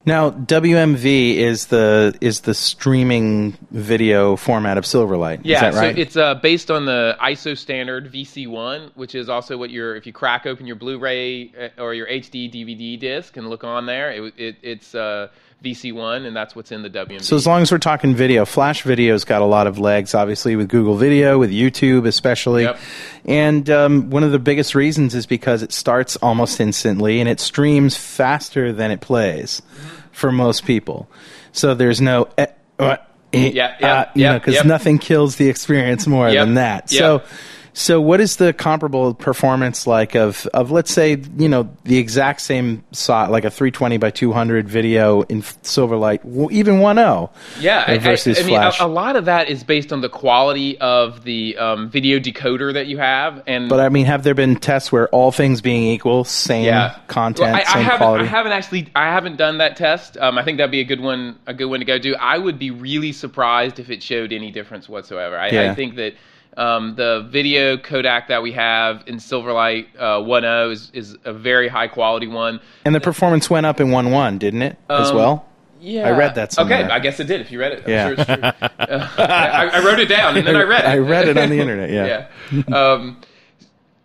Now, 0.05 0.31
WMV 0.31 1.35
is 1.35 1.67
the 1.67 2.17
is 2.21 2.41
the 2.41 2.53
streaming 2.53 3.57
video 3.71 4.37
format 4.37 4.77
of 4.77 4.85
Silverlight. 4.85 5.41
Yeah, 5.43 5.67
is 5.67 5.75
that 5.75 5.79
right? 5.81 5.95
so 5.95 6.01
it's 6.01 6.15
uh, 6.15 6.35
based 6.35 6.71
on 6.71 6.85
the 6.85 7.17
ISO 7.21 7.57
standard 7.57 8.11
VC1, 8.11 8.91
which 8.95 9.13
is 9.13 9.27
also 9.27 9.57
what 9.57 9.69
your 9.71 9.97
if 9.97 10.07
you 10.07 10.13
crack 10.13 10.45
open 10.45 10.65
your 10.65 10.77
Blu-ray 10.77 11.51
uh, 11.77 11.81
or 11.81 11.93
your 11.93 12.07
HD 12.07 12.49
DVD 12.49 12.97
disc 12.97 13.35
and 13.35 13.49
look 13.49 13.65
on 13.65 13.87
there, 13.87 14.11
it, 14.11 14.33
it, 14.37 14.55
it's 14.61 14.95
uh, 14.95 15.27
VC1, 15.63 16.25
and 16.25 16.35
that's 16.35 16.55
what's 16.55 16.71
in 16.71 16.83
the 16.83 16.89
WMV. 16.89 17.21
so 17.21 17.35
as 17.35 17.45
long 17.45 17.61
as 17.61 17.71
we're 17.71 17.79
talking 17.79 18.15
video, 18.15 18.45
Flash 18.45 18.83
Video's 18.83 19.25
got 19.25 19.41
a 19.41 19.45
lot 19.45 19.67
of 19.67 19.77
legs, 19.77 20.15
obviously 20.15 20.55
with 20.55 20.69
Google 20.69 20.95
Video, 20.95 21.37
with 21.37 21.51
YouTube 21.51 22.07
especially. 22.07 22.63
Yep. 22.63 22.79
And 23.25 23.69
um, 23.69 24.09
one 24.09 24.23
of 24.23 24.31
the 24.31 24.39
biggest 24.39 24.73
reasons 24.73 25.15
is 25.15 25.25
because 25.25 25.61
it 25.61 25.73
starts 25.73 26.15
almost 26.17 26.61
instantly 26.61 27.19
and 27.19 27.27
it 27.27 27.39
streams 27.39 27.97
faster 27.97 28.71
than 28.71 28.91
it 28.91 29.01
plays 29.01 29.61
for 30.11 30.31
most 30.31 30.65
people. 30.65 31.09
So 31.51 31.73
there's 31.75 31.99
no. 31.99 32.29
Eh, 32.37 32.45
uh, 32.79 32.97
eh, 33.33 33.51
Yeah, 33.53 33.65
uh, 33.65 33.77
yeah, 33.79 34.11
you 34.15 34.23
know, 34.23 34.39
because 34.39 34.55
yep. 34.55 34.65
nothing 34.65 34.97
kills 34.97 35.35
the 35.35 35.49
experience 35.49 36.07
more 36.07 36.29
Yep, 36.29 36.45
than 36.45 36.53
that. 36.55 36.89
So, 36.89 37.21
so 37.79 38.01
what 38.01 38.19
is 38.19 38.35
the 38.35 38.51
comparable 38.51 39.13
performance 39.13 39.87
like 39.87 40.13
of 40.13 40.45
of 40.53 40.69
let's 40.69 40.91
say 40.91 41.17
you 41.37 41.47
know 41.47 41.69
the 41.85 41.97
exact 41.97 42.41
same 42.41 42.83
size, 42.91 43.29
like 43.29 43.45
a 43.45 43.49
320 43.49 43.95
by 43.97 44.09
200 44.11 44.67
video 44.67 45.21
in 45.23 45.41
Silverlight, 45.41 46.19
even 46.51 46.79
1.0? 46.79 47.29
Yeah, 47.61 47.85
I- 47.87 47.93
I- 47.93 47.97
versus 47.99 48.37
I, 48.37 48.43
mean, 48.43 48.55
a, 48.55 48.59
Flash. 48.59 48.79
a 48.81 48.85
lot 48.87 49.15
of 49.15 49.25
that 49.25 49.47
is 49.47 49.63
based 49.63 49.93
on 49.93 50.01
the 50.01 50.09
quality 50.09 50.77
of 50.79 51.23
the 51.23 51.57
um, 51.57 51.89
video 51.89 52.19
decoder 52.19 52.73
that 52.73 52.87
you 52.87 52.97
have, 52.97 53.41
and 53.47 53.69
But 53.69 53.79
I 53.79 53.87
mean, 53.87 54.05
have 54.07 54.23
there 54.23 54.35
been 54.35 54.57
tests 54.57 54.91
where 54.91 55.07
all 55.09 55.31
things 55.31 55.61
being 55.61 55.83
equal, 55.83 56.25
same 56.25 56.65
yeah, 56.65 56.97
content, 57.07 57.47
Well, 57.51 57.55
I, 57.55 57.59
I 57.61 57.73
same 57.75 57.83
haven't, 57.83 57.97
quality? 57.99 58.23
I 58.25 58.27
haven't 58.27 58.51
actually, 58.51 58.89
I 58.93 59.05
haven't 59.05 59.37
done 59.37 59.59
that 59.59 59.77
test. 59.77 60.17
Um, 60.17 60.37
I 60.37 60.43
think 60.43 60.57
that'd 60.57 60.69
be 60.69 60.81
a 60.81 60.83
good 60.85 60.99
one, 61.01 61.39
a 61.47 61.53
good 61.53 61.67
one 61.67 61.79
to 61.79 61.85
go 61.85 61.97
do. 61.97 62.13
I 62.19 62.37
would 62.37 62.59
be 62.59 62.71
really 62.71 63.13
surprised 63.13 63.79
if 63.79 63.89
it 63.89 64.03
showed 64.03 64.33
any 64.33 64.51
difference 64.51 64.89
whatsoever. 64.89 65.37
I, 65.39 65.49
Yeah. 65.49 65.71
I 65.71 65.75
think 65.75 65.95
that. 65.95 66.15
Um, 66.59 66.95
the 66.95 67.25
video 67.31 67.77
codec 67.77 68.27
that 68.27 68.43
we 68.43 68.51
have 68.51 69.03
in 69.07 69.15
Silverlight 69.15 69.85
uh, 69.97 70.19
1.0 70.19 70.71
is, 70.73 70.91
is 70.93 71.17
a 71.23 71.31
very 71.31 71.69
high 71.69 71.87
quality 71.87 72.27
one. 72.27 72.59
and 72.83 72.93
the 72.93 72.99
performance 72.99 73.49
went 73.49 73.65
up 73.65 73.79
in 73.79 73.87
1.1, 73.87 74.37
didn't 74.39 74.61
it, 74.63 74.77
as 74.89 75.09
Um, 75.11 75.15
well? 75.15 75.45
Yeah, 75.79 76.07
I 76.09 76.11
read 76.11 76.35
that 76.35 76.51
somewhere. 76.51 76.83
Okay, 76.83 76.91
I 76.91 76.99
guess 76.99 77.21
it 77.21 77.27
did. 77.27 77.39
If 77.39 77.49
you 77.53 77.59
read 77.61 77.71
it, 77.71 77.83
I'm 77.85 77.89
Yeah. 77.89 78.05
sure 78.07 78.13
it's 78.17 78.25
true. 78.25 78.43
Uh, 78.43 79.07
I, 79.17 79.69
I 79.75 79.85
wrote 79.85 79.99
it 79.99 80.09
down 80.09 80.35
and 80.35 80.45
then 80.45 80.57
I 80.57 80.63
read 80.63 80.83
it. 80.83 80.87
I 80.95 80.97
read 80.97 81.29
it 81.29 81.37
on 81.37 81.49
the 81.49 81.59
internet, 81.61 81.89
yeah. 81.91 82.27
yeah. 82.51 82.75
Um, 82.75 83.21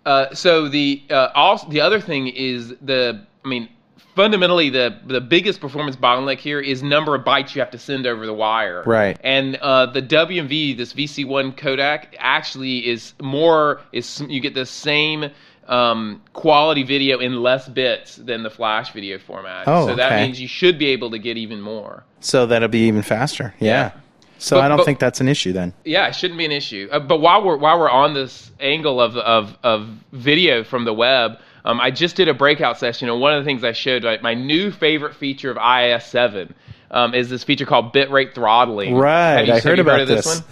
uh, 0.06 0.32
so 0.32 0.68
the 0.68 1.02
uh, 1.10 1.30
also 1.34 1.68
the 1.70 1.80
other 1.80 2.00
thing 2.00 2.28
is 2.28 2.74
the 2.80 3.20
I 3.44 3.48
mean 3.48 3.68
fundamentally 4.14 4.70
the 4.70 4.98
the 5.06 5.20
biggest 5.20 5.60
performance 5.60 5.96
bottleneck 5.96 6.38
here 6.38 6.60
is 6.60 6.82
number 6.82 7.14
of 7.14 7.24
bytes 7.24 7.54
you 7.54 7.60
have 7.60 7.70
to 7.72 7.78
send 7.78 8.06
over 8.06 8.26
the 8.26 8.34
wire. 8.34 8.82
Right. 8.86 9.18
And 9.22 9.56
uh, 9.56 9.86
the 9.86 10.02
WMV 10.02 10.76
this 10.76 10.92
VC1 10.92 11.56
codec 11.56 12.06
actually 12.18 12.88
is 12.88 13.14
more 13.20 13.80
is 13.92 14.22
you 14.28 14.40
get 14.40 14.54
the 14.54 14.66
same 14.66 15.30
um, 15.66 16.22
quality 16.32 16.82
video 16.82 17.18
in 17.18 17.42
less 17.42 17.68
bits 17.68 18.16
than 18.16 18.42
the 18.42 18.50
flash 18.50 18.92
video 18.92 19.18
format. 19.18 19.66
Oh, 19.66 19.86
so 19.86 19.96
that 19.96 20.12
okay. 20.12 20.26
means 20.26 20.40
you 20.40 20.48
should 20.48 20.78
be 20.78 20.86
able 20.88 21.10
to 21.10 21.18
get 21.18 21.36
even 21.36 21.60
more. 21.60 22.04
So 22.20 22.46
that'll 22.46 22.68
be 22.68 22.86
even 22.86 23.02
faster. 23.02 23.54
Yeah. 23.58 23.68
Yeah. 23.68 23.92
So 24.38 24.56
But- 24.56 24.64
I 24.64 24.68
don't 24.68 24.78
but- 24.78 24.84
think 24.84 24.98
that's 24.98 25.20
an 25.20 25.28
issue 25.28 25.52
then. 25.52 25.72
Yeah, 25.84 26.08
it 26.08 26.14
shouldn't 26.14 26.38
be 26.38 26.44
an 26.44 26.52
issue. 26.52 26.88
Uh, 26.92 26.98
but 26.98 27.20
while 27.20 27.42
we're 27.42 27.56
while 27.56 27.78
we're 27.78 27.90
on 27.90 28.14
this 28.14 28.50
angle 28.60 29.00
of 29.00 29.16
of, 29.16 29.56
of 29.62 29.88
video 30.12 30.64
from 30.64 30.84
the 30.84 30.92
web, 30.92 31.38
um, 31.64 31.80
I 31.80 31.90
just 31.90 32.16
did 32.16 32.28
a 32.28 32.34
breakout 32.34 32.78
session, 32.78 33.08
and 33.08 33.20
one 33.20 33.32
of 33.34 33.42
the 33.42 33.48
things 33.48 33.64
I 33.64 33.72
showed, 33.72 34.04
like, 34.04 34.22
my 34.22 34.34
new 34.34 34.70
favorite 34.70 35.14
feature 35.14 35.50
of 35.50 35.56
IIS 35.56 36.04
seven, 36.04 36.54
um, 36.90 37.14
is 37.14 37.30
this 37.30 37.42
feature 37.42 37.66
called 37.66 37.92
bitrate 37.92 38.34
throttling. 38.34 38.94
Right. 38.94 39.38
Have 39.38 39.46
you, 39.46 39.52
I 39.54 39.60
heard 39.60 39.78
about 39.78 40.00
of 40.00 40.08
this. 40.08 40.26
one? 40.26 40.44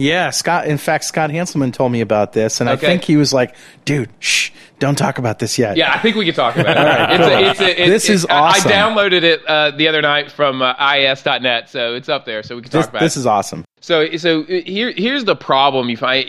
Yeah, 0.00 0.30
Scott. 0.30 0.66
In 0.66 0.78
fact, 0.78 1.04
Scott 1.04 1.28
Hanselman 1.30 1.72
told 1.72 1.92
me 1.92 2.00
about 2.00 2.32
this, 2.32 2.60
and 2.60 2.70
I 2.70 2.76
think 2.76 3.04
he 3.04 3.16
was 3.16 3.32
like, 3.34 3.54
"Dude, 3.84 4.08
shh, 4.18 4.50
don't 4.78 4.96
talk 4.96 5.18
about 5.18 5.38
this 5.40 5.58
yet." 5.58 5.76
Yeah, 5.76 5.92
I 5.92 5.98
think 5.98 6.16
we 6.16 6.24
can 6.24 6.34
talk 6.34 6.56
about 6.56 6.76
it. 7.10 7.20
it's 7.20 7.28
a, 7.28 7.50
it's 7.50 7.60
a, 7.60 7.82
it- 7.84 7.88
This 7.90 8.08
is 8.08 8.24
I- 8.26 8.38
awesome. 8.38 8.70
I 8.70 8.74
downloaded 8.74 9.22
it 9.24 9.44
uh, 9.46 9.72
the 9.72 9.88
other 9.88 10.00
night 10.00 10.30
from 10.32 10.62
uh, 10.62 10.72
IIS.net, 10.78 11.68
so 11.68 11.94
it's 11.94 12.08
up 12.08 12.24
there, 12.24 12.42
so 12.42 12.56
we 12.56 12.62
can 12.62 12.70
talk 12.70 12.80
This, 12.80 12.88
about 12.88 13.00
this 13.00 13.16
it. 13.16 13.20
is 13.20 13.26
awesome. 13.26 13.64
So, 13.82 14.14
so 14.16 14.44
here, 14.44 14.92
here's 14.94 15.24
the 15.24 15.36
problem 15.36 15.88
you 15.88 15.96
find, 15.96 16.28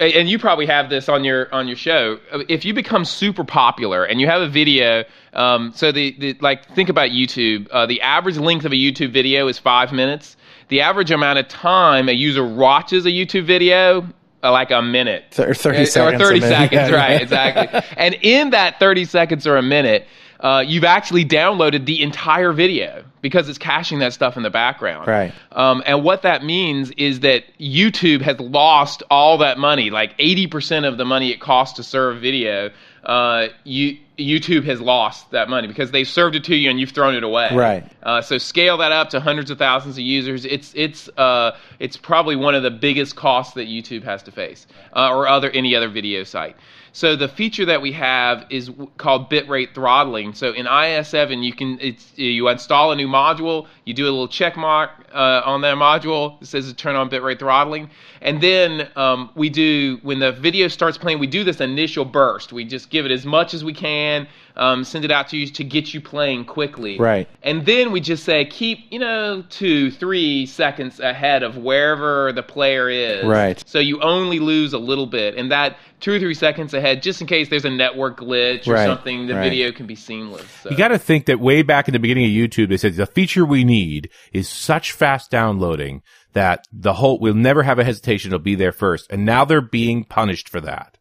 and 0.00 0.28
you 0.28 0.38
probably 0.38 0.64
have 0.66 0.88
this 0.90 1.08
on 1.08 1.24
your 1.24 1.52
on 1.54 1.68
your 1.68 1.76
show. 1.76 2.18
If 2.48 2.64
you 2.64 2.72
become 2.74 3.04
super 3.04 3.44
popular 3.44 4.04
and 4.04 4.20
you 4.20 4.26
have 4.26 4.40
a 4.42 4.48
video, 4.48 5.04
um, 5.34 5.72
so 5.74 5.90
the, 5.92 6.14
the 6.18 6.36
like 6.40 6.66
think 6.74 6.88
about 6.90 7.10
YouTube. 7.10 7.66
Uh, 7.70 7.86
the 7.86 8.00
average 8.02 8.36
length 8.38 8.64
of 8.64 8.72
a 8.72 8.76
YouTube 8.76 9.12
video 9.12 9.46
is 9.48 9.58
five 9.58 9.92
minutes. 9.92 10.36
The 10.70 10.80
average 10.80 11.10
amount 11.10 11.38
of 11.38 11.46
time 11.48 12.08
a 12.08 12.12
user 12.12 12.44
watches 12.46 13.04
a 13.04 13.10
YouTube 13.10 13.44
video, 13.44 14.06
uh, 14.42 14.50
like 14.50 14.70
a 14.70 14.80
minute 14.80 15.38
or 15.38 15.52
30 15.52 15.78
Uh, 15.78 15.84
seconds 15.84 16.22
or 16.22 16.24
30 16.26 16.40
seconds, 16.40 16.90
right? 16.92 17.20
Exactly. 17.20 17.80
and 17.96 18.14
in 18.22 18.50
that 18.50 18.78
30 18.80 19.04
seconds 19.04 19.46
or 19.46 19.56
a 19.56 19.62
minute, 19.62 20.06
uh, 20.40 20.64
you've 20.66 20.84
actually 20.84 21.24
downloaded 21.24 21.84
the 21.84 22.02
entire 22.02 22.52
video 22.52 23.04
because 23.20 23.46
it's 23.50 23.58
caching 23.58 23.98
that 23.98 24.14
stuff 24.14 24.38
in 24.38 24.42
the 24.42 24.48
background. 24.48 25.06
Right. 25.06 25.34
Um, 25.52 25.82
and 25.84 26.02
what 26.02 26.22
that 26.22 26.42
means 26.42 26.90
is 26.92 27.20
that 27.20 27.44
YouTube 27.60 28.22
has 28.22 28.40
lost 28.40 29.02
all 29.10 29.36
that 29.38 29.58
money, 29.58 29.90
like 29.90 30.16
80% 30.16 30.88
of 30.88 30.96
the 30.96 31.04
money 31.04 31.30
it 31.30 31.40
costs 31.40 31.76
to 31.76 31.82
serve 31.82 32.22
video. 32.22 32.70
Uh, 33.04 33.48
you, 33.64 33.98
YouTube 34.18 34.64
has 34.64 34.80
lost 34.80 35.30
that 35.30 35.48
money 35.48 35.66
because 35.66 35.90
they've 35.90 36.06
served 36.08 36.36
it 36.36 36.44
to 36.44 36.54
you 36.54 36.68
and 36.70 36.78
you've 36.78 36.90
thrown 36.90 37.14
it 37.14 37.24
away. 37.24 37.48
Right. 37.52 37.90
Uh, 38.02 38.20
so 38.20 38.38
scale 38.38 38.76
that 38.78 38.92
up 38.92 39.10
to 39.10 39.20
hundreds 39.20 39.50
of 39.50 39.58
thousands 39.58 39.96
of 39.96 40.02
users. 40.02 40.44
It's 40.44 40.72
it's 40.74 41.08
uh, 41.16 41.56
it's 41.78 41.96
probably 41.96 42.36
one 42.36 42.54
of 42.54 42.62
the 42.62 42.70
biggest 42.70 43.16
costs 43.16 43.54
that 43.54 43.68
YouTube 43.68 44.04
has 44.04 44.22
to 44.24 44.32
face, 44.32 44.66
uh, 44.94 45.14
or 45.14 45.26
other 45.26 45.50
any 45.50 45.74
other 45.74 45.88
video 45.88 46.24
site. 46.24 46.56
So 46.92 47.14
the 47.16 47.28
feature 47.28 47.64
that 47.66 47.80
we 47.80 47.92
have 47.92 48.46
is 48.50 48.70
called 48.96 49.30
bitrate 49.30 49.74
throttling. 49.74 50.34
So 50.34 50.52
in 50.52 50.66
IIS7, 50.66 51.42
you 51.44 51.52
can 51.52 51.78
it's 51.80 52.12
you 52.16 52.48
install 52.48 52.92
a 52.92 52.96
new 52.96 53.06
module, 53.06 53.66
you 53.84 53.94
do 53.94 54.04
a 54.04 54.10
little 54.10 54.28
check 54.28 54.56
mark 54.56 54.90
uh, 55.12 55.42
on 55.44 55.60
that 55.60 55.76
module. 55.76 56.40
It 56.42 56.46
says 56.46 56.68
to 56.68 56.74
turn 56.74 56.96
on 56.96 57.08
bitrate 57.08 57.38
throttling, 57.38 57.90
and 58.20 58.40
then 58.40 58.88
um, 58.96 59.30
we 59.34 59.50
do 59.50 59.98
when 60.02 60.18
the 60.18 60.32
video 60.32 60.68
starts 60.68 60.98
playing, 60.98 61.18
we 61.18 61.26
do 61.26 61.44
this 61.44 61.60
initial 61.60 62.04
burst. 62.04 62.52
We 62.52 62.64
just 62.64 62.90
give 62.90 63.06
it 63.06 63.12
as 63.12 63.24
much 63.24 63.54
as 63.54 63.64
we 63.64 63.72
can, 63.72 64.26
um, 64.60 64.84
send 64.84 65.06
it 65.06 65.10
out 65.10 65.28
to 65.28 65.38
you 65.38 65.46
to 65.46 65.64
get 65.64 65.94
you 65.94 66.02
playing 66.02 66.44
quickly. 66.44 66.98
Right. 66.98 67.26
And 67.42 67.64
then 67.64 67.92
we 67.92 68.00
just 68.00 68.24
say 68.24 68.44
keep, 68.44 68.80
you 68.90 68.98
know, 68.98 69.42
two, 69.48 69.90
three 69.90 70.44
seconds 70.44 71.00
ahead 71.00 71.42
of 71.42 71.56
wherever 71.56 72.30
the 72.32 72.42
player 72.42 72.90
is. 72.90 73.24
Right. 73.24 73.62
So 73.66 73.78
you 73.78 74.00
only 74.02 74.38
lose 74.38 74.74
a 74.74 74.78
little 74.78 75.06
bit. 75.06 75.36
And 75.36 75.50
that 75.50 75.78
two 76.00 76.12
or 76.12 76.18
three 76.18 76.34
seconds 76.34 76.74
ahead, 76.74 77.02
just 77.02 77.22
in 77.22 77.26
case 77.26 77.48
there's 77.48 77.64
a 77.64 77.70
network 77.70 78.20
glitch 78.20 78.68
or 78.68 78.74
Right, 78.74 78.86
something, 78.86 79.26
the 79.26 79.34
right. 79.34 79.44
video 79.44 79.72
can 79.72 79.86
be 79.86 79.94
seamless. 79.94 80.50
So. 80.62 80.70
You 80.70 80.76
got 80.76 80.88
to 80.88 80.98
think 80.98 81.24
that 81.26 81.40
way 81.40 81.62
back 81.62 81.88
in 81.88 81.92
the 81.92 81.98
beginning 81.98 82.26
of 82.26 82.30
YouTube, 82.30 82.68
they 82.68 82.76
said 82.76 82.94
the 82.94 83.06
feature 83.06 83.46
we 83.46 83.64
need 83.64 84.10
is 84.32 84.46
such 84.46 84.92
fast 84.92 85.30
downloading 85.30 86.02
that 86.34 86.66
the 86.70 86.92
whole 86.94 87.18
we'll 87.18 87.34
never 87.34 87.62
have 87.62 87.78
a 87.78 87.84
hesitation; 87.84 88.28
it'll 88.28 88.38
be 88.38 88.54
there 88.54 88.72
first. 88.72 89.10
And 89.10 89.24
now 89.24 89.44
they're 89.44 89.60
being 89.60 90.04
punished 90.04 90.48
for 90.48 90.60
that. 90.60 90.98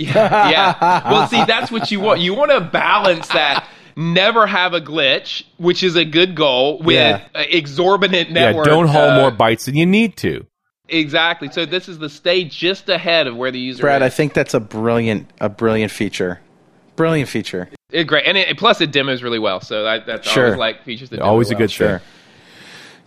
Yeah, 0.00 0.50
yeah. 0.50 1.10
Well, 1.10 1.28
see, 1.28 1.44
that's 1.44 1.70
what 1.70 1.90
you 1.90 2.00
want. 2.00 2.20
You 2.20 2.34
want 2.34 2.50
to 2.50 2.60
balance 2.60 3.28
that. 3.28 3.66
Never 3.96 4.46
have 4.46 4.72
a 4.72 4.80
glitch, 4.80 5.42
which 5.58 5.82
is 5.82 5.96
a 5.96 6.04
good 6.04 6.34
goal, 6.34 6.78
with 6.78 6.94
Yeah. 6.96 7.22
uh, 7.34 7.42
exorbitant 7.48 8.30
network. 8.30 8.66
yeah, 8.66 8.72
don't 8.72 8.86
haul 8.88 9.10
uh, 9.10 9.16
more 9.16 9.30
bytes 9.32 9.64
than 9.66 9.74
you 9.76 9.84
need 9.84 10.16
to. 10.18 10.46
Exactly. 10.88 11.50
So 11.52 11.66
this 11.66 11.88
is 11.88 11.98
the 11.98 12.08
stage 12.08 12.56
just 12.56 12.88
ahead 12.88 13.26
of 13.26 13.36
where 13.36 13.50
the 13.50 13.58
user 13.60 13.78
is. 13.78 13.80
Brad, 13.80 14.02
is. 14.02 14.06
I 14.06 14.08
think 14.10 14.32
that's 14.32 14.54
a 14.54 14.60
brilliant, 14.60 15.28
a 15.40 15.48
brilliant 15.48 15.92
feature. 15.92 16.40
Brilliant 16.96 17.28
feature. 17.28 17.68
It's 17.90 18.08
great, 18.08 18.26
and 18.26 18.36
it, 18.38 18.56
plus 18.58 18.80
it 18.80 18.90
demos 18.92 19.22
really 19.22 19.38
well. 19.38 19.60
So 19.60 19.84
that, 19.84 20.06
that's 20.06 20.28
Sure. 20.28 20.44
always 20.46 20.58
like 20.58 20.84
features 20.84 21.10
that 21.10 21.20
Always 21.20 21.50
a 21.50 21.54
well. 21.54 21.58
good 21.58 21.70
Sure. 21.70 21.98
thing. 21.98 22.06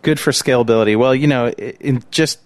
Good 0.01 0.19
for 0.19 0.31
scalability. 0.31 0.95
Well, 0.97 1.15
you 1.15 1.27
know, 1.27 1.47
in 1.49 2.03
just 2.11 2.39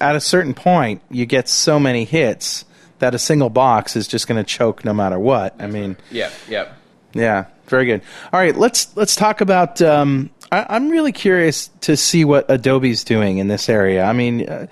at 0.00 0.16
a 0.16 0.20
certain 0.20 0.54
point, 0.54 1.00
you 1.10 1.26
get 1.26 1.48
so 1.48 1.78
many 1.78 2.04
hits 2.04 2.64
that 3.02 3.16
a 3.16 3.18
single 3.18 3.50
box 3.50 3.96
is 3.96 4.06
just 4.06 4.28
going 4.28 4.42
to 4.42 4.48
choke 4.48 4.84
no 4.84 4.94
matter 4.94 5.18
what. 5.18 5.60
I 5.60 5.66
mean, 5.66 5.96
Yeah, 6.12 6.30
yeah. 6.48 6.72
yeah, 7.12 7.46
very 7.66 7.84
good. 7.84 8.00
All 8.32 8.38
right, 8.38 8.56
let's 8.56 8.96
let's 8.96 9.16
talk 9.16 9.40
about. 9.40 9.82
Um, 9.82 10.30
I, 10.52 10.66
I'm 10.68 10.88
really 10.88 11.10
curious 11.10 11.68
to 11.80 11.96
see 11.96 12.24
what 12.24 12.48
Adobe's 12.48 13.02
doing 13.02 13.38
in 13.38 13.48
this 13.48 13.68
area. 13.68 14.04
I 14.04 14.12
mean. 14.14 14.48
Uh, 14.48 14.66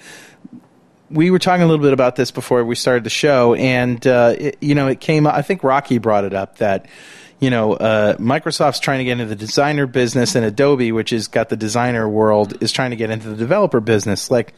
we 1.13 1.33
were 1.33 1.41
talking 1.41 1.65
a 1.65 1.67
little 1.67 1.83
bit 1.83 1.93
about 1.93 2.15
this 2.15 2.31
before 2.31 2.65
we 2.65 2.77
started 2.77 3.03
the 3.03 3.11
show, 3.11 3.55
and 3.55 4.07
uh, 4.07 4.33
it, 4.39 4.59
you 4.61 4.77
know, 4.77 4.87
it 4.87 5.01
came. 5.01 5.27
I 5.27 5.43
think 5.43 5.65
Rocky 5.65 5.99
brought 5.99 6.23
it 6.23 6.35
up 6.35 6.59
that 6.59 6.87
you 7.41 7.51
know 7.51 7.73
uh, 7.73 8.17
Microsoft's 8.19 8.79
trying 8.79 8.99
to 8.99 9.05
get 9.05 9.19
into 9.19 9.25
the 9.25 9.35
designer 9.35 9.89
business, 9.89 10.37
and 10.37 10.45
Adobe, 10.45 10.93
which 10.93 11.11
has 11.11 11.27
got 11.27 11.49
the 11.49 11.57
designer 11.57 12.09
world, 12.09 12.63
is 12.63 12.71
trying 12.71 12.91
to 12.91 12.97
get 12.97 13.11
into 13.11 13.29
the 13.29 13.35
developer 13.35 13.81
business. 13.81 14.31
Like, 14.31 14.55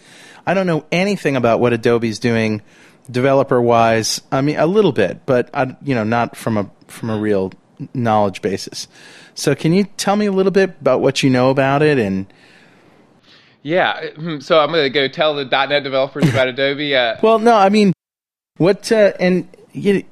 I 0.47 0.53
don't 0.53 0.67
know 0.67 0.85
anything 0.93 1.37
about 1.37 1.61
what 1.61 1.73
Adobe's 1.73 2.19
doing 2.19 2.61
developer 3.11 3.61
wise. 3.61 4.21
I 4.31 4.41
mean, 4.41 4.57
a 4.57 4.67
little 4.67 4.93
bit, 4.93 5.25
but 5.27 5.51
I, 5.55 5.77
you 5.83 5.95
know, 5.95 6.05
not 6.05 6.37
from 6.37 6.57
a 6.57 6.71
from 6.87 7.11
a 7.11 7.19
real 7.19 7.53
knowledge 7.95 8.43
basis. 8.43 8.89
So, 9.35 9.55
can 9.55 9.73
you 9.73 9.85
tell 9.97 10.17
me 10.17 10.27
a 10.27 10.33
little 10.33 10.53
bit 10.53 10.71
about 10.81 11.01
what 11.01 11.23
you 11.23 11.31
know 11.31 11.51
about 11.51 11.83
it? 11.83 11.99
And 11.99 12.27
Yeah, 13.63 14.11
hmm, 14.11 14.41
so 14.41 14.61
I'm 14.61 14.71
going 14.71 14.85
to 14.85 14.91
go 14.91 15.09
tell 15.09 15.35
the 15.35 15.45
.NET 15.45 15.83
developers 15.83 16.29
about 16.29 16.49
Adobe. 16.49 16.95
Uh, 16.95 17.17
well, 17.23 17.39
no, 17.39 17.55
I 17.55 17.69
mean, 17.69 17.93
what? 18.59 18.93
Uh, 18.93 19.13
and 19.19 19.49
you, 19.73 20.05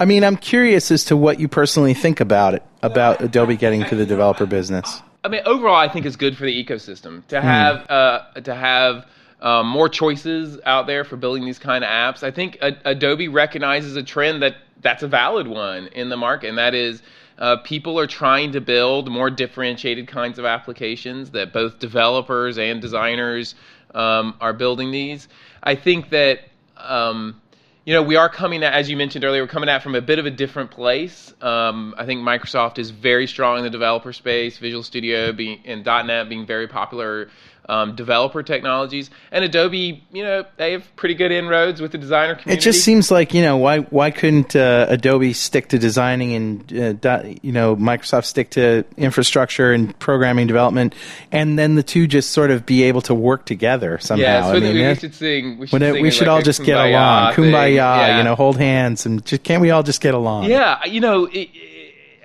I 0.00 0.04
mean, 0.04 0.24
I'm 0.24 0.36
curious 0.36 0.90
as 0.90 1.04
to 1.06 1.16
what 1.16 1.40
you 1.40 1.48
personally 1.48 1.94
think 1.94 2.20
about 2.20 2.54
it, 2.54 2.62
about 2.82 3.20
Adobe 3.22 3.56
getting 3.56 3.84
to 3.84 3.96
the 3.96 4.06
developer 4.06 4.46
business. 4.46 5.02
I 5.24 5.28
mean, 5.28 5.42
overall, 5.44 5.76
I 5.76 5.88
think 5.88 6.06
it's 6.06 6.16
good 6.16 6.36
for 6.36 6.44
the 6.44 6.64
ecosystem 6.64 7.26
to 7.28 7.40
have 7.40 7.90
uh, 7.90 8.40
to 8.40 8.54
have 8.54 9.06
um, 9.40 9.68
more 9.68 9.88
choices 9.88 10.58
out 10.64 10.86
there 10.86 11.04
for 11.04 11.16
building 11.16 11.44
these 11.44 11.58
kind 11.58 11.84
of 11.84 11.90
apps. 11.90 12.22
I 12.22 12.30
think 12.30 12.58
a- 12.60 12.76
Adobe 12.84 13.28
recognizes 13.28 13.96
a 13.96 14.02
trend 14.02 14.42
that 14.42 14.56
that's 14.80 15.02
a 15.02 15.08
valid 15.08 15.46
one 15.46 15.88
in 15.88 16.08
the 16.08 16.16
market, 16.16 16.48
and 16.48 16.58
that 16.58 16.74
is 16.74 17.02
uh, 17.38 17.56
people 17.58 17.98
are 17.98 18.06
trying 18.06 18.52
to 18.52 18.60
build 18.60 19.10
more 19.10 19.30
differentiated 19.30 20.08
kinds 20.08 20.38
of 20.38 20.44
applications 20.44 21.30
that 21.30 21.52
both 21.52 21.78
developers 21.78 22.58
and 22.58 22.80
designers 22.80 23.54
um, 23.94 24.34
are 24.40 24.52
building 24.52 24.90
these. 24.90 25.28
I 25.62 25.74
think 25.74 26.10
that. 26.10 26.40
Um, 26.76 27.40
you 27.84 27.94
know, 27.94 28.02
we 28.02 28.16
are 28.16 28.28
coming 28.28 28.62
at, 28.64 28.74
as 28.74 28.90
you 28.90 28.98
mentioned 28.98 29.24
earlier, 29.24 29.42
we're 29.42 29.48
coming 29.48 29.70
at 29.70 29.82
from 29.82 29.94
a 29.94 30.02
bit 30.02 30.18
of 30.18 30.26
a 30.26 30.30
different 30.30 30.70
place. 30.70 31.32
Um, 31.40 31.94
I 31.96 32.04
think 32.04 32.20
Microsoft 32.20 32.78
is 32.78 32.90
very 32.90 33.26
strong 33.26 33.56
in 33.56 33.64
the 33.64 33.70
developer 33.70 34.12
space, 34.12 34.58
Visual 34.58 34.82
Studio 34.82 35.32
being 35.32 35.62
and 35.64 35.82
.NET 35.86 36.28
being 36.28 36.44
very 36.44 36.68
popular 36.68 37.30
um, 37.68 37.94
developer 37.96 38.42
technologies, 38.42 39.10
and 39.30 39.44
Adobe, 39.44 40.02
you 40.12 40.22
know, 40.24 40.44
they 40.56 40.72
have 40.72 40.84
pretty 40.96 41.14
good 41.14 41.30
inroads 41.30 41.80
with 41.82 41.92
the 41.92 41.98
designer 41.98 42.34
community. 42.34 42.58
It 42.58 42.62
just 42.62 42.82
seems 42.84 43.10
like 43.10 43.34
you 43.34 43.42
know 43.42 43.58
why 43.58 43.80
why 43.80 44.10
couldn't 44.10 44.56
uh, 44.56 44.86
Adobe 44.88 45.32
stick 45.34 45.68
to 45.68 45.78
designing 45.78 46.34
and 46.34 47.04
uh, 47.06 47.22
you 47.42 47.52
know 47.52 47.76
Microsoft 47.76 48.24
stick 48.24 48.50
to 48.50 48.84
infrastructure 48.96 49.72
and 49.72 49.96
programming 49.98 50.46
development, 50.46 50.94
and 51.30 51.58
then 51.58 51.74
the 51.74 51.82
two 51.82 52.06
just 52.06 52.30
sort 52.30 52.50
of 52.50 52.64
be 52.64 52.84
able 52.84 53.02
to 53.02 53.14
work 53.14 53.44
together 53.44 53.98
somehow. 53.98 54.22
yeah, 54.24 54.42
so 54.44 54.56
I 54.56 54.60
mean, 54.60 54.74
we 54.74 54.82
that- 54.82 55.00
should 55.00 55.14
sing. 55.14 55.58
We 55.58 55.66
should, 55.66 55.82
it- 55.82 56.00
we 56.00 56.10
should 56.10 56.26
like 56.28 56.36
all 56.36 56.42
just 56.42 56.64
get 56.64 56.78
along, 56.78 57.34
thing. 57.34 57.44
kumbaya, 57.44 57.74
Yeah. 57.74 58.18
you 58.18 58.24
know, 58.24 58.34
hold 58.34 58.56
hands, 58.56 59.04
and 59.04 59.24
just 59.26 59.42
can't 59.42 59.60
we 59.60 59.70
all 59.70 59.82
just 59.82 60.00
get 60.00 60.14
along? 60.14 60.44
Yeah, 60.44 60.84
you 60.86 61.00
know, 61.00 61.26
it, 61.26 61.50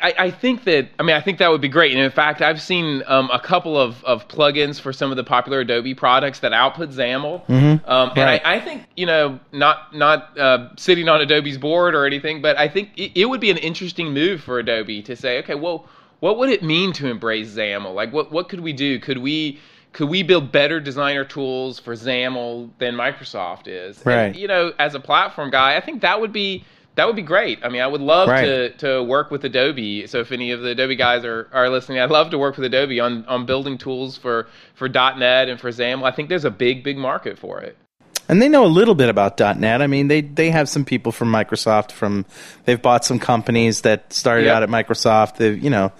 I, 0.03 0.13
I 0.19 0.31
think 0.31 0.65
that 0.65 0.89
I 0.99 1.03
mean 1.03 1.15
I 1.15 1.21
think 1.21 1.37
that 1.39 1.49
would 1.49 1.61
be 1.61 1.69
great. 1.69 1.93
And 1.93 2.01
in 2.01 2.11
fact, 2.11 2.41
I've 2.41 2.61
seen 2.61 3.01
um, 3.07 3.29
a 3.31 3.39
couple 3.39 3.79
of, 3.79 4.03
of 4.03 4.27
plugins 4.27 4.79
for 4.79 4.91
some 4.91 5.09
of 5.11 5.17
the 5.17 5.23
popular 5.23 5.61
Adobe 5.61 5.95
products 5.95 6.39
that 6.41 6.51
output 6.53 6.89
XAML. 6.89 7.45
Mm-hmm. 7.47 7.89
Um, 7.89 8.09
and 8.09 8.17
Right. 8.17 8.41
I, 8.45 8.55
I 8.55 8.59
think 8.59 8.83
you 8.97 9.05
know 9.05 9.39
not 9.53 9.95
not 9.95 10.37
uh, 10.37 10.69
sitting 10.77 11.07
on 11.09 11.21
Adobe's 11.21 11.57
board 11.57 11.95
or 11.95 12.05
anything, 12.05 12.41
but 12.41 12.57
I 12.59 12.67
think 12.67 12.89
it, 12.97 13.13
it 13.21 13.25
would 13.29 13.39
be 13.41 13.49
an 13.49 13.57
interesting 13.57 14.13
move 14.13 14.41
for 14.41 14.59
Adobe 14.59 15.01
to 15.03 15.15
say, 15.15 15.39
okay, 15.39 15.55
well, 15.55 15.87
what 16.19 16.37
would 16.37 16.49
it 16.49 16.63
mean 16.63 16.93
to 16.93 17.07
embrace 17.07 17.55
XAML? 17.55 17.95
Like, 17.95 18.11
what 18.11 18.31
what 18.31 18.49
could 18.49 18.59
we 18.59 18.73
do? 18.73 18.99
Could 18.99 19.19
we 19.19 19.59
could 19.93 20.09
we 20.09 20.23
build 20.23 20.51
better 20.51 20.79
designer 20.79 21.23
tools 21.23 21.79
for 21.79 21.93
XAML 21.95 22.71
than 22.79 22.95
Microsoft 22.95 23.67
is? 23.67 23.97
And, 23.99 24.07
Right. 24.07 24.35
you 24.35 24.47
know, 24.47 24.73
as 24.79 24.95
a 24.95 24.99
platform 24.99 25.49
guy, 25.51 25.77
I 25.77 25.81
think 25.81 26.01
that 26.01 26.19
would 26.19 26.33
be 26.33 26.65
that 26.95 27.07
would 27.07 27.15
be 27.15 27.21
great. 27.23 27.59
I 27.63 27.69
mean, 27.69 27.81
I 27.81 27.87
would 27.87 28.01
love 28.01 28.29
Right. 28.29 28.45
to 28.45 28.69
to 28.77 29.03
work 29.03 29.31
with 29.31 29.43
Adobe. 29.45 30.05
So 30.07 30.19
if 30.19 30.31
any 30.31 30.51
of 30.51 30.61
the 30.61 30.69
Adobe 30.69 30.95
guys 30.95 31.25
are, 31.25 31.47
are 31.51 31.69
listening, 31.69 31.99
I'd 31.99 32.11
love 32.11 32.29
to 32.31 32.37
work 32.37 32.55
with 32.55 32.65
Adobe 32.65 32.99
on, 32.99 33.25
on 33.25 33.45
building 33.45 33.77
tools 33.77 34.17
for, 34.17 34.47
for 34.75 34.87
.NET 34.89 35.49
and 35.49 35.59
for 35.59 35.69
XAML. 35.71 36.03
I 36.03 36.11
think 36.11 36.29
there's 36.29 36.45
a 36.45 36.51
big, 36.51 36.83
big 36.83 36.97
market 36.97 37.39
for 37.39 37.61
it. 37.61 37.77
and 38.29 38.41
they 38.41 38.47
know 38.47 38.63
a 38.65 38.67
little 38.79 38.95
bit 38.95 39.09
about 39.09 39.39
.NET. 39.39 39.81
I 39.81 39.87
mean, 39.87 40.07
they 40.07 40.21
they 40.21 40.49
have 40.51 40.69
some 40.69 40.85
people 40.85 41.11
from 41.11 41.31
Microsoft. 41.31 41.91
From 41.91 42.25
they've 42.65 42.81
bought 42.81 43.03
some 43.05 43.19
companies 43.19 43.81
that 43.81 44.13
started 44.13 44.45
Yep. 44.45 44.55
out 44.55 44.63
at 44.63 44.69
Microsoft. 44.69 45.37
They've 45.37 45.61
you 45.61 45.69
know, 45.69 45.91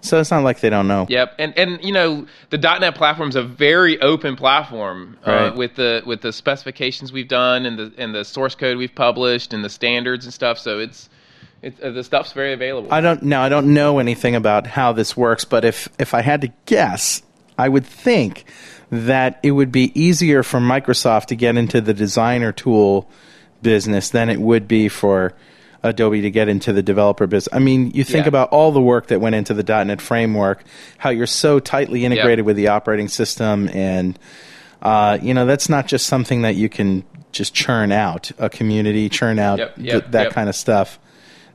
so 0.00 0.20
it's 0.20 0.30
not 0.30 0.42
like 0.42 0.60
they 0.60 0.70
don't 0.70 0.88
know. 0.88 1.06
Yep, 1.08 1.34
and 1.38 1.56
and 1.58 1.84
you 1.84 1.92
know 1.92 2.26
the 2.50 2.58
.NET 2.58 2.94
platform 2.94 3.28
is 3.28 3.36
a 3.36 3.42
very 3.42 4.00
open 4.00 4.36
platform 4.36 5.18
uh, 5.24 5.52
with 5.54 5.76
the 5.76 6.02
with 6.06 6.22
the 6.22 6.32
specifications 6.32 7.12
we've 7.12 7.28
done 7.28 7.66
and 7.66 7.78
the 7.78 7.92
and 7.98 8.14
the 8.14 8.24
source 8.24 8.54
code 8.54 8.76
we've 8.76 8.94
published 8.94 9.52
and 9.52 9.64
the 9.64 9.68
standards 9.68 10.24
and 10.24 10.32
stuff. 10.32 10.58
So 10.58 10.78
it's 10.78 11.08
it's 11.62 11.80
uh, 11.82 11.90
the 11.90 12.04
stuff's 12.04 12.32
very 12.32 12.52
available. 12.52 12.92
I 12.92 13.00
don't 13.00 13.22
now. 13.22 13.42
I 13.42 13.48
don't 13.48 13.74
know 13.74 13.98
anything 13.98 14.34
about 14.34 14.66
how 14.66 14.92
this 14.92 15.16
works, 15.16 15.44
but 15.44 15.64
if 15.64 15.88
if 15.98 16.14
I 16.14 16.22
had 16.22 16.40
to 16.42 16.48
guess, 16.66 17.22
I 17.58 17.68
would 17.68 17.86
think 17.86 18.44
that 18.90 19.38
it 19.42 19.52
would 19.52 19.70
be 19.70 19.92
easier 20.00 20.42
for 20.42 20.58
Microsoft 20.58 21.26
to 21.26 21.36
get 21.36 21.56
into 21.56 21.80
the 21.80 21.94
designer 21.94 22.52
tool 22.52 23.08
business 23.62 24.10
than 24.10 24.30
it 24.30 24.40
would 24.40 24.66
be 24.66 24.88
for 24.88 25.34
Adobe 25.82 26.20
to 26.22 26.30
get 26.30 26.48
into 26.48 26.72
the 26.72 26.82
developer 26.82 27.26
business. 27.26 27.54
I 27.54 27.58
mean, 27.58 27.90
you 27.92 28.04
think 28.04 28.24
Yeah. 28.24 28.28
about 28.28 28.50
all 28.50 28.70
the 28.72 28.80
work 28.82 29.06
that 29.08 29.20
went 29.20 29.34
into 29.34 29.54
the 29.54 29.62
.NET 29.84 30.00
framework, 30.00 30.62
how 30.98 31.10
you're 31.10 31.26
so 31.26 31.58
tightly 31.58 32.04
integrated 32.04 32.44
with 32.44 32.56
the 32.56 32.68
operating 32.68 33.08
system, 33.08 33.68
and 33.72 34.18
uh, 34.82 35.18
you 35.22 35.32
know 35.34 35.46
that's 35.46 35.68
not 35.68 35.86
just 35.86 36.06
something 36.06 36.42
that 36.42 36.54
you 36.56 36.68
can 36.68 37.04
just 37.32 37.54
churn 37.54 37.92
out 37.92 38.30
a 38.38 38.48
community, 38.50 39.08
churn 39.08 39.38
out 39.38 39.58
Yep, 39.58 39.76
th- 39.76 40.04
that 40.10 40.22
yep. 40.24 40.32
kind 40.32 40.48
of 40.48 40.54
stuff. 40.56 40.98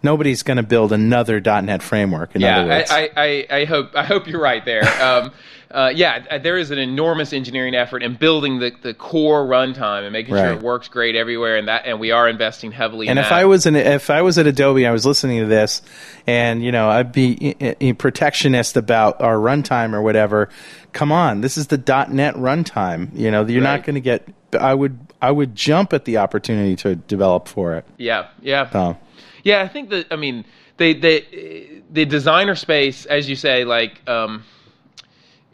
Nobody's 0.04 0.44
going 0.44 0.58
to 0.58 0.64
build 0.64 0.92
another 0.94 1.42
.NET 1.42 1.82
framework. 1.82 2.36
In 2.36 2.44
other 2.44 2.68
yeah, 2.68 2.86
I, 2.90 3.10
I, 3.18 3.48
I 3.62 3.66
hope 3.66 3.96
I 3.96 4.04
hope 4.04 4.28
you're 4.28 4.42
right 4.42 4.64
there. 4.64 4.84
Um, 5.04 5.32
uh, 5.76 5.92
yeah, 5.94 6.26
uh, 6.32 6.38
there 6.38 6.58
is 6.58 6.72
an 6.72 6.78
enormous 6.80 7.34
engineering 7.34 7.76
effort 7.76 8.02
in 8.02 8.16
building 8.16 8.60
the, 8.60 8.72
the 8.82 8.94
core 8.94 9.46
runtime 9.46 10.04
and 10.04 10.14
making 10.14 10.34
sure 10.34 10.54
it 10.54 10.62
works 10.62 10.88
great 10.88 11.16
everywhere, 11.16 11.58
and 11.58 11.68
that 11.68 11.86
and 11.86 12.00
we 12.00 12.12
are 12.12 12.30
investing 12.30 12.72
heavily. 12.72 13.08
and 13.10 13.20
in 13.20 13.24
if 13.26 13.30
that. 13.30 13.40
I 13.40 13.46
was 13.46 13.66
in, 13.66 13.76
if 13.76 14.10
I 14.10 14.22
was 14.22 14.38
at 14.38 14.48
Adobe, 14.48 14.88
I 14.88 14.92
was 14.92 15.06
listening 15.06 15.42
to 15.42 15.46
this, 15.48 15.82
and 16.26 16.64
you 16.64 16.72
know, 16.72 16.90
I'd 16.90 17.12
be 17.12 17.56
i- 17.62 17.76
i- 17.82 17.92
protectionist 17.92 18.78
about 18.78 19.20
our 19.22 19.36
runtime 19.36 19.94
or 19.94 20.02
whatever. 20.02 20.50
Come 20.94 21.12
on, 21.12 21.42
this 21.42 21.58
is 21.58 21.68
the 21.68 21.78
.NET 21.78 22.36
runtime. 22.36 23.10
You 23.14 23.30
know, 23.32 23.46
you're 23.46 23.62
not 23.62 23.84
going 23.84 23.96
to 23.96 24.02
get. 24.02 24.28
I 24.58 24.74
would 24.74 24.98
I 25.22 25.30
would 25.32 25.56
jump 25.56 25.92
at 25.92 26.06
the 26.06 26.18
opportunity 26.18 26.78
to 26.78 26.96
develop 26.96 27.50
for 27.50 27.76
it. 27.76 27.86
yeah, 27.98 28.28
yeah, 28.42 28.70
So 28.70 28.98
Yeah, 29.44 29.62
I 29.62 29.68
think 29.68 29.90
that 29.90 30.08
I 30.12 30.16
mean 30.16 30.46
they 30.78 30.94
they 30.94 31.82
the 31.92 32.06
designer 32.06 32.56
space, 32.56 33.06
as 33.06 33.30
you 33.30 33.36
say, 33.36 33.66
like 33.66 34.02
um, 34.10 34.44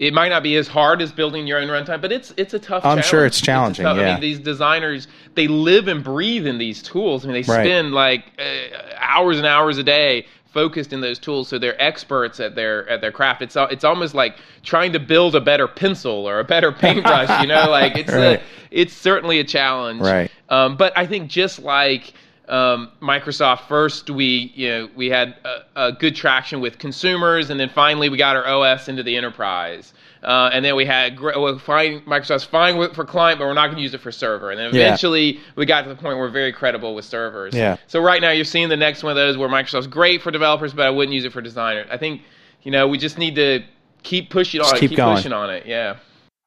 it 0.01 0.13
might 0.15 0.29
not 0.29 0.41
be 0.41 0.55
as 0.57 0.67
hard 0.67 0.99
as 1.01 1.11
building 1.11 1.45
your 1.45 1.59
own 1.59 1.67
runtime, 1.67 2.01
but 2.01 2.11
it's 2.11 2.33
it's 2.35 2.53
a 2.55 2.59
tough. 2.59 2.83
I'm 2.83 2.97
challenge. 2.97 3.05
sure 3.05 3.25
it's 3.25 3.39
challenging, 3.39 3.83
tough- 3.85 3.97
I 3.99 4.05
mean, 4.13 4.19
these 4.19 4.39
designers 4.39 5.07
they 5.35 5.47
live 5.47 5.87
and 5.87 6.03
breathe 6.03 6.47
in 6.47 6.57
these 6.57 6.81
tools. 6.81 7.23
I 7.23 7.27
mean, 7.29 7.41
they 7.41 7.51
Right. 7.53 7.63
spend 7.65 7.93
like 7.93 8.25
uh, 8.39 8.95
hours 8.99 9.37
and 9.37 9.45
hours 9.45 9.77
a 9.77 9.83
day 9.83 10.25
focused 10.47 10.91
in 10.91 10.99
those 11.01 11.17
tools, 11.19 11.47
so 11.47 11.57
they're 11.59 11.81
experts 11.81 12.39
at 12.39 12.55
their 12.55 12.89
at 12.89 12.99
their 12.99 13.11
craft. 13.11 13.41
It's 13.43 13.55
it's 13.55 13.83
almost 13.83 14.15
like 14.15 14.37
trying 14.63 14.91
to 14.93 14.99
build 14.99 15.35
a 15.35 15.39
better 15.41 15.67
pencil 15.67 16.27
or 16.27 16.39
a 16.39 16.43
better 16.43 16.71
paintbrush. 16.83 17.41
you 17.41 17.47
know, 17.47 17.69
like 17.69 17.95
it's 17.95 18.11
Right. 18.11 18.39
a, 18.39 18.41
it's 18.71 18.93
certainly 18.93 19.39
a 19.39 19.43
challenge. 19.43 20.01
Right. 20.01 20.31
Um, 20.49 20.77
but 20.77 20.97
I 20.97 21.05
think 21.05 21.29
just 21.29 21.59
like 21.59 22.13
um, 22.51 22.91
Microsoft, 23.01 23.61
first 23.67 24.09
we 24.09 24.51
you 24.55 24.69
know 24.69 24.89
we 24.95 25.09
had 25.09 25.35
a, 25.45 25.87
a 25.87 25.91
good 25.93 26.15
traction 26.15 26.61
with 26.61 26.77
consumers, 26.77 27.49
and 27.49 27.59
then 27.59 27.69
finally 27.69 28.09
we 28.09 28.17
got 28.17 28.35
our 28.35 28.45
OS 28.45 28.87
into 28.87 29.01
the 29.03 29.15
enterprise. 29.17 29.93
Uh, 30.23 30.51
and 30.53 30.63
then 30.63 30.75
we 30.75 30.85
had 30.85 31.15
gr- 31.15 31.31
well, 31.35 31.57
fine, 31.57 32.01
Microsoft's 32.01 32.43
fine 32.43 32.77
with, 32.77 32.93
for 32.93 33.03
client, 33.03 33.39
but 33.39 33.45
we're 33.47 33.55
not 33.55 33.65
going 33.65 33.77
to 33.77 33.81
use 33.81 33.95
it 33.95 34.01
for 34.01 34.11
server. 34.11 34.51
And 34.51 34.59
then 34.59 34.75
Yeah. 34.75 34.85
eventually 34.85 35.39
we 35.55 35.65
got 35.65 35.81
to 35.81 35.89
the 35.89 35.95
point 35.95 36.09
where 36.15 36.19
we're 36.19 36.29
very 36.29 36.53
credible 36.53 36.93
with 36.93 37.05
servers. 37.05 37.55
Yeah. 37.55 37.77
So 37.87 37.99
right 37.99 38.21
now 38.21 38.29
you're 38.29 38.45
seeing 38.45 38.69
the 38.69 38.77
next 38.77 39.01
one 39.01 39.09
of 39.09 39.15
those 39.15 39.35
where 39.35 39.49
Microsoft's 39.49 39.87
great 39.87 40.21
for 40.21 40.29
developers, 40.29 40.73
but 40.73 40.85
I 40.85 40.91
wouldn't 40.91 41.15
use 41.15 41.25
it 41.25 41.33
for 41.33 41.41
designers. 41.41 41.87
I 41.89 41.97
think 41.97 42.21
you 42.61 42.69
know 42.71 42.87
we 42.87 42.99
just 42.99 43.17
need 43.17 43.33
to 43.35 43.63
keep 44.03 44.29
pushing 44.29 44.61
on 44.61 44.65
Just 44.65 44.75
it, 44.75 44.79
keep 44.81 44.89
keep 44.91 44.97
going. 44.97 45.15
pushing 45.15 45.33
on 45.33 45.49
it. 45.49 45.65
Yeah. 45.65 45.95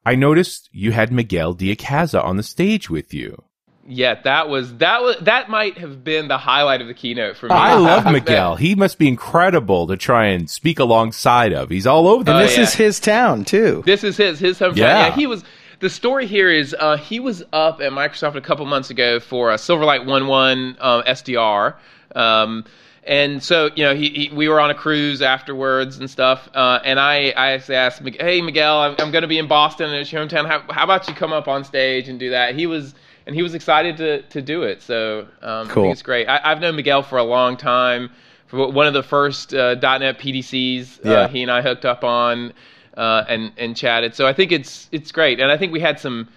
I 0.06 0.14
noticed 0.14 0.68
you 0.70 0.92
had 0.92 1.10
Miguel 1.10 1.54
de 1.54 1.74
Icaza 1.74 2.22
on 2.22 2.36
the 2.36 2.42
stage 2.44 2.88
with 2.88 3.12
you. 3.12 3.42
Yeah, 3.86 4.20
that 4.24 4.48
was 4.48 4.74
that 4.78 5.02
was 5.02 5.16
that 5.22 5.50
might 5.50 5.76
have 5.78 6.02
been 6.02 6.28
the 6.28 6.38
highlight 6.38 6.80
of 6.80 6.86
the 6.86 6.94
keynote 6.94 7.36
for 7.36 7.46
me. 7.48 7.54
I 7.54 7.74
love 7.74 8.04
Miguel. 8.12 8.56
He 8.56 8.74
must 8.74 8.98
be 8.98 9.08
incredible 9.08 9.86
to 9.88 9.96
try 9.96 10.26
and 10.26 10.48
speak 10.48 10.78
alongside 10.78 11.52
of. 11.52 11.68
He's 11.68 11.86
all 11.86 12.08
over 12.08 12.24
the 12.24 12.32
and 12.32 12.40
Oh, 12.40 12.46
this 12.46 12.56
yeah. 12.56 12.62
is 12.62 12.74
his 12.74 12.98
town 13.00 13.44
too. 13.44 13.82
This 13.84 14.02
is 14.02 14.16
his 14.16 14.38
his 14.38 14.58
hometown. 14.58 14.76
Yeah. 14.76 15.06
Yeah. 15.08 15.14
he 15.14 15.26
was. 15.26 15.44
The 15.80 15.90
story 15.90 16.26
here 16.26 16.50
is 16.50 16.74
uh, 16.78 16.96
he 16.96 17.20
was 17.20 17.42
up 17.52 17.80
at 17.82 17.92
Microsoft 17.92 18.36
a 18.36 18.40
couple 18.40 18.64
months 18.64 18.88
ago 18.88 19.20
for 19.20 19.50
a 19.50 19.56
Silverlight 19.56 20.06
1.1 20.06 20.82
um, 20.82 21.02
SDR. 21.02 21.74
Um, 22.14 22.64
and 23.06 23.42
so, 23.42 23.68
you 23.74 23.84
know, 23.84 23.94
he, 23.94 24.08
he, 24.08 24.30
we 24.34 24.48
were 24.48 24.60
on 24.60 24.70
a 24.70 24.74
cruise 24.74 25.20
afterwards 25.20 25.98
and 25.98 26.08
stuff. 26.08 26.48
Uh, 26.54 26.78
and 26.84 26.98
I, 26.98 27.34
I 27.36 27.50
asked, 27.74 28.00
hey, 28.18 28.40
Miguel, 28.40 28.78
I'm, 28.78 28.94
I'm 28.98 29.10
going 29.10 29.22
to 29.22 29.28
be 29.28 29.36
in 29.36 29.46
Boston 29.46 29.90
and 29.90 29.96
it's 29.96 30.10
your 30.10 30.24
hometown. 30.24 30.46
How, 30.46 30.62
how 30.72 30.84
about 30.84 31.06
you 31.06 31.14
come 31.14 31.32
up 31.34 31.48
on 31.48 31.64
stage 31.64 32.08
and 32.08 32.18
do 32.18 32.30
that? 32.30 32.54
He 32.54 32.66
was, 32.66 32.94
and 33.26 33.34
he 33.34 33.42
was 33.42 33.54
excited 33.54 33.96
to, 33.98 34.22
to 34.22 34.42
do 34.42 34.62
it. 34.62 34.82
So 34.82 35.26
um, 35.42 35.68
I 35.70 35.74
think 35.74 35.92
it's 35.92 36.02
great. 36.02 36.26
I, 36.28 36.40
I've 36.44 36.60
known 36.60 36.76
Miguel 36.76 37.02
for 37.02 37.18
a 37.18 37.24
long 37.24 37.56
time. 37.56 38.10
For 38.46 38.70
one 38.70 38.86
of 38.86 38.92
the 38.92 39.02
first 39.02 39.54
uh, 39.54 39.74
.NET 39.76 40.18
PDCs, 40.18 41.04
uh, 41.06 41.28
he 41.28 41.42
and 41.42 41.50
I 41.50 41.62
hooked 41.62 41.84
up 41.84 42.04
on 42.04 42.52
uh, 42.96 43.24
and 43.28 43.52
and 43.56 43.76
chatted. 43.76 44.14
So 44.14 44.26
I 44.26 44.32
think 44.32 44.52
it's 44.52 44.88
it's 44.92 45.10
great, 45.12 45.40
and 45.40 45.50
I 45.50 45.56
think 45.56 45.72
we 45.72 45.80
had 45.80 45.98
some 45.98 46.28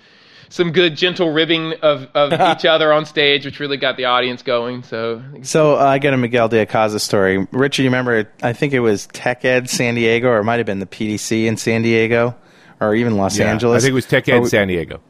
some 0.49 0.71
good 0.71 0.95
gentle 0.95 1.29
ribbing 1.33 1.73
of, 1.81 2.07
of 2.15 2.31
each 2.57 2.63
other 2.65 2.93
on 2.93 3.05
stage, 3.05 3.43
which 3.45 3.59
really 3.59 3.75
got 3.75 3.97
the 3.97 4.05
audience 4.05 4.41
going. 4.41 4.81
So 4.83 5.21
So 5.43 5.75
uh, 5.75 5.83
I 5.83 5.99
got 5.99 6.13
a 6.13 6.17
Miguel 6.17 6.47
de 6.47 6.65
Icaza 6.65 7.01
story. 7.01 7.45
Richard, 7.51 7.83
you 7.83 7.89
remember? 7.89 8.31
I 8.41 8.53
think 8.53 8.71
it 8.73 8.79
was 8.79 9.07
Tech 9.07 9.43
Ed 9.43 9.69
San 9.69 9.95
Diego, 9.95 10.29
or 10.29 10.37
it 10.39 10.43
might 10.45 10.57
have 10.57 10.65
been 10.65 10.79
the 10.79 10.85
PDC 10.85 11.45
in 11.45 11.57
San 11.57 11.81
Diego, 11.81 12.35
or 12.79 12.95
even 12.95 13.17
Los 13.17 13.37
Yeah, 13.37 13.51
Angeles. 13.51 13.83
I 13.83 13.85
think 13.85 13.91
it 13.91 13.95
was 13.95 14.05
Tech 14.05 14.27
Ed 14.29 14.39
we- 14.39 14.47
San 14.49 14.69
Diego. 14.69 15.01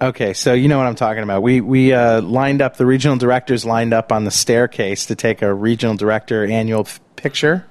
Okay, 0.00 0.34
so 0.34 0.52
you 0.52 0.68
know 0.68 0.76
what 0.76 0.86
I'm 0.86 0.94
talking 0.94 1.22
about. 1.22 1.42
We 1.42 1.62
we 1.62 1.94
uh, 1.94 2.20
lined 2.20 2.60
up 2.60 2.76
the 2.76 2.84
regional 2.84 3.16
directors 3.16 3.64
lined 3.64 3.94
up 3.94 4.12
on 4.12 4.24
the 4.24 4.30
staircase 4.30 5.06
to 5.06 5.14
take 5.14 5.40
a 5.40 5.52
regional 5.52 5.96
director 5.96 6.44
annual 6.44 6.80
f- 6.80 7.00
picture, 7.16 7.66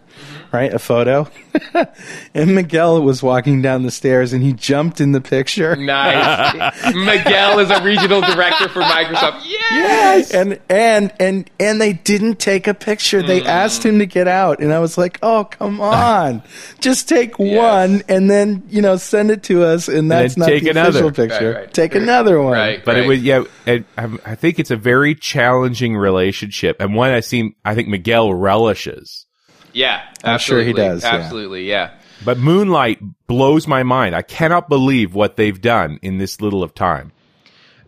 right? 0.56 0.74
A 0.74 0.80
photo. 0.80 1.28
and 2.34 2.56
Miguel 2.56 3.02
was 3.04 3.22
walking 3.22 3.62
down 3.62 3.84
the 3.84 3.92
stairs 3.92 4.34
and 4.34 4.42
he 4.42 4.54
jumped 4.54 5.02
in 5.02 5.12
the 5.12 5.22
picture. 5.22 5.76
nice. 5.76 6.74
Miguel 6.96 7.60
is 7.60 7.70
a 7.70 7.84
regional 7.84 8.22
director 8.22 8.70
for 8.70 8.82
Microsoft. 8.82 9.44
Yes. 9.72 10.32
And 10.32 10.60
and 10.70 11.12
and 11.20 11.50
and 11.60 11.82
they 11.82 11.94
didn't 11.94 12.36
take 12.40 12.68
a 12.68 12.74
picture. 12.74 13.22
They 13.24 13.42
Mm. 13.42 13.46
asked 13.48 13.84
him 13.84 14.00
to 14.00 14.06
get 14.06 14.28
out, 14.28 14.60
and 14.60 14.72
I 14.72 14.80
was 14.80 14.98
like, 14.98 15.18
"Oh, 15.22 15.44
come 15.44 15.82
on, 15.82 16.44
just 16.80 17.10
take 17.10 17.38
one, 17.40 18.04
and 18.08 18.30
then 18.30 18.64
you 18.70 18.82
know 18.82 18.96
send 18.98 19.32
it 19.32 19.44
to 19.44 19.64
us, 19.64 19.88
and 19.88 20.10
that's 20.10 20.36
then 20.36 20.40
not 20.42 20.46
take 20.48 20.64
the 20.64 20.70
another. 20.70 20.90
official 20.90 21.12
picture. 21.12 21.52
Right, 21.52 21.60
right. 21.62 21.74
Take 21.74 21.96
another 21.96 22.42
one." 22.42 22.54
Right. 22.54 22.86
But 22.86 22.96
right. 22.96 23.04
it 23.04 23.08
was 23.08 23.24
yeah. 23.24 23.44
It, 23.66 23.86
I, 23.98 24.04
I 24.26 24.36
think 24.36 24.60
it's 24.60 24.72
a 24.72 24.76
very 24.78 25.16
challenging 25.16 25.98
relationship, 25.98 26.78
and 26.80 26.94
one 26.96 27.10
I 27.12 27.20
seem 27.22 27.56
I 27.66 27.74
think 27.76 27.88
Miguel 27.90 28.34
relishes. 28.34 29.25
Yeah, 29.76 30.02
I'm 30.24 30.40
sure 30.40 30.64
he 30.64 30.74
does, 30.74 31.04
yeah. 31.04 31.16
Absolutely, 31.16 31.68
yeah. 31.68 31.92
But 32.24 32.38
Moonlight 32.38 33.00
blows 33.28 33.68
my 33.68 33.84
mind. 33.84 34.16
I 34.16 34.22
cannot 34.22 34.70
believe 34.70 35.14
what 35.14 35.36
they've 35.36 35.60
done 35.60 36.00
in 36.02 36.18
this 36.18 36.40
little 36.40 36.64
of 36.64 36.74
time. 36.74 37.12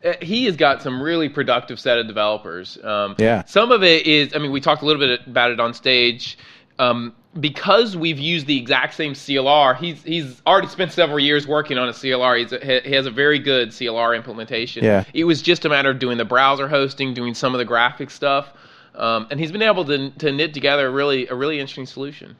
Uh, 0.03 0.13
he 0.21 0.45
has 0.45 0.57
got 0.57 0.81
some 0.83 1.01
really 1.01 1.29
productive 1.29 1.79
set 1.79 1.97
of 1.97 2.05
developers. 2.05 2.77
Um, 2.83 3.15
Yeah. 3.17 3.45
Some 3.45 3.71
of 3.71 3.83
it 3.83 4.05
is, 4.05 4.35
I 4.35 4.39
mean, 4.39 4.51
we 4.51 4.59
talked 4.59 4.81
a 4.81 4.85
little 4.85 4.99
bit 4.99 5.25
about 5.25 5.51
it 5.51 5.59
on 5.59 5.73
stage. 5.73 6.37
Um, 6.77 7.15
because 7.39 7.95
we've 7.95 8.19
used 8.19 8.47
the 8.47 8.57
exact 8.57 8.93
same 8.95 9.13
CLR, 9.13 9.77
he's 9.77 10.03
he's 10.03 10.41
already 10.45 10.67
spent 10.67 10.91
several 10.91 11.19
years 11.19 11.47
working 11.47 11.77
on 11.77 11.87
a 11.87 11.91
CLR. 11.91 12.39
He's 12.39 12.51
a, 12.51 12.81
he 12.83 12.93
has 12.93 13.05
a 13.05 13.11
very 13.11 13.39
good 13.39 13.69
CLR 13.69 14.15
implementation. 14.15 14.83
Yeah. 14.83 15.03
It 15.13 15.23
was 15.23 15.41
just 15.41 15.65
a 15.65 15.69
matter 15.69 15.89
of 15.89 15.99
doing 15.99 16.17
the 16.17 16.25
browser 16.25 16.67
hosting, 16.67 17.13
doing 17.13 17.33
some 17.33 17.53
of 17.53 17.59
the 17.59 17.65
graphic 17.65 18.09
stuff, 18.09 18.51
um, 18.97 19.27
and 19.31 19.39
he's 19.39 19.51
been 19.51 19.61
able 19.61 19.85
to 19.85 20.09
to 20.11 20.31
knit 20.31 20.53
together 20.53 20.87
a 20.87 20.91
really 20.91 21.27
a 21.27 21.35
really 21.35 21.59
interesting 21.59 21.85
solution. 21.85 22.35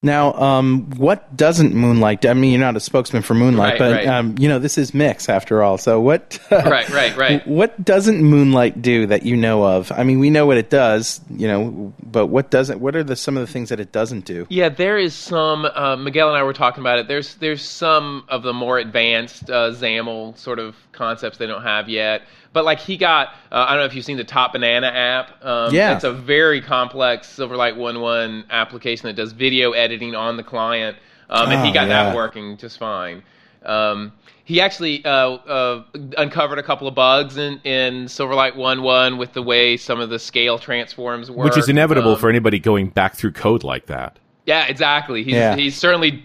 Now, 0.00 0.32
um, 0.34 0.90
what 0.90 1.36
doesn't 1.36 1.74
Moonlight? 1.74 2.20
do? 2.20 2.28
I 2.28 2.34
mean, 2.34 2.52
you're 2.52 2.60
not 2.60 2.76
a 2.76 2.80
spokesman 2.80 3.22
for 3.22 3.34
Moonlight, 3.34 3.72
Right, 3.72 3.78
but 3.80 3.92
right. 3.96 4.06
Um, 4.06 4.36
you 4.38 4.48
know 4.48 4.60
this 4.60 4.78
is 4.78 4.94
Mix 4.94 5.28
after 5.28 5.60
all. 5.60 5.76
So 5.76 6.00
what? 6.00 6.38
Right, 6.52 6.88
right, 6.90 7.16
right. 7.16 7.46
What 7.46 7.84
doesn't 7.84 8.22
Moonlight 8.22 8.80
do 8.80 9.06
that 9.06 9.24
you 9.24 9.36
know 9.36 9.64
of? 9.64 9.90
I 9.90 10.04
mean, 10.04 10.20
we 10.20 10.30
know 10.30 10.46
what 10.46 10.56
it 10.56 10.70
does, 10.70 11.20
you 11.30 11.48
know, 11.48 11.92
but 12.00 12.26
what 12.26 12.50
doesn't? 12.50 12.78
What 12.80 12.94
are 12.94 13.02
the 13.02 13.16
some 13.16 13.36
of 13.36 13.44
the 13.44 13.52
things 13.52 13.70
that 13.70 13.80
it 13.80 13.90
doesn't 13.90 14.24
do? 14.24 14.46
Yeah, 14.50 14.68
there 14.68 14.98
is 14.98 15.14
some. 15.14 15.64
Uh, 15.64 15.96
Miguel 15.96 16.28
and 16.28 16.36
I 16.36 16.44
were 16.44 16.52
talking 16.52 16.80
about 16.80 17.00
it. 17.00 17.08
There's 17.08 17.34
there's 17.36 17.62
some 17.62 18.24
of 18.28 18.44
the 18.44 18.52
more 18.52 18.78
advanced 18.78 19.50
uh, 19.50 19.72
XAML 19.72 20.38
sort 20.38 20.60
of 20.60 20.76
concepts 20.92 21.38
they 21.38 21.46
don't 21.48 21.64
have 21.64 21.88
yet. 21.88 22.22
But 22.58 22.64
like 22.64 22.80
he 22.80 22.96
got, 22.96 23.28
uh, 23.52 23.66
I 23.68 23.74
don't 23.74 23.82
know 23.82 23.84
if 23.84 23.94
you've 23.94 24.04
seen 24.04 24.16
the 24.16 24.24
Top 24.24 24.52
Banana 24.52 24.88
app. 24.88 25.44
Um, 25.44 25.72
Yeah. 25.72 25.94
it's 25.94 26.02
a 26.02 26.10
very 26.12 26.60
complex 26.60 27.28
Silverlight 27.28 27.76
1.1 27.76 28.50
application 28.50 29.06
that 29.06 29.14
does 29.14 29.30
video 29.30 29.70
editing 29.74 30.16
on 30.16 30.36
the 30.36 30.42
client, 30.42 30.96
um, 31.30 31.52
and 31.52 31.64
he 31.64 31.70
Oh, 31.70 31.74
got 31.74 31.86
yeah. 31.86 32.02
that 32.06 32.16
working 32.16 32.56
just 32.56 32.76
fine. 32.80 33.22
Um, 33.64 34.10
he 34.42 34.60
actually 34.60 35.04
uh, 35.04 35.10
uh, 35.34 35.82
uncovered 36.16 36.58
a 36.58 36.64
couple 36.64 36.88
of 36.88 36.96
bugs 36.96 37.36
in, 37.36 37.60
in 37.62 38.06
Silverlight 38.06 38.56
1.1 38.56 39.18
with 39.18 39.34
the 39.34 39.42
way 39.42 39.76
some 39.76 40.00
of 40.00 40.10
the 40.10 40.18
scale 40.18 40.58
transforms 40.58 41.30
work, 41.30 41.44
Which 41.44 41.58
is 41.58 41.68
inevitable 41.68 42.14
Um, 42.14 42.18
for 42.18 42.28
anybody 42.28 42.58
going 42.58 42.88
back 42.88 43.14
through 43.14 43.34
code 43.34 43.62
like 43.62 43.86
that. 43.86 44.18
yeah, 44.46 44.64
exactly. 44.66 45.22
He's 45.22 45.34
Yeah. 45.34 45.54
he's 45.54 45.76
certainly 45.76 46.24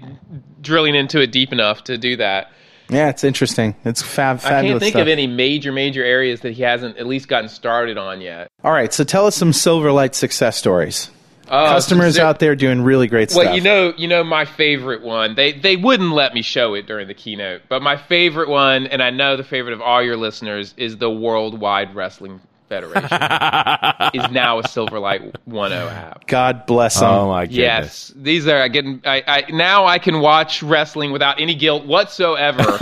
drilling 0.61 0.95
into 0.95 1.21
it 1.21 1.31
deep 1.31 1.53
enough 1.53 1.83
to 1.83 1.95
do 1.95 2.15
that. 2.17 2.51
Yeah, 2.89 3.09
it's 3.09 3.23
interesting. 3.23 3.75
It's 3.85 4.01
fab, 4.01 4.39
fabulous 4.39 4.43
I 4.43 4.67
can't 4.67 4.79
think 4.79 4.91
stuff. 4.93 5.01
of 5.03 5.07
any 5.07 5.27
major 5.27 5.71
major 5.71 6.03
areas 6.03 6.41
that 6.41 6.53
he 6.53 6.63
hasn't 6.63 6.97
at 6.97 7.07
least 7.07 7.27
gotten 7.27 7.49
started 7.49 7.97
on 7.97 8.21
yet. 8.21 8.49
All 8.63 8.71
right, 8.71 8.93
so 8.93 9.03
tell 9.03 9.25
us 9.25 9.35
some 9.35 9.51
Silverlight 9.51 10.13
success 10.15 10.57
stories. 10.57 11.09
Uh, 11.47 11.67
Customers 11.73 12.15
so- 12.15 12.25
out 12.25 12.39
there 12.39 12.55
doing 12.55 12.81
really 12.81 13.07
great 13.07 13.29
stuff. 13.31 13.45
Well, 13.45 13.55
you 13.55 13.61
know, 13.61 13.93
you 13.97 14.07
know 14.07 14.23
my 14.23 14.45
favorite 14.45 15.01
one. 15.01 15.35
They 15.35 15.51
they 15.51 15.75
wouldn't 15.75 16.11
let 16.11 16.33
me 16.33 16.41
show 16.41 16.73
it 16.73 16.87
during 16.87 17.07
the 17.07 17.13
keynote, 17.13 17.63
but 17.67 17.81
my 17.81 17.97
favorite 17.97 18.47
one, 18.49 18.87
and 18.87 19.01
I 19.03 19.09
know 19.09 19.35
the 19.35 19.43
favorite 19.43 19.73
of 19.73 19.81
all 19.81 20.01
your 20.01 20.15
listeners, 20.17 20.73
is 20.77 20.97
the 20.97 21.09
Worldwide 21.09 21.95
Wrestling 21.95 22.39
Federation. 22.73 23.03
is 24.25 24.31
now 24.31 24.59
a 24.59 24.63
Silverlight 24.63 25.33
1.0 25.47 25.91
app. 25.91 26.27
God 26.27 26.65
bless 26.65 26.99
them. 26.99 27.09
Oh 27.09 27.27
my 27.29 27.45
goodness! 27.45 27.57
Yes, 27.57 28.13
these 28.15 28.47
are 28.47 28.67
getting. 28.69 29.01
I, 29.05 29.23
I 29.27 29.51
now 29.51 29.85
I 29.85 29.99
can 29.99 30.19
watch 30.19 30.63
wrestling 30.63 31.11
without 31.11 31.39
any 31.39 31.55
guilt 31.55 31.85
whatsoever. 31.85 32.63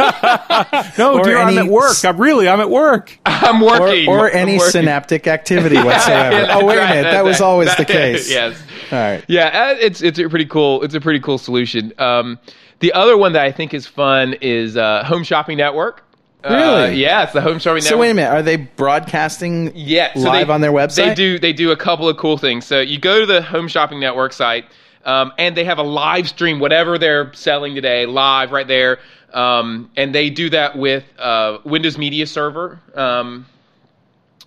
No, 0.98 1.20
Or 1.20 1.24
dear, 1.24 1.38
I'm 1.38 1.50
any 1.50 1.58
at 1.60 1.68
work. 1.68 1.92
s- 1.92 2.06
I'm 2.06 2.20
really, 2.20 2.48
I'm 2.48 2.60
at 2.60 2.70
work. 2.70 3.18
I'm 3.26 3.62
or, 3.64 3.80
working. 3.82 4.08
or 4.10 4.30
I'm 4.30 4.36
any 4.36 4.58
working. 4.58 4.72
synaptic 4.72 5.28
activity 5.28 5.76
whatsoever. 5.84 6.38
Yeah, 6.38 6.58
oh, 6.58 6.66
wait 6.66 6.76
a 6.76 6.80
that's 6.80 6.89
minute, 6.94 7.04
right. 7.06 7.12
that 7.12 7.24
was 7.26 7.42
always 7.42 7.70
the 7.76 7.84
That- 7.84 7.88
case. 7.88 8.30
yes. 8.30 8.62
All 8.92 8.98
right. 9.00 9.24
Yeah, 9.28 9.48
uh, 9.48 9.76
it's 9.80 10.02
it's 10.02 10.20
a 10.20 10.28
pretty 10.30 10.46
cool. 10.46 10.84
It's 10.84 10.94
a 10.96 11.02
pretty 11.02 11.20
cool 11.20 11.38
solution. 11.38 11.94
Um, 11.98 12.39
the 12.80 12.94
other 12.94 13.18
one 13.18 13.34
that 13.34 13.44
I 13.44 13.52
think 13.52 13.74
is 13.74 13.88
fun 13.88 14.34
is 14.42 14.76
uh, 14.78 15.04
Home 15.06 15.24
Shopping 15.24 15.58
Network. 15.58 16.04
Uh, 16.44 16.54
Really? 16.54 16.96
yeah, 17.02 17.24
it's 17.24 17.34
the 17.34 17.42
Home 17.42 17.60
Shopping 17.60 17.84
Network. 17.84 17.89
So 17.89 17.98
wait 17.98 18.10
a 18.12 18.14
minute, 18.16 18.32
are 18.32 18.42
they 18.42 18.56
broadcasting 18.58 19.72
yeah, 19.76 20.14
so 20.14 20.22
live 20.22 20.48
they- 20.48 20.54
on 20.54 20.62
their 20.62 20.72
website? 20.72 20.96
They 20.96 21.14
do. 21.14 21.39
They 21.39 21.54
do 21.54 21.72
a 21.72 21.76
couple 21.78 22.10
of 22.10 22.18
cool 22.18 22.38
things. 22.38 22.66
So 22.66 22.80
you 22.80 22.98
go 23.00 23.20
to 23.20 23.26
the 23.26 23.42
Home 23.42 23.68
Shopping 23.68 24.00
Network 24.00 24.34
site, 24.34 24.66
um, 25.06 25.32
and 25.38 25.56
they 25.56 25.64
have 25.66 25.78
a 25.78 25.84
live 25.84 26.28
stream, 26.28 26.60
whatever 26.60 26.98
they're 26.98 27.32
selling 27.34 27.76
today, 27.76 28.06
live 28.06 28.52
right 28.52 28.68
there. 28.68 29.00
Um, 29.34 29.89
and 29.96 30.14
they 30.14 30.30
do 30.30 30.50
that 30.50 30.78
with 30.78 31.04
uh, 31.18 31.60
Windows 31.64 31.98
Media 31.98 32.26
Server. 32.28 32.80
Um, 32.96 33.46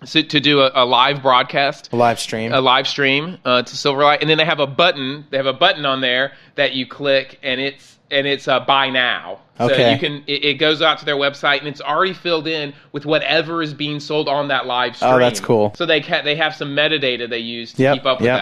so 0.05 0.23
to 0.23 0.41
do 0.41 0.61
a, 0.61 0.71
a 0.75 0.85
live 0.85 1.23
broadcast 1.23 1.91
A 1.93 1.97
live 1.97 2.21
stream. 2.21 2.53
a 2.53 2.61
live 2.61 2.87
stream 2.87 3.39
uh, 3.45 3.63
to 3.63 3.75
Silverlight, 3.75 4.21
and 4.21 4.29
then 4.31 4.39
they 4.39 4.45
have 4.45 4.61
a 4.61 4.67
button. 4.67 5.27
They 5.31 5.37
have 5.37 5.47
a 5.47 5.53
button 5.53 5.85
on 5.87 6.01
there 6.01 6.33
that 6.57 6.75
you 6.75 6.87
click, 6.87 7.39
and 7.43 7.61
it's 7.61 7.99
and 8.11 8.27
it's 8.27 8.47
uh, 8.49 8.61
buy 8.61 8.91
now. 8.91 9.41
So 9.59 9.67
Okay. 9.67 9.93
you 9.93 9.99
can 9.99 10.25
it, 10.27 10.45
it 10.45 10.55
goes 10.55 10.83
out 10.83 10.99
to 10.99 11.05
their 11.05 11.17
website, 11.17 11.59
and 11.61 11.69
it's 11.69 11.81
already 11.81 12.13
filled 12.13 12.47
in 12.47 12.75
with 12.93 13.07
whatever 13.07 13.63
is 13.63 13.73
being 13.73 14.01
sold 14.01 14.29
on 14.29 14.49
that 14.49 14.67
live 14.67 14.97
stream. 14.97 15.13
Oh, 15.15 15.19
that's 15.19 15.41
cool. 15.41 15.73
So 15.77 15.87
they 15.87 16.01
ca- 16.01 16.23
they 16.23 16.35
have 16.37 16.55
some 16.55 16.75
metadata 16.75 17.29
they 17.31 17.39
use 17.39 17.73
to 17.75 17.83
Yep, 17.83 17.95
keep 17.97 18.07
up 18.07 18.19
with 18.21 18.27
yep. 18.27 18.39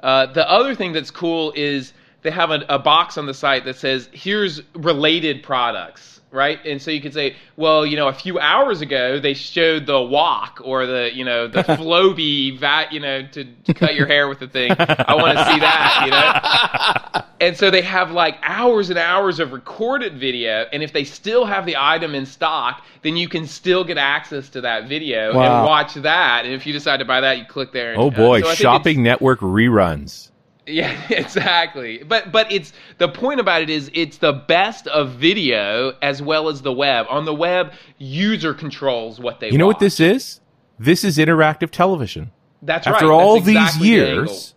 that. 0.00 0.04
Uh, 0.04 0.26
the 0.32 0.48
other 0.50 0.74
thing 0.74 0.92
that's 0.92 1.10
cool 1.10 1.52
is 1.56 1.92
they 2.22 2.30
have 2.30 2.50
a, 2.50 2.64
a 2.68 2.78
box 2.78 3.18
on 3.18 3.26
the 3.26 3.34
site 3.34 3.64
that 3.64 3.76
says 3.76 4.08
here's 4.12 4.62
related 4.74 5.42
products 5.42 6.17
right? 6.30 6.58
And 6.64 6.80
so 6.80 6.90
you 6.90 7.00
could 7.00 7.14
say 7.14 7.36
well 7.56 7.84
you 7.86 7.96
know 7.96 8.08
a 8.08 8.12
few 8.12 8.38
hours 8.38 8.80
ago 8.80 9.18
they 9.18 9.34
showed 9.34 9.86
the 9.86 10.00
wok 10.00 10.60
or 10.62 10.86
the 10.86 11.10
you 11.14 11.24
know 11.24 11.48
the 11.48 11.62
Flowbee 11.78 12.58
vat 12.58 12.92
you 12.92 13.00
know 13.00 13.26
to, 13.32 13.44
to 13.44 13.74
cut 13.74 13.94
your 13.94 14.06
hair 14.06 14.28
with 14.28 14.38
the 14.38 14.48
thing. 14.48 14.72
I 14.78 15.14
want 15.14 15.38
to 15.38 15.44
see 15.46 15.60
that 15.60 16.02
you 16.04 16.10
know? 16.10 17.24
And 17.40 17.56
so 17.56 17.70
they 17.70 17.82
have 17.82 18.10
like 18.10 18.36
hours 18.42 18.90
and 18.90 18.98
hours 18.98 19.38
of 19.38 19.52
recorded 19.52 20.18
video 20.18 20.66
and 20.72 20.82
if 20.82 20.92
they 20.92 21.04
still 21.04 21.44
have 21.44 21.66
the 21.66 21.76
item 21.78 22.16
in 22.16 22.26
stock 22.26 22.84
then 23.02 23.16
you 23.16 23.28
can 23.28 23.46
still 23.46 23.84
get 23.84 23.96
access 23.96 24.48
to 24.50 24.60
that 24.62 24.88
video 24.88 25.32
Wow. 25.34 25.42
and 25.60 25.66
watch 25.66 25.94
that. 25.94 26.44
And 26.46 26.52
if 26.54 26.66
you 26.66 26.72
decide 26.72 26.96
to 26.96 27.04
buy 27.04 27.20
that 27.20 27.38
you 27.38 27.44
click 27.44 27.70
there 27.70 27.92
and, 27.92 28.00
Oh 28.00 28.08
uh, 28.08 28.10
boy, 28.10 28.42
so 28.42 28.54
shopping 28.54 29.04
network 29.04 29.38
reruns. 29.38 30.30
Yeah, 30.68 31.00
exactly. 31.10 31.98
But 32.02 32.30
but 32.32 32.50
it's 32.52 32.72
the 32.98 33.08
point 33.08 33.40
about 33.40 33.62
it 33.62 33.70
is 33.70 33.90
it's 33.94 34.18
the 34.18 34.32
best 34.32 34.86
of 34.86 35.12
video 35.12 35.94
as 36.02 36.22
well 36.22 36.48
as 36.48 36.62
the 36.62 36.72
web. 36.72 37.06
On 37.08 37.24
the 37.24 37.34
web, 37.34 37.72
user 37.98 38.54
controls 38.54 39.18
what 39.18 39.40
they. 39.40 39.50
You 39.50 39.58
know 39.58 39.66
what 39.66 39.78
this 39.80 39.98
is? 40.00 40.40
This 40.78 41.02
is 41.04 41.18
interactive 41.18 41.70
television. 41.70 42.30
That's 42.62 42.86
After 42.86 42.92
right. 42.92 43.02
After 43.02 43.12
all 43.12 43.34
That's 43.36 43.46
these 43.46 43.56
exactly 43.56 43.88
the 43.90 43.94
years, 43.94 44.54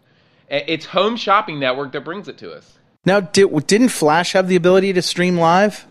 angle. 0.51 0.65
It's 0.73 0.85
Home 0.87 1.15
Shopping 1.15 1.59
Network 1.59 1.91
that 1.93 2.03
brings 2.03 2.27
it 2.27 2.37
to 2.39 2.51
us. 2.53 2.77
now, 3.05 3.19
did, 3.21 3.67
didn't 3.67 3.89
Flash 3.89 4.33
have 4.33 4.47
the 4.47 4.55
ability 4.55 4.93
to 4.93 5.01
stream 5.01 5.37
live, 5.37 5.85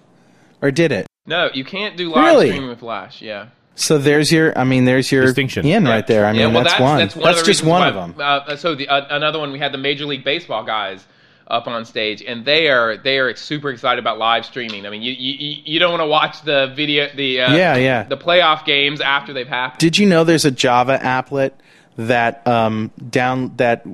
or 0.60 0.70
did 0.70 0.92
it? 0.92 1.06
No, 1.26 1.48
you 1.54 1.64
can't 1.64 1.96
do 1.96 2.10
live 2.10 2.24
Really? 2.24 2.48
streaming 2.48 2.68
with 2.68 2.80
Flash. 2.80 3.22
Yeah. 3.22 3.48
So 3.76 3.96
there's 3.98 4.30
your, 4.30 4.56
I 4.58 4.64
mean, 4.64 4.84
there's 4.84 5.10
your 5.10 5.24
Distinction. 5.24 5.64
in 5.66 5.84
Yeah. 5.86 5.90
right 5.90 6.06
there. 6.06 6.26
I 6.26 6.32
mean, 6.32 6.40
Yeah, 6.42 6.46
well, 6.48 6.64
that's, 6.64 6.78
one. 6.80 6.98
That's, 6.98 7.16
one 7.16 7.34
of 7.38 7.44
just 7.44 7.62
one 7.64 7.80
why- 7.80 7.88
of 7.88 7.94
them. 7.94 8.14
Uh, 8.18 8.56
so 8.56 8.74
the 8.74 8.88
uh, 8.88 9.06
another 9.16 9.38
one 9.38 9.52
we 9.52 9.58
had 9.58 9.72
the 9.72 9.78
Major 9.78 10.04
League 10.06 10.24
Baseball 10.24 10.64
guys 10.64 11.04
up 11.46 11.66
on 11.66 11.84
stage, 11.84 12.22
and 12.22 12.44
they 12.44 12.68
are 12.68 12.96
they 12.96 13.18
are 13.18 13.34
super 13.34 13.70
excited 13.70 13.98
about 13.98 14.18
live 14.18 14.44
streaming. 14.44 14.86
I 14.86 14.90
mean, 14.90 15.02
you 15.02 15.12
you, 15.12 15.62
you 15.64 15.78
don't 15.80 15.90
want 15.90 16.02
to 16.02 16.06
watch 16.06 16.42
the 16.42 16.72
video 16.76 17.08
the 17.14 17.40
uh, 17.40 17.54
Yeah, 17.56 17.76
yeah. 17.76 18.02
the 18.04 18.16
playoff 18.16 18.64
games 18.64 19.00
after 19.00 19.32
they've 19.32 19.48
happened. 19.48 19.78
Did 19.80 19.98
you 19.98 20.06
know 20.06 20.24
there's 20.24 20.44
a 20.44 20.50
Java 20.50 20.98
applet 21.02 21.52
that 21.96 22.46
um, 22.46 22.90
down 23.08 23.56
that 23.56 23.84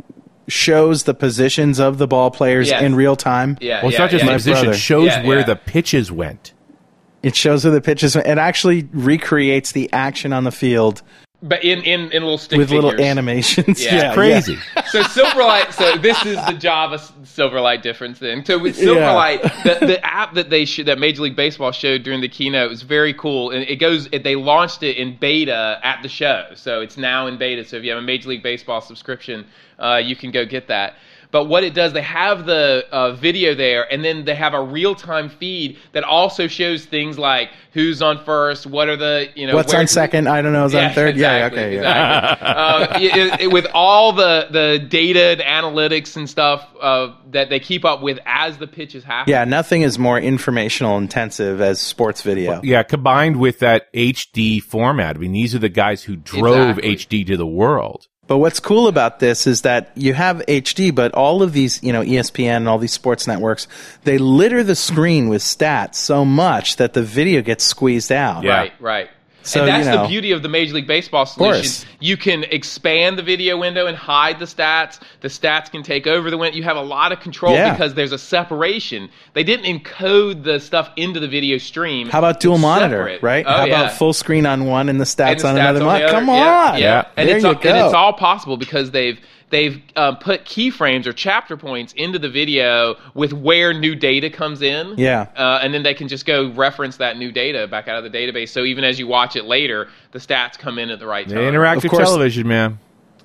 shows 0.48 1.04
the 1.04 1.14
positions 1.14 1.78
of 1.80 1.98
the 1.98 2.06
ball 2.06 2.30
players 2.30 2.68
Yes. 2.70 2.82
in 2.82 2.94
real 2.94 3.16
time? 3.16 3.56
yeah, 3.60 3.78
well, 3.80 3.88
it's 3.88 3.94
yeah, 3.94 3.98
not 4.04 4.10
just 4.10 4.24
yeah. 4.24 4.30
the 4.30 4.36
position; 4.36 4.64
brother. 4.64 4.78
shows 4.78 5.06
Yeah, 5.06 5.24
where 5.26 5.38
yeah. 5.38 5.44
the 5.46 5.56
pitches 5.56 6.10
went. 6.12 6.52
It 7.26 7.34
shows 7.34 7.64
where 7.64 7.74
the 7.74 7.80
pitches. 7.80 8.14
It 8.14 8.26
actually 8.38 8.88
recreates 8.92 9.72
the 9.72 9.92
action 9.92 10.32
on 10.32 10.44
the 10.44 10.52
field 10.52 11.02
but 11.42 11.62
in 11.64 11.82
in, 11.82 12.00
in 12.12 12.22
little 12.22 12.38
stick 12.38 12.58
with 12.58 12.70
little 12.70 12.98
animations. 13.00 13.84
Yeah. 13.84 13.96
Yeah, 13.96 14.14
Crazy. 14.14 14.56
so 14.90 15.02
Silverlight. 15.02 15.72
So 15.72 15.96
this 15.98 16.24
is 16.24 16.36
the 16.46 16.54
Java 16.54 16.98
Silverlight 17.24 17.82
difference. 17.82 18.18
Then, 18.18 18.44
so 18.44 18.58
with 18.58 18.78
Yeah. 18.78 18.86
Silverlight, 18.88 19.62
the, 19.80 19.86
the 19.86 20.06
app 20.06 20.34
that 20.34 20.50
they 20.50 20.64
sh- 20.64 20.84
that 20.86 20.98
Major 20.98 21.22
League 21.22 21.36
Baseball 21.36 21.72
showed 21.72 22.02
during 22.02 22.20
the 22.20 22.28
keynote 22.28 22.70
was 22.70 22.82
very 22.82 23.12
cool, 23.14 23.50
and 23.50 23.62
it 23.68 23.76
goes. 23.76 24.08
It, 24.12 24.24
they 24.24 24.36
launched 24.36 24.82
it 24.82 24.96
in 24.96 25.16
beta 25.16 25.78
at 25.82 26.02
the 26.02 26.08
show, 26.08 26.46
so 26.54 26.80
it's 26.80 26.96
now 26.96 27.26
in 27.26 27.38
beta. 27.38 27.64
So 27.64 27.76
if 27.76 27.84
you 27.84 27.90
have 27.90 27.98
a 27.98 28.06
Major 28.06 28.30
League 28.30 28.42
Baseball 28.42 28.80
subscription, 28.80 29.46
uh, 29.78 30.00
you 30.02 30.16
can 30.16 30.30
go 30.30 30.44
get 30.46 30.68
that. 30.68 30.94
But 31.30 31.44
what 31.44 31.64
it 31.64 31.74
does, 31.74 31.92
they 31.92 32.02
have 32.02 32.46
the 32.46 32.86
uh, 32.90 33.12
video 33.12 33.54
there, 33.54 33.90
and 33.92 34.04
then 34.04 34.24
they 34.24 34.34
have 34.34 34.54
a 34.54 34.62
real 34.62 34.94
time 34.94 35.28
feed 35.28 35.78
that 35.92 36.04
also 36.04 36.46
shows 36.46 36.84
things 36.84 37.18
like 37.18 37.50
who's 37.72 38.00
on 38.00 38.24
first, 38.24 38.66
what 38.66 38.88
are 38.88 38.96
the 38.96 39.28
you 39.34 39.46
know 39.46 39.54
What's 39.54 39.74
on 39.74 39.86
second? 39.86 40.28
I 40.28 40.40
don't 40.40 40.52
know. 40.52 40.64
Is 40.64 40.74
on 40.74 40.92
third? 40.92 41.10
exactly, 41.10 41.60
yeah. 41.60 41.66
Okay. 41.66 41.74
Yeah. 41.76 42.32
exactly. 42.32 43.10
uh, 43.10 43.24
it- 43.34 43.40
it- 43.42 43.52
with 43.52 43.66
all 43.74 44.12
the, 44.12 44.48
the 44.50 44.78
data 44.88 45.20
and 45.20 45.40
analytics 45.40 46.16
and 46.16 46.28
stuff 46.28 46.66
uh, 46.80 47.12
that 47.30 47.48
they 47.50 47.60
keep 47.60 47.84
up 47.84 48.02
with 48.02 48.18
as 48.26 48.56
the 48.58 48.66
pitches 48.66 49.04
happen. 49.04 49.30
Yeah. 49.30 49.44
Nothing 49.44 49.82
is 49.82 49.98
more 49.98 50.18
informational 50.18 50.96
intensive 50.98 51.60
as 51.60 51.80
sports 51.80 52.22
video. 52.22 52.60
Yeah, 52.62 52.82
combined 52.82 53.38
with 53.38 53.58
that 53.60 53.92
HD 53.92 54.62
format. 54.62 55.16
I 55.16 55.18
mean, 55.18 55.32
these 55.32 55.54
are 55.54 55.58
the 55.58 55.68
guys 55.68 56.02
who 56.02 56.16
drove 56.16 56.78
Exactly. 56.78 57.22
HD 57.22 57.26
to 57.28 57.36
the 57.36 57.46
world. 57.46 58.08
But 58.26 58.38
what's 58.38 58.58
cool 58.58 58.88
about 58.88 59.20
this 59.20 59.46
is 59.46 59.62
that 59.62 59.90
you 59.94 60.12
have 60.14 60.38
HD, 60.48 60.92
but 60.94 61.14
all 61.14 61.42
of 61.42 61.52
these, 61.52 61.82
you 61.82 61.92
know, 61.92 62.02
ESPN 62.02 62.56
and 62.56 62.68
all 62.68 62.78
these 62.78 62.92
sports 62.92 63.26
networks, 63.26 63.68
they 64.04 64.18
litter 64.18 64.64
the 64.64 64.74
screen 64.74 65.28
with 65.28 65.42
stats 65.42 65.94
so 65.94 66.24
much 66.24 66.76
that 66.76 66.92
the 66.92 67.02
video 67.02 67.40
gets 67.42 67.64
squeezed 67.64 68.10
out. 68.10 68.42
Yeah. 68.42 68.56
Right, 68.56 68.72
right. 68.80 69.10
So, 69.46 69.60
and 69.60 69.68
that's 69.68 69.86
you 69.86 69.92
know- 69.92 70.02
the 70.02 70.08
beauty 70.08 70.32
of 70.32 70.42
the 70.42 70.48
Major 70.48 70.74
League 70.74 70.86
Baseball 70.86 71.24
solution. 71.26 71.88
You 72.00 72.16
can 72.16 72.44
expand 72.44 73.18
the 73.18 73.22
video 73.22 73.56
window 73.56 73.86
and 73.86 73.96
hide 73.96 74.38
the 74.38 74.44
stats. 74.44 74.98
The 75.20 75.28
stats 75.28 75.70
can 75.70 75.82
take 75.82 76.06
over 76.06 76.30
the 76.30 76.36
window. 76.38 76.56
You 76.56 76.64
have 76.64 76.76
a 76.76 76.82
lot 76.82 77.12
of 77.12 77.20
control 77.20 77.54
Yeah. 77.54 77.72
because 77.72 77.94
there's 77.94 78.12
a 78.12 78.18
separation. 78.18 79.08
They 79.34 79.44
didn't 79.44 79.66
encode 79.66 80.42
the 80.42 80.58
stuff 80.60 80.90
into 80.96 81.20
the 81.20 81.28
video 81.28 81.58
stream. 81.58 82.08
How 82.08 82.18
about 82.18 82.40
dual 82.40 82.58
monitor, 82.58 82.96
separate. 82.98 83.22
right? 83.22 83.44
Oh, 83.46 83.50
How 83.50 83.64
yeah. 83.64 83.80
about 83.80 83.92
full 83.92 84.12
screen 84.12 84.46
on 84.46 84.66
one 84.66 84.88
and 84.88 85.00
the 85.00 85.04
stats 85.04 85.30
And 85.30 85.40
the 85.40 85.48
on 85.48 85.54
stats 85.56 85.58
another 85.70 85.86
other. 85.88 86.08
Come 86.08 86.26
Yeah, 86.28 86.70
on. 86.72 86.78
Yeah, 86.80 87.04
And, 87.16 87.28
it's 87.28 87.44
all, 87.44 87.52
and 87.52 87.64
it's 87.64 87.94
all 87.94 88.12
possible 88.12 88.56
because 88.56 88.90
they've 88.90 89.18
they've 89.50 89.80
um, 89.94 90.16
put 90.16 90.44
keyframes 90.44 91.06
or 91.06 91.12
chapter 91.12 91.56
points 91.56 91.92
into 91.92 92.18
the 92.18 92.28
video 92.28 92.96
with 93.14 93.32
where 93.32 93.72
new 93.72 93.94
data 93.94 94.28
comes 94.30 94.60
in. 94.62 94.94
Yeah. 94.98 95.28
uh, 95.36 95.60
and 95.62 95.72
then 95.72 95.82
they 95.82 95.94
can 95.94 96.08
just 96.08 96.26
go 96.26 96.50
reference 96.52 96.96
that 96.96 97.16
new 97.16 97.30
data 97.32 97.66
back 97.68 97.86
out 97.88 98.04
of 98.04 98.10
the 98.10 98.16
database. 98.18 98.48
So 98.48 98.64
even 98.64 98.82
as 98.84 98.98
you 98.98 99.06
watch 99.06 99.36
it 99.36 99.44
later, 99.44 99.88
the 100.12 100.18
stats 100.18 100.58
come 100.58 100.78
in 100.78 100.90
at 100.90 100.98
the 100.98 101.06
right 101.06 101.28
time. 101.28 101.38
Interactive 101.38 101.84
Of 101.84 101.90
course- 101.90 102.08
television, 102.08 102.48
man. 102.48 102.78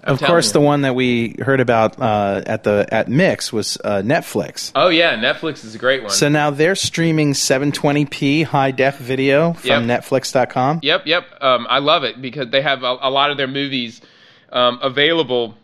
I'm 0.03 0.15
of 0.15 0.19
course, 0.23 0.47
you. 0.47 0.53
the 0.53 0.61
one 0.61 0.81
that 0.81 0.95
we 0.95 1.35
heard 1.37 1.59
about 1.59 2.01
uh, 2.01 2.41
at 2.47 2.63
the 2.63 2.87
at 2.89 3.07
Mix 3.07 3.53
was 3.53 3.77
uh, 3.83 4.01
Netflix. 4.03 4.71
Oh 4.73 4.89
yeah, 4.89 5.15
Netflix 5.15 5.63
is 5.63 5.75
a 5.75 5.77
great 5.77 6.01
one. 6.01 6.09
So 6.09 6.27
now 6.27 6.49
they're 6.49 6.73
streaming 6.73 7.33
720p 7.33 8.45
high 8.45 8.71
def 8.71 8.97
video 8.97 9.53
from 9.53 9.87
Yep. 9.87 10.01
Netflix.com. 10.03 10.79
Yep, 10.81 11.05
yep. 11.05 11.25
Um, 11.39 11.67
I 11.69 11.77
love 11.77 12.03
it 12.03 12.19
because 12.19 12.49
they 12.49 12.63
have 12.63 12.81
a, 12.81 12.97
a 12.99 13.11
lot 13.11 13.29
of 13.29 13.37
their 13.37 13.47
movies 13.47 14.01
um, 14.51 14.79
available 14.81 15.55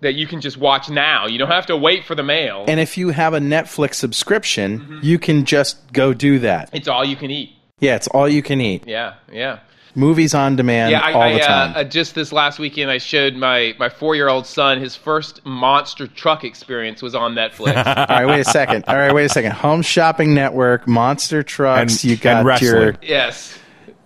that 0.00 0.14
you 0.14 0.26
can 0.26 0.40
just 0.40 0.56
watch 0.56 0.88
now. 0.88 1.26
You 1.26 1.38
don't 1.38 1.50
have 1.50 1.66
to 1.66 1.76
wait 1.76 2.04
for 2.04 2.14
the 2.14 2.22
mail. 2.22 2.64
And 2.68 2.78
if 2.78 2.96
you 2.96 3.08
have 3.10 3.34
a 3.34 3.40
Netflix 3.40 3.94
subscription, 3.94 4.78
Mm-hmm. 4.80 4.98
you 5.02 5.18
can 5.18 5.44
just 5.44 5.92
go 5.92 6.12
do 6.14 6.38
that. 6.40 6.70
it's 6.72 6.88
all 6.88 7.04
you 7.04 7.16
can 7.16 7.30
eat. 7.30 7.50
Yeah, 7.80 7.96
it's 7.96 8.08
all 8.08 8.28
you 8.28 8.42
can 8.42 8.60
eat. 8.60 8.84
Yeah, 8.86 9.14
yeah. 9.32 9.60
Movies 9.94 10.34
on 10.34 10.54
demand 10.54 10.92
Yeah, 10.92 11.00
I, 11.00 11.12
all 11.12 11.22
I, 11.22 11.32
the 11.32 11.38
time. 11.40 11.70
Uh, 11.74 11.78
uh, 11.80 11.84
just 11.84 12.14
this 12.14 12.30
last 12.30 12.58
weekend, 12.60 12.90
I 12.90 12.98
showed 12.98 13.34
my, 13.34 13.74
my 13.80 13.88
four 13.88 14.14
year 14.14 14.28
old 14.28 14.46
son 14.46 14.80
his 14.80 14.94
first 14.94 15.44
monster 15.44 16.06
truck 16.06 16.44
experience 16.44 17.02
was 17.02 17.14
on 17.16 17.34
Netflix. 17.36 17.74
all 17.76 18.06
right, 18.06 18.26
wait 18.26 18.40
a 18.40 18.44
second. 18.44 18.84
All 18.86 18.96
right, 18.96 19.12
wait 19.12 19.24
a 19.24 19.28
second. 19.28 19.52
Home 19.52 19.82
Shopping 19.82 20.34
Network, 20.34 20.86
Monster 20.86 21.42
Trucks. 21.42 22.04
And- 22.04 22.04
you 22.04 22.16
got 22.16 22.38
and 22.38 22.46
wrestling. 22.46 22.70
your 22.82 22.94
yes, 23.02 23.58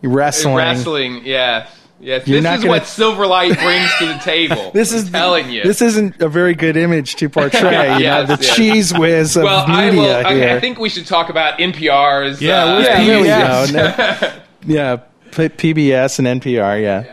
wrestling. 0.02 0.54
wrestling. 0.56 1.22
Yeah, 1.26 1.68
yes. 2.02 2.26
You're 2.28 2.40
this 2.42 2.52
is 2.58 2.64
gonna- 2.64 2.68
what 2.70 2.82
Silverlight 2.82 3.58
brings 3.62 3.90
to 4.00 4.06
the 4.06 4.18
table. 4.22 4.70
This 4.74 4.92
I'm 4.92 4.98
is 4.98 5.10
telling 5.10 5.50
you. 5.50 5.62
This 5.62 5.80
isn't 5.80 6.20
a 6.20 6.28
very 6.28 6.54
good 6.54 6.76
image 6.76 7.16
to 7.16 7.28
portray. 7.30 7.94
You 7.96 8.02
Yes, 8.04 8.28
know, 8.28 8.36
the 8.36 8.42
yes. 8.42 8.56
cheese 8.56 8.92
whiz 8.92 9.36
of 9.36 9.44
well, 9.44 9.64
I 9.66 9.86
media 9.86 10.00
will. 10.00 10.14
Okay, 10.26 10.34
here. 10.40 10.56
I 10.56 10.60
think 10.60 10.78
we 10.78 10.88
should 10.90 11.06
talk 11.06 11.30
about 11.30 11.58
NPR's. 11.58 12.42
Yeah, 12.42 12.64
uh, 12.64 12.74
where's 12.74 12.86
yeah, 12.86 13.04
there 13.04 13.20
we 13.22 13.28
PBS? 13.28 13.72
go. 13.72 14.26
No- 14.26 14.32
yeah, 14.74 14.96
PBS 15.30 16.18
and 16.18 16.42
NPR. 16.42 16.82
Yeah. 16.82 17.04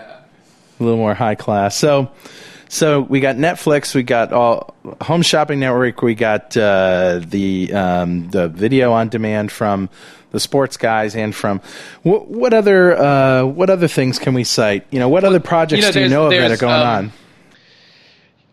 a 0.79 0.83
little 0.83 0.97
more 0.97 1.13
high 1.13 1.35
class. 1.35 1.75
So, 1.75 2.11
so 2.69 3.01
we 3.01 3.19
got 3.19 3.35
Netflix, 3.35 3.93
we 3.95 4.03
got 4.03 4.31
all 4.31 4.75
Home 5.01 5.23
Shopping 5.23 5.59
Network, 5.59 6.01
we 6.03 6.15
got 6.15 6.55
uh, 6.55 7.19
the 7.25 7.73
um, 7.73 8.29
the 8.29 8.47
video 8.47 8.93
on 8.93 9.09
demand 9.09 9.51
from 9.51 9.89
the 10.31 10.39
sports 10.39 10.77
guys 10.77 11.15
and 11.15 11.35
from 11.35 11.61
what, 12.03 12.27
what 12.27 12.53
other 12.53 12.95
uh, 12.95 13.43
what 13.43 13.71
other 13.71 13.87
things 13.87 14.19
can 14.19 14.35
we 14.35 14.43
cite? 14.43 14.85
You 14.91 14.99
know, 14.99 15.09
what 15.09 15.23
other 15.23 15.39
projects 15.39 15.81
you 15.81 15.87
know, 15.87 15.91
do 15.91 16.01
you 16.01 16.09
know 16.09 16.25
of 16.25 16.31
that 16.31 16.51
are 16.51 16.57
going 16.57 16.81
um, 16.81 16.87
on? 16.87 17.11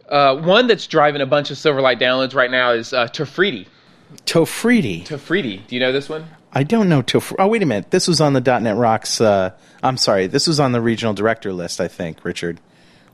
Uh, 0.09 0.41
one 0.41 0.67
that's 0.67 0.87
driving 0.87 1.21
a 1.21 1.27
bunch 1.27 1.51
of 1.51 1.59
Silverlight 1.59 2.01
downloads 2.01 2.35
right 2.35 2.51
now 2.51 2.71
is 2.71 2.93
uh, 2.93 3.09
Tafiti. 3.09 3.67
Tafiti. 4.25 5.05
Tafiti. 5.05 5.67
Do 5.67 5.75
you 5.75 5.81
know 5.81 5.93
this 5.93 6.09
one? 6.09 6.27
I 6.53 6.62
don't 6.62 6.89
know 6.89 7.03
Tof. 7.03 7.35
Oh, 7.39 7.49
wait 7.49 7.62
a 7.62 7.67
minute. 7.67 7.91
This 7.91 8.09
was 8.09 8.21
on 8.21 8.33
the 8.33 8.41
.NET 8.41 8.77
Rocks. 8.77 9.21
Uh, 9.21 9.51
I'm 9.83 9.99
sorry. 9.99 10.27
This 10.27 10.47
was 10.47 10.59
on 10.59 10.73
the 10.73 10.81
regional 10.81 11.12
director 11.12 11.53
list. 11.53 11.83
I 11.83 11.89
think 11.89 12.25
Richard 12.25 12.61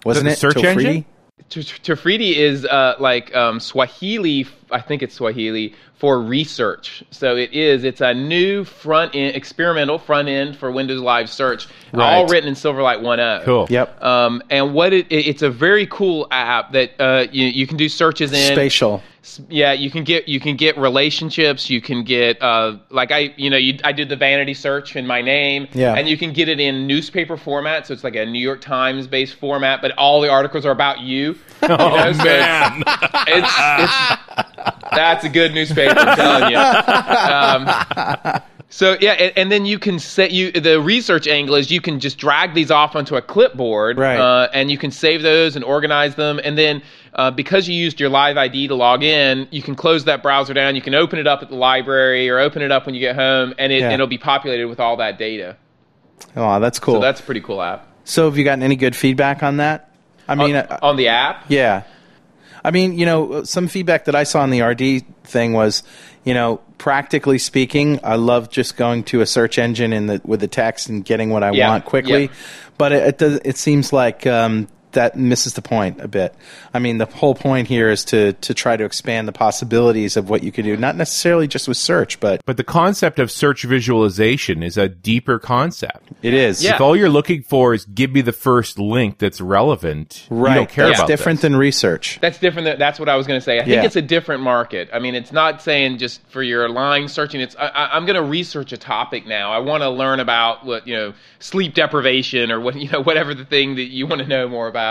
wasn't 0.04 0.28
it? 0.28 0.38
search 0.38 0.56
Tafiti? 0.56 0.66
engine? 0.86 1.04
T- 1.48 1.62
T- 1.62 2.38
is 2.38 2.64
uh, 2.64 2.94
like 2.98 3.34
um, 3.34 3.60
Swahili. 3.60 4.46
I 4.70 4.80
think 4.80 5.02
it's 5.02 5.14
Swahili 5.14 5.74
for 5.94 6.20
research. 6.20 7.04
So 7.10 7.36
it 7.36 7.52
is. 7.52 7.84
It's 7.84 8.00
a 8.00 8.14
new 8.14 8.64
front 8.64 9.14
end, 9.14 9.36
experimental 9.36 9.98
front 9.98 10.28
end 10.28 10.56
for 10.56 10.70
Windows 10.70 11.00
Live 11.00 11.28
Search, 11.28 11.68
All 11.94 12.26
written 12.26 12.48
in 12.48 12.54
Silverlight 12.54 13.00
1.0. 13.00 13.44
Cool. 13.44 13.66
Yep. 13.68 14.02
Um, 14.02 14.42
and 14.50 14.72
what 14.72 14.92
it, 14.92 15.06
it- 15.10 15.26
it's 15.26 15.42
a 15.42 15.50
very 15.50 15.86
cool 15.86 16.26
app 16.30 16.72
that 16.72 16.92
uh, 17.00 17.26
you, 17.30 17.46
you 17.46 17.66
can 17.66 17.76
do 17.76 17.88
searches 17.88 18.32
in. 18.32 18.52
Spatial. 18.54 19.02
Yeah 19.48 19.72
you 19.72 19.88
can 19.90 20.02
get 20.02 20.26
you 20.28 20.40
can 20.40 20.56
get 20.56 20.76
relationships 20.76 21.70
you 21.70 21.80
can 21.80 22.02
get 22.02 22.42
uh 22.42 22.76
like 22.90 23.12
i 23.12 23.32
you 23.36 23.50
know 23.50 23.56
you, 23.56 23.78
i 23.84 23.92
did 23.92 24.08
the 24.08 24.16
vanity 24.16 24.52
search 24.52 24.96
in 24.96 25.06
my 25.06 25.22
name 25.22 25.68
Yeah. 25.72 25.94
and 25.94 26.08
you 26.08 26.16
can 26.16 26.32
get 26.32 26.48
it 26.48 26.58
in 26.58 26.88
newspaper 26.88 27.36
format 27.36 27.86
so 27.86 27.94
it's 27.94 28.02
like 28.02 28.16
a 28.16 28.26
new 28.26 28.40
york 28.40 28.60
times 28.60 29.06
based 29.06 29.36
format 29.36 29.80
but 29.80 29.92
all 29.92 30.20
the 30.20 30.28
articles 30.28 30.66
are 30.66 30.72
about 30.72 31.00
you, 31.00 31.38
you 31.62 31.68
know, 31.68 31.76
Oh 31.78 32.12
so 32.12 32.24
man, 32.24 32.82
it's, 33.28 33.52
it's 33.78 34.82
that's 34.90 35.24
a 35.24 35.28
good 35.28 35.54
newspaper 35.54 35.94
i'm 35.96 36.16
telling 36.16 36.50
you 36.50 36.58
um, 36.58 38.42
so 38.68 38.96
yeah, 39.02 39.12
and, 39.12 39.32
and 39.36 39.52
then 39.52 39.66
you 39.66 39.78
can 39.78 39.98
set 39.98 40.30
you 40.30 40.50
the 40.50 40.80
research 40.80 41.28
angle 41.28 41.56
is 41.56 41.70
you 41.70 41.80
can 41.82 42.00
just 42.00 42.16
drag 42.16 42.54
these 42.54 42.70
off 42.70 42.96
onto 42.96 43.16
a 43.16 43.22
clipboard, 43.22 43.98
Right. 43.98 44.18
Uh, 44.18 44.48
and 44.54 44.70
you 44.70 44.78
can 44.78 44.90
save 44.90 45.20
those 45.20 45.56
and 45.56 45.64
organize 45.64 46.14
them, 46.14 46.40
and 46.42 46.56
then 46.56 46.82
uh, 47.14 47.30
because 47.30 47.68
you 47.68 47.74
used 47.74 48.00
your 48.00 48.08
Live 48.08 48.36
ID 48.36 48.68
to 48.68 48.74
log 48.74 49.02
in, 49.02 49.46
you 49.50 49.62
can 49.62 49.74
close 49.74 50.04
that 50.04 50.22
browser 50.22 50.54
down. 50.54 50.74
You 50.76 50.82
can 50.82 50.94
open 50.94 51.18
it 51.18 51.26
up 51.26 51.42
at 51.42 51.48
the 51.48 51.54
library 51.56 52.28
or 52.30 52.38
open 52.38 52.62
it 52.62 52.72
up 52.72 52.86
when 52.86 52.94
you 52.94 53.00
get 53.00 53.16
home, 53.16 53.54
and 53.58 53.72
it, 53.72 53.80
Yeah. 53.80 53.92
it'll 53.92 54.06
be 54.06 54.18
populated 54.18 54.66
with 54.66 54.80
all 54.80 54.96
that 54.96 55.18
data. 55.18 55.56
Oh, 56.36 56.60
that's 56.60 56.78
cool. 56.78 56.94
So 56.94 56.98
So, 57.00 57.02
that's 57.02 57.20
a 57.20 57.22
pretty 57.24 57.40
cool 57.40 57.60
app. 57.62 57.86
So 58.04 58.26
have 58.28 58.38
you 58.38 58.44
gotten 58.44 58.62
any 58.62 58.76
good 58.76 58.96
feedback 58.96 59.42
on 59.42 59.58
that? 59.58 59.90
I 60.28 60.34
mean, 60.34 60.56
on, 60.56 60.62
uh, 60.66 60.78
on 60.82 60.96
the 60.96 61.08
app, 61.08 61.44
yeah. 61.48 61.82
I 62.64 62.70
mean, 62.70 62.96
you 62.96 63.04
know, 63.06 63.42
some 63.42 63.66
feedback 63.66 64.04
that 64.04 64.14
I 64.14 64.22
saw 64.22 64.40
on 64.42 64.50
the 64.50 64.62
RD 64.62 65.04
thing 65.24 65.52
was, 65.52 65.82
you 66.24 66.32
know, 66.32 66.60
practically 66.78 67.38
speaking, 67.38 67.98
I 68.04 68.14
love 68.14 68.50
just 68.50 68.76
going 68.76 69.02
to 69.04 69.20
a 69.20 69.26
search 69.26 69.58
engine 69.58 69.92
in 69.92 70.06
the 70.06 70.20
with 70.24 70.38
the 70.40 70.46
text 70.48 70.88
and 70.88 71.04
getting 71.04 71.30
what 71.30 71.42
I 71.42 71.50
Yeah, 71.50 71.68
want 71.70 71.84
quickly. 71.84 72.22
yeah. 72.24 72.28
But 72.78 72.92
it 72.92 73.02
it, 73.02 73.18
does, 73.18 73.40
it 73.44 73.56
seems 73.58 73.92
like 73.92 74.26
um, 74.28 74.68
that 74.92 75.16
misses 75.16 75.54
the 75.54 75.62
point 75.62 76.00
a 76.00 76.08
bit. 76.08 76.34
I 76.74 76.78
mean, 76.78 76.98
the 76.98 77.06
whole 77.06 77.34
point 77.34 77.68
here 77.68 77.90
is 77.90 78.04
to 78.06 78.32
to 78.34 78.54
try 78.54 78.76
to 78.76 78.84
expand 78.84 79.26
the 79.28 79.32
possibilities 79.32 80.16
of 80.16 80.28
what 80.30 80.42
you 80.42 80.52
could 80.52 80.64
do, 80.64 80.76
not 80.76 80.96
necessarily 80.96 81.46
just 81.48 81.68
with 81.68 81.76
search, 81.76 82.20
but 82.20 82.40
but 82.46 82.56
the 82.56 82.64
concept 82.64 83.18
of 83.18 83.30
search 83.30 83.64
visualization 83.64 84.62
is 84.62 84.76
a 84.76 84.88
deeper 84.88 85.38
concept. 85.38 86.08
it 86.22 86.34
is. 86.34 86.62
Yeah. 86.62 86.74
If 86.74 86.80
all 86.80 86.96
you're 86.96 87.08
looking 87.08 87.42
for 87.42 87.74
is 87.74 87.84
give 87.86 88.12
me 88.12 88.20
the 88.20 88.32
first 88.32 88.78
link 88.78 89.18
that's 89.18 89.40
relevant, 89.40 90.26
Right. 90.30 90.50
you 90.50 90.54
don't 90.56 90.68
care 90.70 90.86
That's 90.86 91.00
about 91.00 91.08
different 91.08 91.38
this. 91.38 91.42
than 91.50 91.56
research. 91.56 92.18
That's 92.20 92.38
different. 92.38 92.66
Than, 92.66 92.78
that's 92.78 92.98
what 93.00 93.08
I 93.08 93.16
was 93.16 93.26
going 93.26 93.38
to 93.38 93.44
say. 93.44 93.56
I 93.58 93.64
think 93.64 93.74
Yeah. 93.76 93.84
it's 93.84 93.96
a 93.96 94.02
different 94.02 94.42
market. 94.42 94.88
I 94.92 94.98
mean, 94.98 95.14
it's 95.14 95.32
not 95.32 95.62
saying 95.62 95.98
just 95.98 96.20
for 96.28 96.42
your 96.42 96.68
line 96.68 97.08
searching. 97.08 97.40
It's 97.40 97.56
I, 97.56 97.66
I, 97.68 97.96
I'm 97.96 98.04
going 98.06 98.16
to 98.16 98.22
research 98.22 98.72
a 98.72 98.76
topic 98.76 99.26
now. 99.26 99.52
I 99.52 99.58
want 99.58 99.82
to 99.82 99.90
learn 99.90 100.20
about 100.20 100.64
what 100.66 100.86
you 100.86 100.94
know, 100.94 101.14
sleep 101.38 101.74
deprivation 101.74 102.50
or 102.52 102.60
what 102.60 102.76
you 102.76 102.88
know, 102.90 103.00
whatever 103.02 103.34
the 103.34 103.44
thing 103.44 103.76
that 103.76 103.84
you 103.90 104.06
want 104.06 104.20
to 104.22 104.26
know 104.28 104.48
more 104.48 104.68
about. 104.68 104.81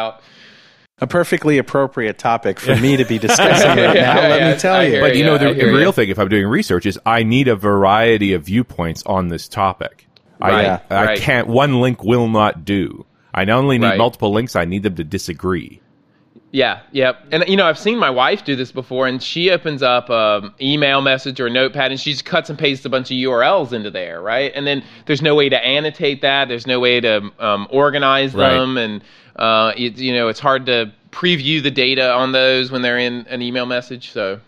A 1.04 1.08
perfectly 1.08 1.58
appropriate 1.58 2.20
topic 2.20 2.60
for 2.60 2.76
me 2.76 2.96
to 2.98 3.06
be 3.06 3.18
discussing 3.28 3.70
right 3.70 3.96
now. 3.96 4.16
Let 4.18 4.40
Yeah, 4.40 4.54
me 4.54 4.60
tell 4.60 4.86
you. 4.88 5.00
But 5.00 5.16
you 5.16 5.24
know, 5.26 5.34
Yeah, 5.34 5.54
the 5.54 5.66
real 5.66 5.82
ya. 5.86 5.92
thing, 5.92 6.10
if 6.10 6.20
I'm 6.20 6.30
doing 6.30 6.46
research, 6.48 6.86
is 6.86 7.00
I 7.08 7.24
need 7.24 7.48
a 7.48 7.56
variety 7.56 8.34
of 8.34 8.44
viewpoints 8.44 9.02
on 9.08 9.30
this 9.30 9.48
topic. 9.48 10.08
Right, 10.40 10.80
I, 10.90 11.14
I 11.14 11.18
can't. 11.18 11.48
One 11.48 11.82
link 11.82 12.04
will 12.04 12.28
not 12.28 12.66
do. 12.66 13.06
I 13.34 13.46
not 13.46 13.60
only 13.60 13.78
need 13.80 13.88
Right. 13.88 13.98
multiple 13.98 14.32
links, 14.32 14.56
I 14.56 14.66
need 14.66 14.84
them 14.84 14.96
to 14.96 15.04
disagree. 15.04 15.82
Yeah, 16.52 16.82
yeah. 16.92 17.14
And 17.32 17.46
you 17.48 17.56
know, 17.56 17.66
I've 17.66 17.80
seen 17.80 17.98
my 17.98 18.10
wife 18.10 18.44
do 18.44 18.56
this 18.56 18.72
before, 18.72 19.08
and 19.08 19.24
she 19.24 19.50
opens 19.52 19.82
up 19.82 20.10
an 20.10 20.52
email 20.62 21.02
message 21.02 21.40
or 21.40 21.48
a 21.48 21.50
notepad, 21.50 21.92
and 21.92 22.00
she 22.00 22.12
just 22.12 22.26
cuts 22.26 22.50
and 22.50 22.60
pastes 22.60 22.86
a 22.86 22.90
bunch 22.90 23.10
of 23.10 23.16
URLs 23.16 23.72
into 23.72 23.90
there, 23.90 24.22
right? 24.22 24.52
And 24.54 24.68
then 24.68 24.84
there's 25.06 25.22
no 25.22 25.34
way 25.34 25.48
to 25.50 25.58
annotate 25.66 26.22
that. 26.22 26.48
There's 26.50 26.68
no 26.68 26.80
way 26.80 27.00
to 27.00 27.32
um, 27.40 27.68
organize 27.72 28.34
Right. 28.36 28.50
them, 28.50 28.78
and 28.78 29.02
uh, 29.42 29.74
it, 29.76 29.98
you 29.98 30.14
know, 30.14 30.28
it's 30.28 30.40
hard 30.40 30.68
to 30.68 30.92
preview 31.10 31.62
the 31.62 31.72
data 31.72 32.12
on 32.14 32.32
those 32.32 32.72
when 32.72 32.82
they're 32.82 33.00
in 33.00 33.26
an 33.28 33.42
email 33.42 33.66
message. 33.66 34.12
So 34.12 34.40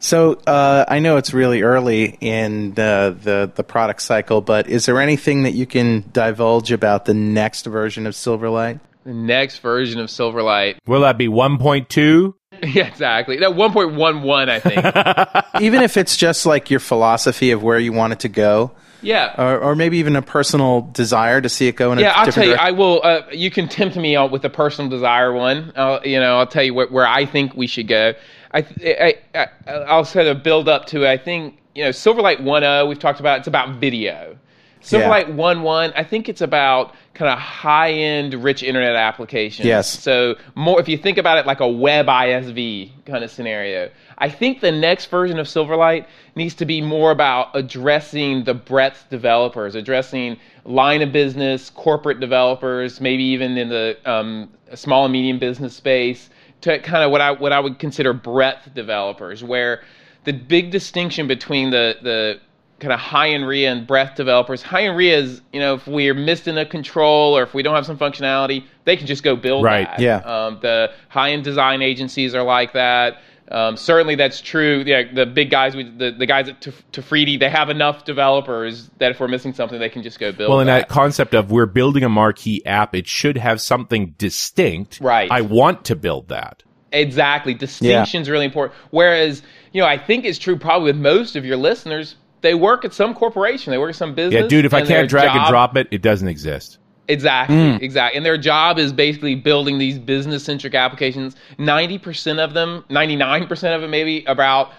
So 0.00 0.40
uh, 0.46 0.84
I 0.88 0.98
know 0.98 1.16
it's 1.16 1.32
really 1.32 1.62
early 1.62 2.16
in 2.20 2.74
the, 2.74 3.16
the 3.22 3.52
the 3.54 3.62
product 3.62 4.02
cycle, 4.02 4.40
but 4.40 4.68
is 4.68 4.86
there 4.86 5.00
anything 5.00 5.42
that 5.44 5.52
you 5.52 5.66
can 5.66 6.04
divulge 6.12 6.72
about 6.72 7.04
the 7.04 7.14
next 7.14 7.66
version 7.66 8.06
of 8.06 8.14
Silverlight? 8.14 8.80
the 9.04 9.14
next 9.14 9.60
version 9.60 10.00
of 10.00 10.08
Silverlight, 10.08 10.76
Will 10.86 11.00
that 11.00 11.16
be 11.16 11.28
1.2? 11.28 12.34
yeah, 12.74 12.86
exactly. 12.86 13.38
No, 13.38 13.50
1.11, 13.52 14.48
I 14.50 14.60
think. 14.60 15.62
Even 15.62 15.82
if 15.82 15.96
it's 15.96 16.14
just 16.14 16.44
like 16.44 16.70
your 16.70 16.80
philosophy 16.80 17.52
of 17.52 17.62
where 17.62 17.78
you 17.78 17.92
want 17.94 18.12
it 18.12 18.20
to 18.20 18.28
go, 18.28 18.72
yeah. 19.02 19.34
or, 19.38 19.58
or 19.58 19.74
maybe 19.76 19.98
even 19.98 20.16
a 20.16 20.22
personal 20.22 20.82
desire 20.92 21.40
to 21.40 21.48
see 21.48 21.68
it 21.68 21.76
go 21.76 21.92
in 21.92 21.98
a 21.98 22.02
Yeah, 22.02 22.12
I'll 22.14 22.30
tell 22.32 22.44
you. 22.44 22.50
direction. 22.50 22.74
I 22.74 22.78
will. 22.78 23.00
Uh, 23.02 23.22
you 23.32 23.50
can 23.50 23.68
tempt 23.68 23.96
me 23.96 24.16
out 24.16 24.30
with 24.30 24.44
a 24.44 24.50
personal 24.50 24.90
desire 24.90 25.32
one. 25.32 25.72
I'll, 25.76 26.06
you 26.06 26.20
know, 26.20 26.38
I'll 26.38 26.46
tell 26.46 26.62
you 26.62 26.74
where, 26.74 26.88
where 26.88 27.06
I 27.06 27.26
think 27.26 27.54
we 27.54 27.66
should 27.66 27.88
go. 27.88 28.14
I, 28.52 28.64
I, 28.82 29.14
I, 29.34 29.72
I'll 29.72 30.04
sort 30.04 30.26
of 30.26 30.42
build 30.42 30.68
up 30.68 30.86
to. 30.86 31.04
it. 31.04 31.08
I 31.08 31.16
think 31.18 31.58
you 31.74 31.84
know, 31.84 31.90
Silverlight 31.90 32.40
1.0. 32.40 32.88
We've 32.88 32.98
talked 32.98 33.20
about. 33.20 33.38
It's 33.40 33.48
about 33.48 33.76
video. 33.76 34.36
Silverlight 34.80 35.34
1.1. 35.34 35.92
I 35.96 36.04
think 36.04 36.28
it's 36.28 36.40
about 36.40 36.94
kind 37.14 37.30
of 37.32 37.38
high 37.38 37.90
end, 37.92 38.32
rich 38.34 38.62
internet 38.62 38.94
applications. 38.94 39.66
Yes. 39.66 39.98
So 40.00 40.36
more, 40.54 40.80
if 40.80 40.88
you 40.88 40.96
think 40.96 41.18
about 41.18 41.38
it 41.38 41.46
like 41.46 41.60
a 41.60 41.68
web 41.68 42.06
ISV 42.06 42.92
kind 43.04 43.24
of 43.24 43.30
scenario, 43.30 43.90
I 44.18 44.28
think 44.28 44.60
the 44.60 44.72
next 44.72 45.06
version 45.06 45.38
of 45.38 45.46
Silverlight 45.46 46.06
needs 46.34 46.54
to 46.56 46.64
be 46.64 46.80
more 46.80 47.10
about 47.12 47.50
addressing 47.54 48.44
the 48.44 48.54
breadth 48.54 49.06
developers, 49.10 49.74
addressing 49.74 50.36
line 50.64 51.02
of 51.02 51.12
business, 51.12 51.70
corporate 51.70 52.20
developers, 52.20 53.00
maybe 53.00 53.22
even 53.22 53.56
in 53.56 53.68
the 53.68 53.96
um, 54.04 54.50
small 54.74 55.04
and 55.04 55.12
medium 55.12 55.38
business 55.38 55.74
space, 55.74 56.30
to 56.62 56.78
kind 56.80 57.04
of 57.04 57.10
what 57.12 57.20
I 57.20 57.30
what 57.30 57.52
I 57.52 57.60
would 57.60 57.78
consider 57.78 58.12
breadth 58.12 58.74
developers, 58.74 59.44
where 59.44 59.82
the 60.24 60.32
big 60.32 60.70
distinction 60.72 61.28
between 61.28 61.70
the 61.70 61.96
the 62.02 62.40
kind 62.80 62.92
of 62.92 63.00
high 63.00 63.30
end 63.30 63.46
RIA 63.46 63.72
and 63.72 63.86
breadth 63.86 64.16
developers. 64.16 64.62
High 64.62 64.84
end 64.84 64.96
RIA 64.96 65.18
is, 65.18 65.42
you 65.52 65.60
know, 65.60 65.74
if 65.74 65.86
we're 65.86 66.14
missing 66.14 66.58
a 66.58 66.66
control 66.66 67.36
or 67.36 67.42
if 67.42 67.54
we 67.54 67.62
don't 67.62 67.74
have 67.74 67.86
some 67.86 67.98
functionality, 67.98 68.64
they 68.84 68.96
can 68.96 69.06
just 69.06 69.22
go 69.24 69.34
build 69.34 69.64
Right, 69.64 69.88
that. 69.88 70.00
yeah. 70.00 70.18
Um, 70.18 70.58
the 70.60 70.92
high 71.08 71.30
end 71.32 71.44
design 71.44 71.82
agencies 71.82 72.34
are 72.34 72.42
like 72.44 72.72
that. 72.74 73.20
Um, 73.50 73.76
certainly, 73.76 74.14
that's 74.14 74.40
true. 74.40 74.82
Yeah, 74.86 75.04
the 75.12 75.24
big 75.24 75.50
guys, 75.50 75.74
we- 75.74 75.84
the, 75.90 76.10
the 76.10 76.26
guys 76.26 76.48
at 76.48 76.60
Taf- 76.60 77.38
they 77.38 77.48
have 77.48 77.70
enough 77.70 78.04
developers 78.04 78.90
that 78.98 79.12
if 79.12 79.20
we're 79.20 79.28
missing 79.28 79.54
something, 79.54 79.78
they 79.78 79.88
can 79.88 80.02
just 80.02 80.18
go 80.18 80.32
build. 80.32 80.50
Well, 80.50 80.60
in 80.60 80.66
that. 80.66 80.80
that 80.80 80.88
concept 80.88 81.34
of 81.34 81.50
we're 81.50 81.66
building 81.66 82.04
a 82.04 82.08
marquee 82.08 82.64
app, 82.66 82.94
it 82.94 83.06
should 83.06 83.38
have 83.38 83.60
something 83.60 84.14
distinct. 84.18 85.00
Right. 85.00 85.30
I 85.30 85.40
want 85.42 85.86
to 85.86 85.96
build 85.96 86.28
that. 86.28 86.62
Exactly. 86.92 87.54
Distinction 87.54 88.00
Distinction's 88.00 88.30
really 88.30 88.46
important. 88.46 88.78
Whereas, 88.90 89.42
you 89.72 89.80
know, 89.80 89.86
I 89.88 89.98
think 89.98 90.24
it's 90.24 90.38
true 90.38 90.58
probably 90.58 90.92
with 90.92 91.00
most 91.00 91.36
of 91.36 91.44
your 91.44 91.56
listeners. 91.56 92.16
They 92.40 92.54
work 92.54 92.84
at 92.84 92.94
some 92.94 93.14
corporation. 93.14 93.72
They 93.72 93.78
work 93.78 93.90
at 93.90 93.96
some 93.96 94.14
business. 94.14 94.42
Yeah, 94.42 94.48
dude, 94.48 94.64
if 94.64 94.72
I 94.72 94.84
can't 94.84 95.08
drag 95.08 95.36
and 95.36 95.48
drop 95.48 95.76
it, 95.76 95.88
it 95.90 96.02
doesn't 96.02 96.28
exist. 96.28 96.78
Exactly, 97.08 97.56
mm. 97.56 97.80
exactly. 97.82 98.16
And 98.18 98.26
their 98.26 98.38
job 98.38 98.78
is 98.78 98.92
basically 98.92 99.34
building 99.34 99.78
these 99.78 99.98
business 99.98 100.44
centric 100.44 100.74
applications. 100.74 101.34
90% 101.58 102.38
of 102.38 102.54
them, 102.54 102.84
99% 102.90 103.74
of 103.76 103.82
it 103.82 103.88
maybe, 103.88 104.24
about 104.26 104.72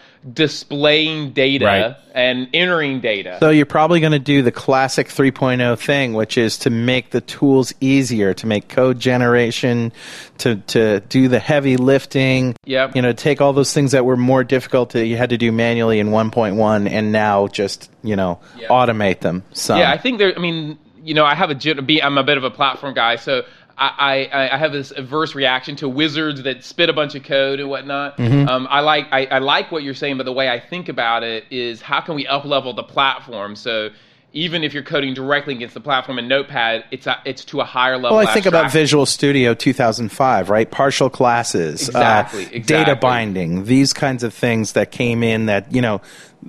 displaying 0.50 1.32
data 1.32 1.66
Right. 1.66 1.96
and 2.14 2.48
entering 2.54 3.00
data. 3.00 3.38
So 3.40 3.50
you're 3.50 3.66
probably 3.66 4.00
going 4.02 4.12
to 4.12 4.20
do 4.20 4.42
the 4.42 4.52
classic 4.52 5.08
3.0 5.08 5.78
thing, 5.80 6.14
which 6.14 6.38
is 6.38 6.58
to 6.60 6.70
make 6.70 7.12
the 7.12 7.22
tools 7.22 7.74
easier, 7.80 8.34
to 8.34 8.48
make 8.48 8.68
code 8.68 9.00
generation, 9.00 9.92
to 10.40 10.58
to 10.68 11.00
do 11.02 11.30
the 11.30 11.40
heavy 11.40 11.78
lifting. 11.78 12.56
Yep. 12.66 12.96
You 12.96 13.02
know, 13.02 13.14
take 13.14 13.40
all 13.40 13.54
those 13.54 13.74
things 13.74 13.92
that 13.94 14.04
were 14.06 14.18
more 14.18 14.44
difficult 14.44 14.90
that 14.92 15.06
you 15.06 15.16
had 15.16 15.30
to 15.30 15.38
do 15.38 15.52
manually 15.54 16.00
in 16.00 16.10
1.1, 16.10 16.90
and 16.90 17.12
now 17.12 17.48
just 17.48 17.90
you 18.04 18.16
know 18.18 18.40
Yeah. 18.58 18.68
automate 18.68 19.22
them. 19.22 19.44
Some. 19.54 19.80
Yeah, 19.80 19.92
I 19.92 19.98
think 19.98 20.18
there. 20.20 20.34
I 20.36 20.40
mean, 20.40 20.78
you 21.04 21.14
know, 21.14 21.26
I 21.26 21.36
have 21.36 21.52
a. 21.52 22.04
I'm 22.04 22.18
a 22.18 22.24
bit 22.24 22.38
of 22.38 22.44
a 22.44 22.52
platform 22.52 22.94
guy, 22.94 23.16
so 23.16 23.44
I, 23.80 24.26
I, 24.32 24.56
I 24.56 24.58
have 24.58 24.74
this 24.74 24.92
adverse 24.92 25.36
reaction 25.36 25.78
to 25.78 25.88
wizards 25.88 26.44
that 26.44 26.64
spit 26.64 26.90
a 26.90 26.94
bunch 26.94 27.16
of 27.16 27.24
code 27.24 27.60
and 27.60 27.70
whatnot. 27.70 28.18
Mm-hmm. 28.18 28.50
Um, 28.50 28.68
I 28.70 28.82
like 28.82 29.08
I, 29.12 29.26
I 29.28 29.40
like 29.40 29.72
what 29.72 29.84
you're 29.84 29.94
saying, 29.94 30.18
but 30.18 30.24
the 30.24 30.34
way 30.34 30.50
I 30.50 30.60
think 30.60 30.90
about 30.90 31.24
it 31.24 31.46
is 31.50 31.82
how 31.82 32.02
can 32.02 32.16
we 32.16 32.28
up 32.28 32.46
level 32.46 32.74
the 32.74 32.84
platform 32.84 33.56
so. 33.56 33.90
Even 34.32 34.64
if 34.64 34.76
you're 34.76 34.84
coding 34.84 35.16
directly 35.16 35.56
against 35.56 35.74
the 35.74 35.82
platform 35.82 36.20
in 36.20 36.28
Notepad, 36.28 36.86
it's 36.92 37.08
a, 37.08 37.20
it's 37.26 37.44
to 37.46 37.62
a 37.62 37.64
higher 37.64 37.98
level. 37.98 38.16
Well, 38.16 38.28
I 38.28 38.32
think 38.32 38.46
about. 38.46 38.72
Visual 38.72 39.08
Studio 39.08 39.56
2005, 39.56 40.52
right? 40.52 40.70
Partial 40.70 41.10
classes, 41.10 41.88
Exactly, 41.88 42.46
uh, 42.46 42.50
exactly. 42.52 42.60
data 42.60 42.96
binding, 42.96 43.64
these 43.64 43.92
kinds 43.92 44.22
of 44.22 44.32
things 44.32 44.74
that 44.74 44.92
came 44.92 45.24
in 45.24 45.48
that, 45.48 45.74
you 45.74 45.82
know, 45.82 46.00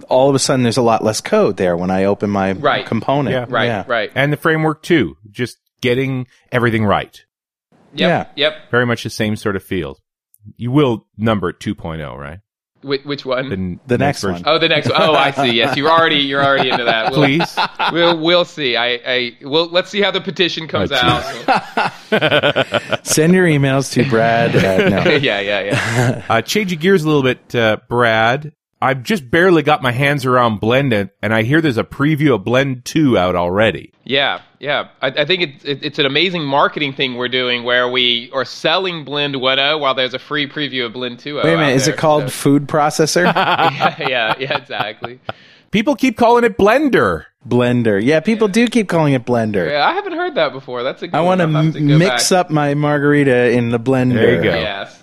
all 0.09 0.28
of 0.28 0.34
a 0.34 0.38
sudden 0.38 0.62
there's 0.62 0.76
a 0.76 0.82
lot 0.82 1.03
less 1.05 1.20
code 1.20 1.57
there 1.57 1.76
when 1.76 1.91
I 1.91 2.05
open 2.05 2.30
my 2.30 2.53
Right. 2.53 2.86
component. 2.86 3.34
Yeah. 3.34 3.47
Right, 3.49 3.66
Yeah. 3.66 3.84
right. 3.86 4.11
And 4.14 4.32
the 4.32 4.36
framework 4.36 4.82
too, 4.82 5.16
just 5.30 5.57
getting 5.80 6.26
everything 6.53 6.84
right. 6.84 7.18
Yep, 7.95 8.32
yep. 8.36 8.70
Very 8.70 8.86
much 8.86 9.03
the 9.03 9.11
same 9.11 9.34
sort 9.36 9.57
of 9.57 9.64
field. 9.64 9.99
You 10.57 10.70
will 10.70 11.07
number 11.18 11.51
it 11.51 11.59
2.0, 11.61 12.16
right? 12.16 12.38
Which, 12.82 13.05
which 13.05 13.26
one? 13.26 13.49
The, 13.51 13.78
The 13.88 13.99
next 13.99 14.22
one. 14.22 14.43
oh, 14.47 14.59
the 14.59 14.68
next 14.68 14.88
one. 14.88 15.03
Oh, 15.03 15.12
I 15.12 15.32
see. 15.32 15.53
Yes, 15.53 15.76
you're 15.76 15.91
already 15.91 16.20
you're 16.20 16.43
already 16.43 16.70
into 16.70 16.84
that. 16.84 17.11
We'll, 17.12 17.20
Please. 17.26 17.55
We'll 17.93 18.18
we'll 18.18 18.45
see. 18.47 18.74
I 18.76 19.01
I 19.07 19.36
well 19.43 19.68
let's 19.68 19.91
see 19.91 20.01
how 20.01 20.11
the 20.12 20.20
petition 20.22 20.66
comes 20.66 20.91
Oh, 20.91 20.97
out. 20.97 21.93
Send 23.07 23.34
your 23.34 23.47
emails 23.47 23.93
to 23.93 24.09
Brad. 24.09 24.55
At, 24.57 25.05
no. 25.05 25.11
yeah, 25.16 25.41
yeah, 25.41 25.61
yeah. 25.61 26.24
Uh, 26.28 26.41
changing 26.43 26.78
gears 26.78 27.03
a 27.05 27.07
little 27.07 27.22
bit, 27.22 27.55
uh, 27.55 27.76
Brad. 27.88 28.53
I've 28.82 29.02
just 29.02 29.30
barely 29.30 29.62
got 29.62 29.82
my 29.82 29.92
hands 29.92 30.24
around 30.24 30.58
Blend, 30.58 30.92
and, 30.94 31.10
and 31.20 31.34
I 31.34 31.42
hear 31.42 31.60
there's 31.60 31.76
a 31.76 31.84
preview 31.84 32.34
of 32.34 32.44
Blend 32.44 32.86
2 32.86 33.18
out 33.18 33.36
already. 33.36 33.92
Yeah, 34.04 34.40
yeah. 34.58 34.88
I, 35.02 35.08
I 35.08 35.24
think 35.26 35.42
it's 35.42 35.64
it, 35.64 35.84
it's 35.84 35.98
an 35.98 36.06
amazing 36.06 36.44
marketing 36.44 36.94
thing 36.94 37.16
we're 37.16 37.28
doing 37.28 37.62
where 37.62 37.88
we 37.90 38.30
are 38.32 38.46
selling 38.46 39.04
Blend 39.04 39.34
1.0 39.34 39.80
while 39.80 39.94
there's 39.94 40.14
a 40.14 40.18
free 40.18 40.48
preview 40.48 40.86
of 40.86 40.94
Blend 40.94 41.18
2.0. 41.18 41.44
Wait 41.44 41.52
a 41.52 41.56
minute, 41.58 41.64
out 41.64 41.72
is 41.72 41.84
there, 41.84 41.94
it 41.94 41.98
called 41.98 42.22
so- 42.24 42.28
food 42.30 42.68
processor? 42.68 43.24
yeah, 43.34 43.96
yeah, 44.08 44.34
yeah, 44.38 44.56
exactly. 44.56 45.20
People 45.70 45.94
keep 45.94 46.16
calling 46.16 46.44
it 46.44 46.56
Blender. 46.56 47.26
Blender. 47.46 48.02
Yeah, 48.02 48.20
people 48.20 48.48
do 48.48 48.66
keep 48.66 48.88
calling 48.88 49.14
it 49.14 49.24
Blender. 49.24 49.70
Yeah, 49.70 49.86
I 49.86 49.92
haven't 49.92 50.14
heard 50.14 50.34
that 50.34 50.52
before. 50.52 50.82
That's 50.82 51.02
a 51.02 51.08
good 51.08 51.16
I 51.16 51.20
want 51.20 51.40
to 51.40 51.46
one. 51.46 51.56
I'll 51.56 51.62
have 51.64 51.74
to 51.74 51.80
go 51.80 51.98
mix 51.98 52.30
back. 52.30 52.46
up 52.46 52.50
my 52.50 52.74
margarita 52.74 53.50
in 53.50 53.70
the 53.70 53.78
blender. 53.78 54.14
There 54.14 54.34
you 54.36 54.42
go. 54.42 54.54
Yes, 54.54 54.99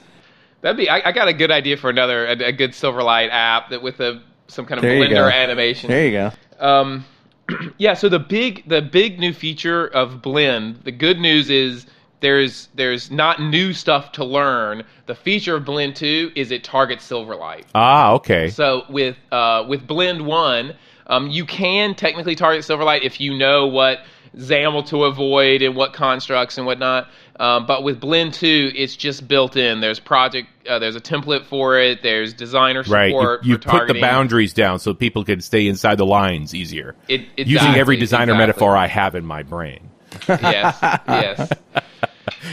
that'd 0.62 0.78
be. 0.78 0.89
I, 0.89 1.10
I 1.10 1.12
got 1.12 1.28
a 1.28 1.34
good 1.34 1.51
idea 1.51 1.78
for 1.78 1.89
another 1.89 2.26
a, 2.26 2.47
a 2.47 2.51
good 2.51 2.72
Silverlight 2.72 3.30
app 3.32 3.70
that 3.70 3.82
with 3.82 3.99
a 3.99 4.22
some 4.47 4.66
kind 4.66 4.80
of 4.80 4.84
There 4.84 4.99
Blender 4.99 5.32
animation. 5.32 5.89
There 5.89 6.05
you 6.05 6.12
go. 6.12 6.32
Um, 6.60 7.05
yeah. 7.78 7.93
So 7.93 8.10
the 8.10 8.20
big 8.20 8.68
the 8.68 8.82
big 8.82 9.20
new 9.20 9.34
feature 9.34 9.88
of 9.88 10.22
Blend. 10.22 10.82
The 10.84 10.91
good 10.91 11.20
news 11.20 11.49
is 11.49 11.86
there's 12.20 12.70
there's 12.76 13.12
not 13.12 13.41
new 13.41 13.74
stuff 13.74 14.12
to 14.14 14.24
learn. 14.24 14.84
The 15.05 15.16
feature 15.16 15.55
of 15.55 15.66
Blend 15.66 15.95
two 15.95 16.32
is 16.36 16.51
it 16.51 16.64
targets 16.64 17.08
Silverlight. 17.08 17.66
Ah, 17.76 18.14
okay. 18.14 18.49
So 18.49 18.84
with 18.89 19.18
uh, 19.32 19.66
with 19.68 19.86
Blend 19.86 20.26
One, 20.26 20.76
um, 21.08 21.30
you 21.30 21.45
can 21.45 21.95
technically 21.95 22.36
target 22.36 22.64
Silverlight 22.64 23.03
if 23.03 23.20
you 23.20 23.38
know 23.38 23.68
what 23.68 23.99
XAML 24.36 24.88
to 24.88 25.05
avoid 25.05 25.61
and 25.61 25.75
what 25.75 25.93
constructs 25.93 26.57
and 26.57 26.65
whatnot. 26.65 27.09
Um, 27.39 27.65
but 27.65 27.84
with 27.84 27.99
Blend 27.99 28.34
Two, 28.34 28.71
it's 28.75 28.95
just 28.95 29.28
built 29.28 29.55
in. 29.55 29.80
There's 29.80 29.99
project, 29.99 30.49
uh, 30.67 30.80
there's 30.80 30.95
a 30.95 31.01
template 31.01 31.45
for 31.45 31.80
it. 31.80 32.01
There's 32.01 32.34
designer 32.34 32.84
support. 32.84 33.39
Right. 33.39 33.45
You, 33.45 33.53
you 33.53 33.57
for 33.57 33.69
put 33.69 33.88
the 33.88 34.01
boundaries 34.01 34.53
down 34.53 34.80
so 34.80 34.93
people 34.93 35.23
can 35.23 35.41
stay 35.41 35.67
inside 35.67 35.95
the 35.95 36.05
lines 36.05 36.55
easier. 36.55 36.95
It, 37.07 37.28
Using 37.38 37.75
every 37.75 37.97
designer 37.97 38.34
exactly. 38.34 38.38
metaphor 38.38 38.75
I 38.75 38.88
have 38.88 39.15
in 39.15 39.25
my 39.25 39.43
brain. 39.43 39.89
yes, 40.28 40.78
yes. 41.07 41.49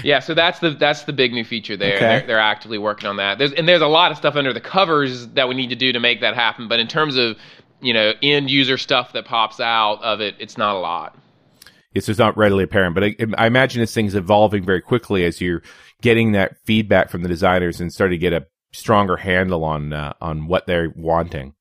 Yeah, 0.02 0.20
so 0.20 0.34
that's 0.34 0.58
the 0.60 0.70
that's 0.70 1.02
the 1.02 1.12
big 1.12 1.32
new 1.32 1.44
feature 1.44 1.76
there. 1.76 1.96
Okay. 1.96 2.00
They're, 2.00 2.26
they're 2.26 2.38
actively 2.38 2.78
working 2.78 3.08
on 3.08 3.16
that. 3.16 3.38
There's 3.38 3.52
and 3.52 3.68
there's 3.68 3.82
a 3.82 3.86
lot 3.86 4.10
of 4.10 4.16
stuff 4.16 4.36
under 4.36 4.52
the 4.52 4.60
covers 4.60 5.28
that 5.28 5.48
we 5.48 5.54
need 5.54 5.70
to 5.70 5.76
do 5.76 5.92
to 5.92 6.00
make 6.00 6.20
that 6.20 6.34
happen. 6.34 6.68
But 6.68 6.80
in 6.80 6.86
terms 6.86 7.16
of 7.16 7.36
you 7.80 7.92
know 7.92 8.12
end 8.22 8.50
user 8.50 8.78
stuff 8.78 9.12
that 9.12 9.24
pops 9.24 9.60
out 9.60 10.02
of 10.02 10.20
it, 10.20 10.36
it's 10.38 10.56
not 10.58 10.76
a 10.76 10.78
lot. 10.78 11.16
It's 11.94 12.06
just 12.06 12.18
not 12.18 12.36
readily 12.36 12.64
apparent, 12.64 12.94
but 12.94 13.04
I, 13.04 13.16
I 13.38 13.46
imagine 13.46 13.80
this 13.80 13.94
thing's 13.94 14.14
evolving 14.14 14.64
very 14.64 14.80
quickly 14.80 15.24
as 15.24 15.40
you're 15.40 15.62
getting 16.02 16.32
that 16.32 16.56
feedback 16.64 17.08
from 17.08 17.22
the 17.22 17.28
designers 17.28 17.80
and 17.80 17.92
starting 17.92 18.18
to 18.18 18.20
get 18.20 18.32
a 18.32 18.46
stronger 18.72 19.16
handle 19.16 19.64
on 19.64 19.92
uh, 19.92 20.12
on 20.20 20.46
what 20.46 20.66
they're 20.66 20.92
wanting. 20.96 21.54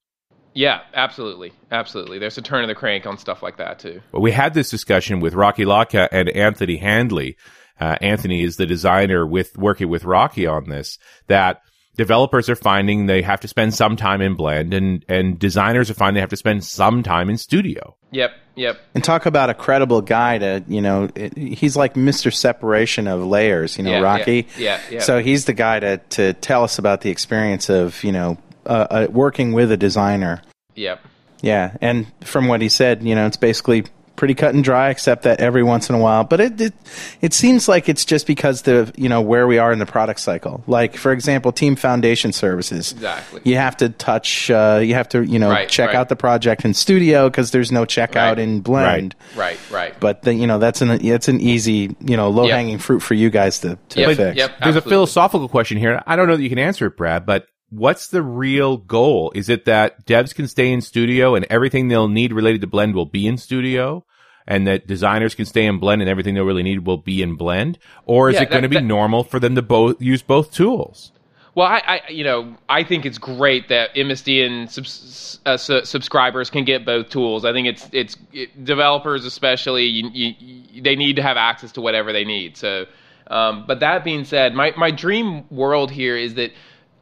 Yeah, 0.53 0.81
absolutely, 0.93 1.51
absolutely. 1.71 2.19
There's 2.19 2.37
a 2.37 2.41
turn 2.41 2.63
of 2.63 2.67
the 2.67 2.75
crank 2.75 3.05
on 3.07 3.17
stuff 3.17 3.41
like 3.41 3.57
that 3.57 3.79
too. 3.79 4.01
But 4.11 4.21
we 4.21 4.31
had 4.31 4.53
this 4.53 4.69
discussion 4.69 5.19
with 5.19 5.33
Rocky 5.33 5.65
Lhotka 5.65 6.07
and 6.11 6.29
Anthony 6.29 6.77
Handley. 6.77 7.37
Uh, 7.79 7.97
Anthony 8.01 8.43
is 8.43 8.57
the 8.57 8.67
designer 8.67 9.25
with 9.25 9.57
working 9.57 9.89
with 9.89 10.03
Rocky 10.03 10.45
on 10.45 10.69
this. 10.69 10.99
That 11.27 11.61
developers 11.95 12.49
are 12.49 12.55
finding 12.55 13.05
they 13.05 13.21
have 13.21 13.39
to 13.41 13.47
spend 13.47 13.73
some 13.73 13.95
time 13.95 14.21
in 14.21 14.35
Blend, 14.35 14.73
and 14.73 15.05
and 15.07 15.37
designers 15.39 15.89
are 15.89 15.93
finding 15.93 16.15
they 16.15 16.21
have 16.21 16.29
to 16.29 16.37
spend 16.37 16.63
some 16.63 17.03
time 17.03 17.29
in 17.29 17.37
Studio. 17.37 17.95
Yep, 18.11 18.31
yep. 18.55 18.79
And 18.93 19.03
talk 19.03 19.25
about 19.25 19.49
a 19.49 19.53
credible 19.55 20.01
guy 20.01 20.37
to, 20.37 20.63
you 20.67 20.81
know, 20.81 21.09
it, 21.15 21.35
he's 21.37 21.75
like 21.75 21.95
Mr. 21.95 22.31
Separation 22.31 23.07
of 23.07 23.25
layers, 23.25 23.77
you 23.77 23.83
know, 23.83 23.89
Yeah, 23.91 24.01
Rocky. 24.01 24.47
yeah, 24.57 24.79
yeah, 24.79 24.81
yeah. 24.91 24.99
So 24.99 25.19
he's 25.19 25.45
the 25.45 25.53
guy 25.53 25.79
to, 25.79 25.97
to 25.97 26.33
tell 26.33 26.63
us 26.63 26.77
about 26.77 27.01
the 27.01 27.09
experience 27.09 27.69
of, 27.69 28.03
you 28.03 28.11
know, 28.11 28.37
uh, 28.67 28.87
uh, 28.89 29.07
working 29.09 29.53
with 29.53 29.71
a 29.71 29.77
designer. 29.77 30.43
Yep. 30.75 31.01
Yeah. 31.41 31.75
And 31.81 32.05
from 32.21 32.47
what 32.47 32.61
he 32.61 32.69
said, 32.69 33.01
you 33.03 33.15
know, 33.15 33.25
it's 33.25 33.37
basically 33.37 33.85
pretty 34.23 34.35
cut 34.35 34.55
and 34.55 34.63
dry, 34.63 34.89
except 34.89 35.23
that 35.23 35.41
every 35.41 35.63
once 35.63 35.89
in 35.89 35.95
a 35.95 35.99
while. 35.99 36.23
But 36.23 36.39
it, 36.39 36.61
it, 36.61 36.73
it 37.19 37.33
seems 37.33 37.67
like 37.67 37.89
it's 37.89 38.05
just 38.05 38.25
because 38.25 38.61
the, 38.61 38.89
you 38.95 39.09
know, 39.09 39.19
where 39.19 39.45
we 39.47 39.57
are 39.57 39.73
in 39.73 39.79
the 39.79 39.85
product 39.85 40.21
cycle. 40.21 40.63
Like, 40.65 40.95
for 40.95 41.11
example, 41.11 41.51
Team 41.51 41.75
Foundation 41.75 42.31
Services. 42.31 42.93
Exactly. 42.93 43.41
You 43.43 43.57
have 43.57 43.75
to 43.77 43.89
touch, 43.89 44.49
uh, 44.49 44.79
you 44.81 44.93
have 44.93 45.09
to, 45.09 45.23
you 45.25 45.39
know, 45.39 45.49
Right, 45.49 45.67
check 45.67 45.87
right. 45.87 45.97
out 45.97 46.07
the 46.07 46.15
project 46.15 46.63
in 46.63 46.73
Studio 46.73 47.29
because 47.29 47.51
there's 47.51 47.69
no 47.69 47.83
checkout 47.83 48.15
Right. 48.15 48.39
in 48.39 48.61
Blend. 48.61 49.13
Right, 49.35 49.59
right. 49.69 49.93
But 49.99 50.21
the, 50.21 50.33
you 50.33 50.47
know 50.47 50.57
that's 50.57 50.81
an 50.81 50.89
it's 51.05 51.27
an 51.27 51.41
easy 51.41 51.93
you 51.99 52.15
know 52.15 52.29
low 52.29 52.47
hanging 52.47 52.77
fruit 52.77 53.01
for 53.01 53.13
you 53.13 53.29
guys 53.29 53.59
to, 53.59 53.77
to 53.89 53.99
Yep, 53.99 54.15
fix. 54.17 54.37
yep. 54.37 54.51
There's 54.63 54.77
a 54.77 54.81
philosophical 54.81 55.49
question 55.49 55.77
here. 55.77 56.01
I 56.07 56.15
don't 56.15 56.29
know 56.29 56.37
that 56.37 56.43
you 56.43 56.49
can 56.49 56.59
answer 56.59 56.85
it, 56.87 56.95
Brad, 56.95 57.25
but 57.25 57.47
what's 57.69 58.09
the 58.09 58.21
real 58.21 58.77
goal? 58.77 59.31
Is 59.33 59.49
it 59.49 59.65
that 59.65 60.05
devs 60.05 60.35
can 60.35 60.47
stay 60.47 60.71
in 60.71 60.79
studio 60.81 61.33
and 61.33 61.43
everything 61.49 61.87
they'll 61.87 62.07
need 62.07 62.31
related 62.31 62.61
to 62.61 62.67
Blend 62.67 62.93
will 62.93 63.07
be 63.07 63.25
in 63.27 63.37
studio? 63.37 64.05
And 64.45 64.67
that 64.67 64.87
designers 64.87 65.35
can 65.35 65.45
stay 65.45 65.65
in 65.65 65.79
Blend 65.79 66.01
and 66.01 66.09
everything 66.09 66.33
they'll 66.35 66.43
really 66.43 66.63
need 66.63 66.85
will 66.85 66.97
be 66.97 67.21
in 67.21 67.35
Blend? 67.35 67.79
Or 68.05 68.29
is 68.29 68.35
Yeah, 68.35 68.43
it 68.43 68.49
going 68.49 68.63
to 68.63 68.69
be 68.69 68.75
that- 68.75 68.83
normal 68.83 69.23
for 69.23 69.39
them 69.39 69.55
to 69.55 69.61
both 69.61 70.01
use 70.01 70.21
both 70.21 70.51
tools? 70.51 71.11
Well, 71.55 71.67
I, 71.67 71.81
I, 71.85 72.01
you 72.09 72.23
know, 72.23 72.55
I 72.67 72.83
think 72.83 73.05
it's 73.05 73.19
great 73.19 73.69
that 73.69 73.93
MSDN 73.95 74.71
subs, 74.71 75.39
uh, 75.45 75.55
su- 75.55 75.85
subscribers 75.85 76.49
can 76.49 76.63
get 76.65 76.83
both 76.83 77.09
tools. 77.09 77.45
I 77.45 77.51
think 77.53 77.67
it's 77.67 77.87
it's 77.91 78.17
it, 78.33 78.65
developers 78.65 79.23
especially 79.23 79.85
you, 79.85 80.09
you, 80.11 80.33
you, 80.39 80.81
they 80.81 80.95
need 80.95 81.15
to 81.17 81.21
have 81.21 81.37
access 81.37 81.71
to 81.73 81.81
whatever 81.81 82.11
they 82.11 82.25
need. 82.25 82.57
So, 82.57 82.87
um, 83.27 83.65
but 83.67 83.81
that 83.81 84.03
being 84.03 84.25
said, 84.25 84.55
my 84.55 84.73
my 84.77 84.89
dream 84.89 85.45
world 85.51 85.91
here 85.91 86.17
is 86.17 86.33
that 86.33 86.53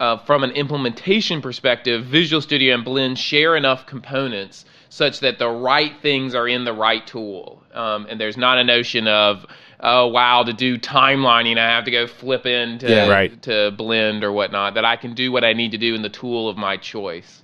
uh, 0.01 0.17
from 0.25 0.43
an 0.43 0.51
implementation 0.51 1.41
perspective, 1.41 2.03
Visual 2.05 2.41
Studio 2.41 2.75
and 2.75 2.83
Blend 2.83 3.17
share 3.19 3.55
enough 3.55 3.85
components 3.85 4.65
such 4.91 5.21
that 5.21 5.39
the 5.39 5.47
right 5.49 5.93
things 6.01 6.35
are 6.35 6.47
in 6.47 6.65
the 6.65 6.73
right 6.73 7.07
tool, 7.07 7.63
um, 7.73 8.05
and 8.09 8.19
there's 8.19 8.35
not 8.35 8.57
a 8.57 8.63
notion 8.63 9.07
of 9.07 9.45
oh 9.79 10.07
wow 10.07 10.43
to 10.43 10.53
do 10.53 10.77
timelining 10.77 11.57
I 11.57 11.69
have 11.69 11.85
to 11.85 11.91
go 11.91 12.05
flip 12.05 12.45
into 12.45 12.87
Yeah. 12.87 13.07
Right. 13.07 13.41
to 13.43 13.71
blend 13.71 14.23
or 14.23 14.31
whatnot 14.31 14.75
that 14.75 14.85
I 14.85 14.97
can 14.97 15.15
do 15.15 15.31
what 15.31 15.43
I 15.43 15.53
need 15.53 15.71
to 15.71 15.77
do 15.79 15.95
in 15.95 16.01
the 16.03 16.09
tool 16.09 16.47
of 16.49 16.57
my 16.57 16.77
choice. 16.77 17.41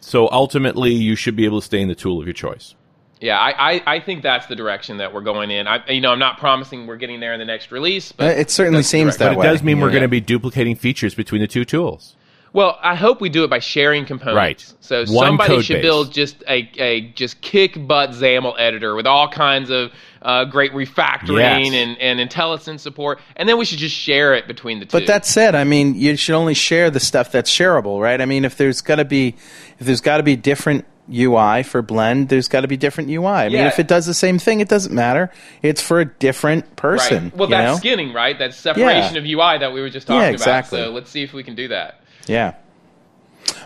So 0.00 0.28
ultimately, 0.30 0.90
you 0.92 1.14
should 1.14 1.36
be 1.36 1.44
able 1.44 1.60
to 1.60 1.64
stay 1.64 1.80
in 1.80 1.88
the 1.88 1.94
tool 1.94 2.20
of 2.20 2.26
your 2.26 2.34
choice. 2.34 2.74
Yeah, 3.20 3.38
I, 3.38 3.74
I, 3.74 3.82
I 3.96 4.00
think 4.00 4.22
that's 4.22 4.46
the 4.46 4.56
direction 4.56 4.96
that 4.96 5.12
we're 5.14 5.20
going 5.20 5.50
in. 5.50 5.68
I 5.68 5.86
you 5.88 6.00
know 6.00 6.10
I'm 6.10 6.18
not 6.18 6.38
promising 6.38 6.86
we're 6.88 6.96
getting 6.96 7.20
there 7.20 7.32
in 7.34 7.38
the 7.38 7.44
next 7.46 7.70
release, 7.70 8.10
but 8.12 8.36
It 8.36 8.50
certainly 8.50 8.82
seems 8.82 9.16
direction. 9.16 9.36
that 9.36 9.36
But 9.36 9.46
it 9.46 9.52
does 9.52 9.62
mean 9.62 9.78
we're 9.80 9.90
going 9.90 10.02
to 10.02 10.08
be 10.08 10.20
duplicating 10.20 10.74
features 10.74 11.14
between 11.14 11.40
the 11.40 11.46
two 11.46 11.64
tools. 11.64 12.16
Well, 12.52 12.78
I 12.82 12.96
hope 12.96 13.20
we 13.20 13.28
do 13.28 13.44
it 13.44 13.50
by 13.50 13.60
sharing 13.60 14.06
components. 14.06 14.36
Right. 14.36 14.74
So 14.80 15.04
One 15.06 15.26
somebody 15.28 15.62
should 15.62 15.74
base. 15.74 15.82
build 15.82 16.12
just 16.12 16.42
a, 16.48 16.68
a 16.82 17.00
just 17.12 17.40
kick 17.40 17.86
butt 17.86 18.10
XAML 18.10 18.56
editor 18.58 18.96
with 18.96 19.06
all 19.06 19.28
kinds 19.28 19.70
of 19.70 19.92
uh, 20.20 20.46
great 20.46 20.72
refactoring 20.72 21.70
Yes. 21.70 21.74
and, 21.74 21.98
and 22.20 22.30
IntelliSense 22.30 22.80
support, 22.80 23.20
and 23.36 23.48
then 23.48 23.56
we 23.56 23.64
should 23.64 23.78
just 23.78 23.94
share 23.96 24.34
it 24.34 24.48
between 24.48 24.80
the 24.80 24.84
two. 24.86 24.98
But 24.98 25.06
that 25.06 25.24
said, 25.26 25.54
I 25.54 25.62
mean, 25.64 25.94
you 25.94 26.16
should 26.16 26.34
only 26.34 26.54
share 26.54 26.90
the 26.90 26.98
stuff 27.00 27.30
that's 27.30 27.50
shareable, 27.50 28.00
right? 28.02 28.20
I 28.20 28.26
mean, 28.26 28.44
if 28.44 28.56
there's 28.56 28.80
got 28.80 28.96
to 28.96 29.04
be 29.04 29.36
if 29.78 29.86
there's 29.86 30.00
got 30.00 30.16
to 30.16 30.22
be 30.24 30.34
different 30.34 30.84
UI 31.12 31.62
for 31.62 31.82
Blend, 31.82 32.28
there's 32.28 32.48
got 32.48 32.60
to 32.62 32.68
be 32.68 32.76
different 32.76 33.10
UI. 33.10 33.26
I 33.26 33.48
mean, 33.48 33.64
if 33.66 33.78
it 33.78 33.86
does 33.88 34.06
the 34.06 34.14
same 34.14 34.38
thing, 34.38 34.60
it 34.60 34.68
doesn't 34.68 34.94
matter. 34.94 35.30
It's 35.62 35.80
for 35.80 36.00
a 36.00 36.04
different 36.04 36.76
person. 36.76 37.24
Right. 37.24 37.36
Well, 37.36 37.48
you 37.48 37.54
that's 37.54 37.72
know? 37.72 37.78
skinning, 37.78 38.12
right? 38.12 38.38
That 38.38 38.54
separation 38.54 39.16
of 39.16 39.24
UI 39.24 39.58
that 39.58 39.72
we 39.72 39.80
were 39.80 39.90
just 39.90 40.06
talking 40.08 40.20
Yeah, 40.22 40.28
exactly. 40.30 40.80
about. 40.80 40.88
So 40.88 40.92
let's 40.94 41.10
see 41.10 41.22
if 41.22 41.32
we 41.32 41.42
can 41.44 41.54
do 41.54 41.68
that. 41.68 42.00
Yeah. 42.26 42.54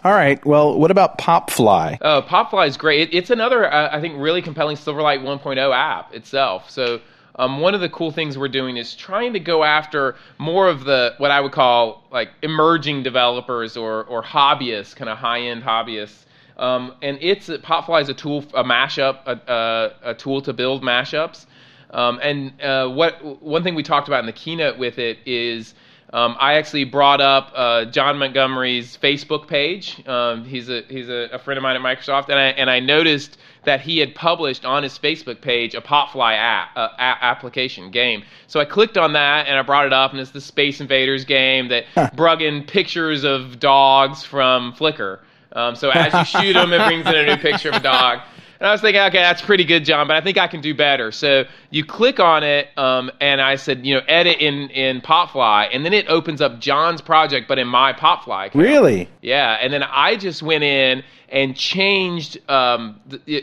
All 0.04 0.12
right. 0.12 0.44
Well, 0.44 0.78
what 0.78 0.90
about 0.90 1.18
Popfly? 1.18 1.98
Oh, 2.00 2.22
Popfly 2.26 2.68
is 2.68 2.76
great. 2.76 3.08
It, 3.08 3.16
it's 3.16 3.30
another, 3.30 3.72
uh, 3.72 3.88
I 3.90 4.00
think, 4.00 4.14
really 4.18 4.42
compelling 4.42 4.76
Silverlight 4.76 5.22
1.0 5.22 5.74
app 5.74 6.14
itself. 6.14 6.70
So 6.70 7.00
um, 7.36 7.60
one 7.60 7.74
of 7.74 7.80
the 7.80 7.88
cool 7.88 8.10
things 8.10 8.38
we're 8.38 8.48
doing 8.48 8.76
is 8.76 8.94
trying 8.94 9.32
to 9.32 9.40
go 9.40 9.64
after 9.64 10.16
more 10.38 10.68
of 10.68 10.84
the 10.84 11.14
what 11.18 11.30
I 11.30 11.40
would 11.40 11.52
call 11.52 12.04
like 12.12 12.30
emerging 12.42 13.02
developers 13.02 13.76
or 13.76 14.04
or 14.04 14.22
hobbyists, 14.22 14.94
kind 14.94 15.08
of 15.08 15.18
high 15.18 15.40
end 15.40 15.62
hobbyists. 15.62 16.24
Um, 16.56 16.94
and 17.02 17.18
it's 17.20 17.48
Popfly 17.48 18.02
is 18.02 18.08
a 18.08 18.14
tool, 18.14 18.44
a 18.54 18.62
mashup, 18.62 19.26
a, 19.26 19.52
a, 19.52 20.10
a 20.10 20.14
tool 20.14 20.40
to 20.42 20.52
build 20.52 20.82
mashups. 20.82 21.46
Um, 21.90 22.20
and 22.22 22.60
uh, 22.60 22.88
what 22.88 23.42
one 23.42 23.62
thing 23.62 23.74
we 23.74 23.82
talked 23.82 24.08
about 24.08 24.20
in 24.20 24.26
the 24.26 24.32
keynote 24.32 24.78
with 24.78 24.98
it 24.98 25.18
is 25.26 25.74
um, 26.14 26.36
I 26.38 26.54
actually 26.54 26.84
brought 26.84 27.20
up 27.20 27.50
uh, 27.56 27.86
John 27.86 28.18
Montgomery's 28.18 28.96
Facebook 28.96 29.48
page. 29.48 30.00
Um, 30.06 30.44
he's 30.44 30.70
a 30.70 30.82
he's 30.88 31.08
a, 31.08 31.28
a 31.32 31.38
friend 31.40 31.58
of 31.58 31.62
mine 31.62 31.74
at 31.74 31.82
Microsoft, 31.82 32.28
and 32.28 32.38
I 32.38 32.44
and 32.50 32.70
I 32.70 32.78
noticed 32.78 33.36
that 33.64 33.80
he 33.80 33.98
had 33.98 34.14
published 34.14 34.64
on 34.64 34.84
his 34.84 34.96
Facebook 34.96 35.40
page 35.40 35.74
a 35.74 35.80
Popfly 35.80 36.36
app, 36.36 36.68
uh, 36.76 36.88
a- 36.96 37.24
application 37.24 37.90
game. 37.90 38.22
So 38.46 38.60
I 38.60 38.64
clicked 38.64 38.96
on 38.96 39.14
that 39.14 39.48
and 39.48 39.58
I 39.58 39.62
brought 39.62 39.86
it 39.86 39.92
up, 39.92 40.12
and 40.12 40.20
it's 40.20 40.30
the 40.30 40.40
Space 40.40 40.80
Invaders 40.80 41.24
game 41.24 41.68
that 41.68 42.14
brung 42.14 42.40
in 42.42 42.62
pictures 42.62 43.24
of 43.24 43.58
dogs 43.58 44.22
from 44.22 44.72
Flickr. 44.74 45.18
Um, 45.52 45.74
so 45.74 45.90
as 45.90 46.14
you 46.14 46.40
shoot 46.40 46.52
them, 46.52 46.72
it 46.72 46.86
brings 46.86 47.06
in 47.06 47.14
a 47.14 47.26
new 47.26 47.36
picture 47.36 47.70
of 47.70 47.76
a 47.76 47.80
dog. 47.80 48.20
And 48.64 48.70
I 48.70 48.72
was 48.72 48.80
thinking, 48.80 49.02
okay, 49.02 49.18
that's 49.18 49.42
pretty 49.42 49.64
good, 49.64 49.84
John, 49.84 50.08
but 50.08 50.16
I 50.16 50.22
think 50.22 50.38
I 50.38 50.48
can 50.48 50.62
do 50.62 50.74
better. 50.74 51.12
So 51.12 51.44
you 51.68 51.84
click 51.84 52.18
on 52.18 52.42
it, 52.42 52.68
um, 52.78 53.10
and 53.20 53.38
I 53.38 53.56
said, 53.56 53.84
you 53.84 53.94
know, 53.94 54.00
edit 54.08 54.38
in 54.38 54.70
in 54.70 55.02
Popfly, 55.02 55.68
and 55.70 55.84
then 55.84 55.92
it 55.92 56.08
opens 56.08 56.40
up 56.40 56.60
John's 56.60 57.02
project, 57.02 57.46
but 57.46 57.58
in 57.58 57.68
my 57.68 57.92
Popfly. 57.92 58.46
Account. 58.46 58.54
Really? 58.54 59.10
Yeah, 59.20 59.58
and 59.60 59.70
then 59.70 59.82
I 59.82 60.16
just 60.16 60.42
went 60.42 60.64
in 60.64 61.02
and 61.28 61.54
changed 61.54 62.38
um, 62.48 62.98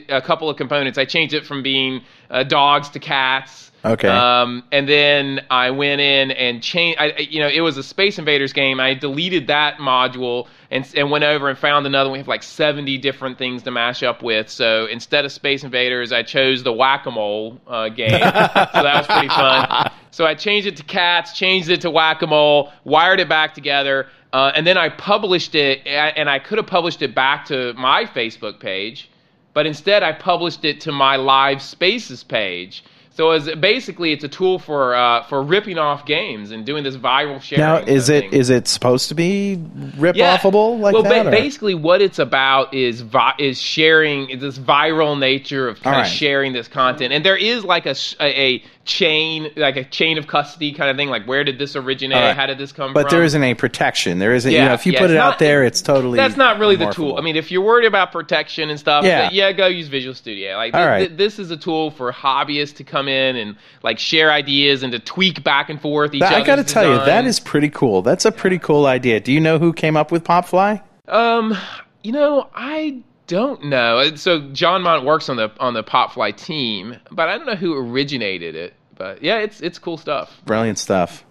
a 0.09 0.23
couple 0.23 0.49
of 0.49 0.57
components. 0.57 0.97
I 0.97 1.05
changed 1.05 1.35
it 1.35 1.45
from 1.45 1.61
being 1.61 2.01
uh, 2.31 2.41
dogs 2.41 2.89
to 2.89 2.99
cats. 2.99 3.70
Okay. 3.83 4.07
Um, 4.07 4.63
and 4.71 4.87
then 4.87 5.41
I 5.49 5.71
went 5.71 6.01
in 6.01 6.31
and 6.31 6.61
changed. 6.61 6.99
I, 6.99 7.27
you 7.29 7.39
know, 7.39 7.47
it 7.47 7.61
was 7.61 7.77
a 7.77 7.83
Space 7.83 8.19
Invaders 8.19 8.53
game. 8.53 8.79
I 8.79 8.93
deleted 8.93 9.47
that 9.47 9.77
module 9.77 10.47
and 10.69 10.87
and 10.95 11.09
went 11.09 11.23
over 11.23 11.49
and 11.49 11.57
found 11.57 11.87
another. 11.87 12.09
one. 12.09 12.13
We 12.13 12.19
have 12.19 12.27
like 12.27 12.43
seventy 12.43 12.97
different 12.97 13.37
things 13.39 13.63
to 13.63 13.71
mash 13.71 14.03
up 14.03 14.21
with. 14.21 14.49
So 14.49 14.85
instead 14.85 15.25
of 15.25 15.31
Space 15.31 15.63
Invaders, 15.63 16.11
I 16.11 16.21
chose 16.21 16.61
the 16.63 16.73
Whack 16.73 17.07
a 17.07 17.11
Mole 17.11 17.59
uh, 17.67 17.89
game. 17.89 18.09
so 18.11 18.17
that 18.19 18.93
was 18.95 19.07
pretty 19.07 19.29
fun. 19.29 19.91
So 20.11 20.25
I 20.25 20.35
changed 20.35 20.67
it 20.67 20.77
to 20.77 20.83
cats, 20.83 21.33
changed 21.33 21.69
it 21.69 21.81
to 21.81 21.89
Whack 21.89 22.21
a 22.21 22.27
Mole, 22.27 22.71
wired 22.83 23.19
it 23.19 23.29
back 23.29 23.55
together. 23.55 24.07
Uh, 24.33 24.51
and 24.55 24.65
then 24.65 24.77
I 24.77 24.89
published 24.89 25.55
it, 25.55 25.85
and 25.85 26.29
I 26.29 26.39
could 26.39 26.57
have 26.57 26.67
published 26.67 27.01
it 27.01 27.13
back 27.13 27.45
to 27.47 27.73
my 27.73 28.05
Facebook 28.05 28.59
page, 28.59 29.09
but 29.53 29.65
instead 29.65 30.03
I 30.03 30.13
published 30.13 30.63
it 30.63 30.79
to 30.81 30.91
my 30.91 31.17
Live 31.17 31.61
Spaces 31.61 32.23
page. 32.23 32.83
So 33.13 33.31
as 33.31 33.53
basically, 33.55 34.13
it's 34.13 34.23
a 34.23 34.29
tool 34.29 34.57
for 34.57 34.95
uh, 34.95 35.23
for 35.23 35.43
ripping 35.43 35.77
off 35.77 36.05
games 36.05 36.51
and 36.51 36.65
doing 36.65 36.83
this 36.83 36.95
viral 36.95 37.41
sharing. 37.41 37.59
Now, 37.59 37.77
is 37.79 38.07
it 38.09 38.21
thing. 38.29 38.33
is 38.33 38.49
it 38.49 38.69
supposed 38.69 39.09
to 39.09 39.15
be 39.15 39.61
rip 39.97 40.15
offable 40.15 40.79
like 40.79 40.93
well, 40.93 41.03
that? 41.03 41.23
ba- 41.23 41.27
or- 41.27 41.31
basically, 41.31 41.75
what 41.75 42.01
it's 42.01 42.19
about 42.19 42.73
is 42.73 43.01
vi- 43.01 43.35
is 43.37 43.59
sharing 43.59 44.39
this 44.39 44.57
viral 44.57 45.19
nature 45.19 45.67
of 45.67 45.81
kind 45.81 45.95
All 45.97 46.01
of 46.01 46.05
right. 46.07 46.11
sharing 46.11 46.53
this 46.53 46.69
content, 46.69 47.11
and 47.11 47.25
there 47.25 47.35
is 47.35 47.65
like 47.65 47.85
a- 47.85 47.95
a 48.21 48.63
chain, 48.85 49.51
like 49.55 49.75
a 49.77 49.83
chain 49.83 50.17
of 50.17 50.27
custody 50.27 50.71
kind 50.73 50.89
of 50.89 50.97
thing. 50.97 51.09
Like, 51.09 51.25
where 51.27 51.43
did 51.43 51.59
this 51.59 51.75
originate? 51.75 52.17
Right. 52.17 52.35
How 52.35 52.45
did 52.47 52.57
this 52.57 52.71
come 52.71 52.93
but 52.93 53.03
from? 53.03 53.17
there 53.17 53.23
isn't 53.23 53.41
any 53.43 53.53
protection. 53.53 54.19
There 54.19 54.33
isn't. 54.33 54.51
you 54.51 54.57
Yeah, 54.57 54.69
know, 54.69 54.73
if 54.73 54.85
you 54.85 54.93
yeah, 54.93 54.99
put 54.99 55.11
it 55.11 55.17
out 55.17 55.39
there, 55.39 55.63
it's 55.63 55.81
totally. 55.81 56.17
That's 56.17 56.37
not 56.37 56.59
really 56.59 56.75
the 56.75 56.89
tool. 56.91 57.17
I 57.17 57.21
mean, 57.21 57.35
if 57.35 57.51
you're 57.51 57.61
worried 57.63 57.85
about 57.85 58.11
protection 58.11 58.69
and 58.69 58.79
stuff, 58.79 59.05
Yeah. 59.05 59.29
yeah, 59.31 59.51
go 59.51 59.67
use 59.67 59.87
Visual 59.87 60.15
Studio. 60.15 60.55
Like, 60.55 60.73
thi- 60.73 60.79
right. 60.79 61.09
thi- 61.09 61.15
this 61.15 61.37
is 61.39 61.51
a 61.51 61.57
tool 61.57 61.91
for 61.91 62.11
hobbyists 62.11 62.75
to 62.77 62.83
come 62.83 63.07
in 63.07 63.35
and 63.35 63.55
like 63.83 63.99
share 63.99 64.31
ideas 64.31 64.83
and 64.83 64.91
to 64.91 64.99
tweak 64.99 65.43
back 65.43 65.69
and 65.69 65.79
forth 65.81 66.13
each 66.13 66.21
I 66.23 66.41
got 66.43 66.55
to 66.57 66.63
tell 66.63 66.87
you, 66.89 66.97
that 67.05 67.25
is 67.25 67.39
pretty 67.39 67.69
cool. 67.69 68.01
That's 68.01 68.25
a 68.25 68.31
pretty 68.31 68.57
cool 68.59 68.85
idea. 68.87 69.19
Do 69.19 69.31
you 69.31 69.39
know 69.39 69.59
who 69.59 69.73
came 69.73 69.95
up 69.95 70.11
with 70.11 70.23
Popfly? 70.23 70.81
Um, 71.07 71.55
you 72.03 72.11
know, 72.11 72.49
I 72.55 73.01
don't 73.31 73.63
know. 73.63 73.99
Uh, 73.99 74.15
So 74.17 74.41
John 74.51 74.81
Mont 74.83 75.05
works 75.05 75.29
on 75.29 75.37
the 75.37 75.49
on 75.57 75.73
the 75.73 75.83
Popfly 75.83 76.35
team, 76.35 76.97
but 77.11 77.29
I 77.29 77.37
don't 77.37 77.47
know 77.47 77.55
who 77.55 77.73
originated 77.73 78.55
it. 78.55 78.73
But 78.95 79.23
yeah, 79.23 79.37
it's 79.37 79.61
it's 79.61 79.79
cool 79.79 79.97
stuff. 79.97 80.41
Brilliant 80.45 80.77
stuff. 80.77 81.23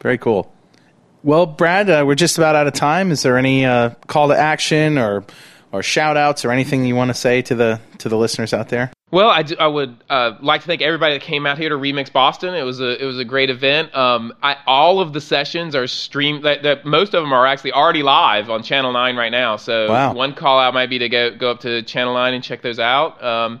Very 0.00 0.18
cool. 0.18 0.52
Well, 1.22 1.46
Brad, 1.46 1.88
uh, 1.88 2.04
we're 2.06 2.16
just 2.16 2.36
about 2.36 2.54
out 2.54 2.66
of 2.66 2.74
time. 2.74 3.10
Is 3.10 3.22
there 3.22 3.38
any 3.38 3.64
uh, 3.64 3.90
call 4.08 4.28
to 4.28 4.36
action 4.38 4.98
or 4.98 5.24
or 5.72 5.82
shout 5.82 6.18
outs 6.18 6.44
or 6.44 6.50
anything 6.52 6.84
you 6.84 6.94
want 6.94 7.08
to 7.08 7.14
say 7.14 7.40
to 7.42 7.54
the 7.54 7.80
to 7.98 8.10
the 8.10 8.18
listeners 8.18 8.52
out 8.52 8.68
there? 8.68 8.92
Well, 9.12 9.28
I, 9.28 9.44
I 9.60 9.66
would 9.66 9.94
uh, 10.08 10.36
like 10.40 10.62
to 10.62 10.66
thank 10.66 10.80
everybody 10.80 11.14
that 11.16 11.22
came 11.22 11.46
out 11.46 11.58
here 11.58 11.68
to 11.68 11.74
Remix 11.76 12.10
Boston. 12.10 12.54
It 12.54 12.62
was 12.62 12.80
a 12.80 13.00
it 13.00 13.04
was 13.04 13.18
a 13.18 13.26
great 13.26 13.50
event. 13.50 13.94
Um, 13.94 14.32
I, 14.42 14.56
all 14.66 15.00
of 15.00 15.12
the 15.12 15.20
sessions 15.20 15.74
are 15.74 15.86
streamed. 15.86 16.44
That, 16.44 16.62
that 16.62 16.86
most 16.86 17.12
of 17.14 17.22
them 17.22 17.30
are 17.30 17.46
actually 17.46 17.72
already 17.72 18.02
live 18.02 18.48
on 18.48 18.62
Channel 18.62 18.90
Nine 18.92 19.16
right 19.16 19.30
now. 19.30 19.56
So 19.56 19.90
Wow. 19.90 20.14
one 20.14 20.32
call 20.32 20.58
out 20.58 20.72
might 20.72 20.88
be 20.88 20.98
to 21.00 21.10
go 21.10 21.36
go 21.36 21.50
up 21.50 21.60
to 21.60 21.82
Channel 21.82 22.14
Nine 22.14 22.32
and 22.32 22.42
check 22.42 22.62
those 22.62 22.78
out. 22.78 23.22
Um, 23.22 23.60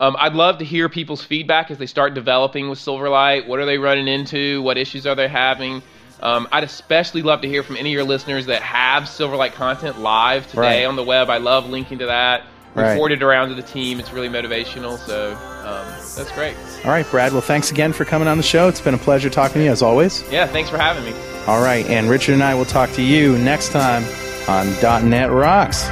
um, 0.00 0.16
I'd 0.18 0.32
love 0.34 0.56
to 0.58 0.64
hear 0.64 0.88
people's 0.88 1.22
feedback 1.22 1.70
as 1.70 1.76
they 1.76 1.86
start 1.86 2.14
developing 2.14 2.70
with 2.70 2.78
Silverlight. 2.78 3.46
What 3.46 3.58
are 3.58 3.66
they 3.66 3.76
running 3.76 4.08
into? 4.08 4.62
What 4.62 4.78
issues 4.78 5.06
are 5.06 5.14
they 5.14 5.28
having? 5.28 5.82
Um, 6.22 6.48
I'd 6.50 6.64
especially 6.64 7.20
love 7.20 7.42
to 7.42 7.48
hear 7.48 7.62
from 7.62 7.76
any 7.76 7.90
of 7.90 7.94
your 7.94 8.04
listeners 8.04 8.46
that 8.46 8.62
have 8.62 9.02
Silverlight 9.02 9.52
content 9.52 9.98
live 10.00 10.46
today 10.48 10.80
Right. 10.80 10.84
on 10.86 10.96
the 10.96 11.04
web. 11.04 11.28
I 11.28 11.36
love 11.38 11.68
linking 11.68 11.98
to 11.98 12.06
that. 12.06 12.44
We 12.78 12.84
Right. 12.84 12.94
forward 12.96 13.20
around 13.22 13.48
to 13.48 13.54
the 13.54 13.62
team. 13.62 13.98
It's 13.98 14.12
really 14.12 14.28
motivational. 14.28 14.98
So 15.04 15.32
um, 15.32 15.86
that's 16.16 16.30
great. 16.32 16.54
All 16.84 16.90
right, 16.92 17.08
Brad. 17.10 17.32
Well, 17.32 17.40
thanks 17.40 17.70
again 17.70 17.92
for 17.92 18.04
coming 18.04 18.28
on 18.28 18.36
the 18.36 18.42
show. 18.42 18.68
It's 18.68 18.80
been 18.80 18.94
a 18.94 18.98
pleasure 18.98 19.28
talking 19.28 19.54
to 19.60 19.64
you 19.64 19.70
as 19.72 19.82
always. 19.82 20.22
Yeah, 20.30 20.46
thanks 20.46 20.70
for 20.70 20.78
having 20.78 21.04
me. 21.04 21.12
All 21.46 21.60
right, 21.62 21.84
and 21.86 22.08
Richard 22.08 22.34
and 22.34 22.42
I 22.42 22.54
will 22.54 22.64
talk 22.66 22.90
to 22.92 23.02
you 23.02 23.36
next 23.38 23.70
time 23.70 24.04
on 24.48 25.08
.NET 25.10 25.30
Rocks. 25.32 25.88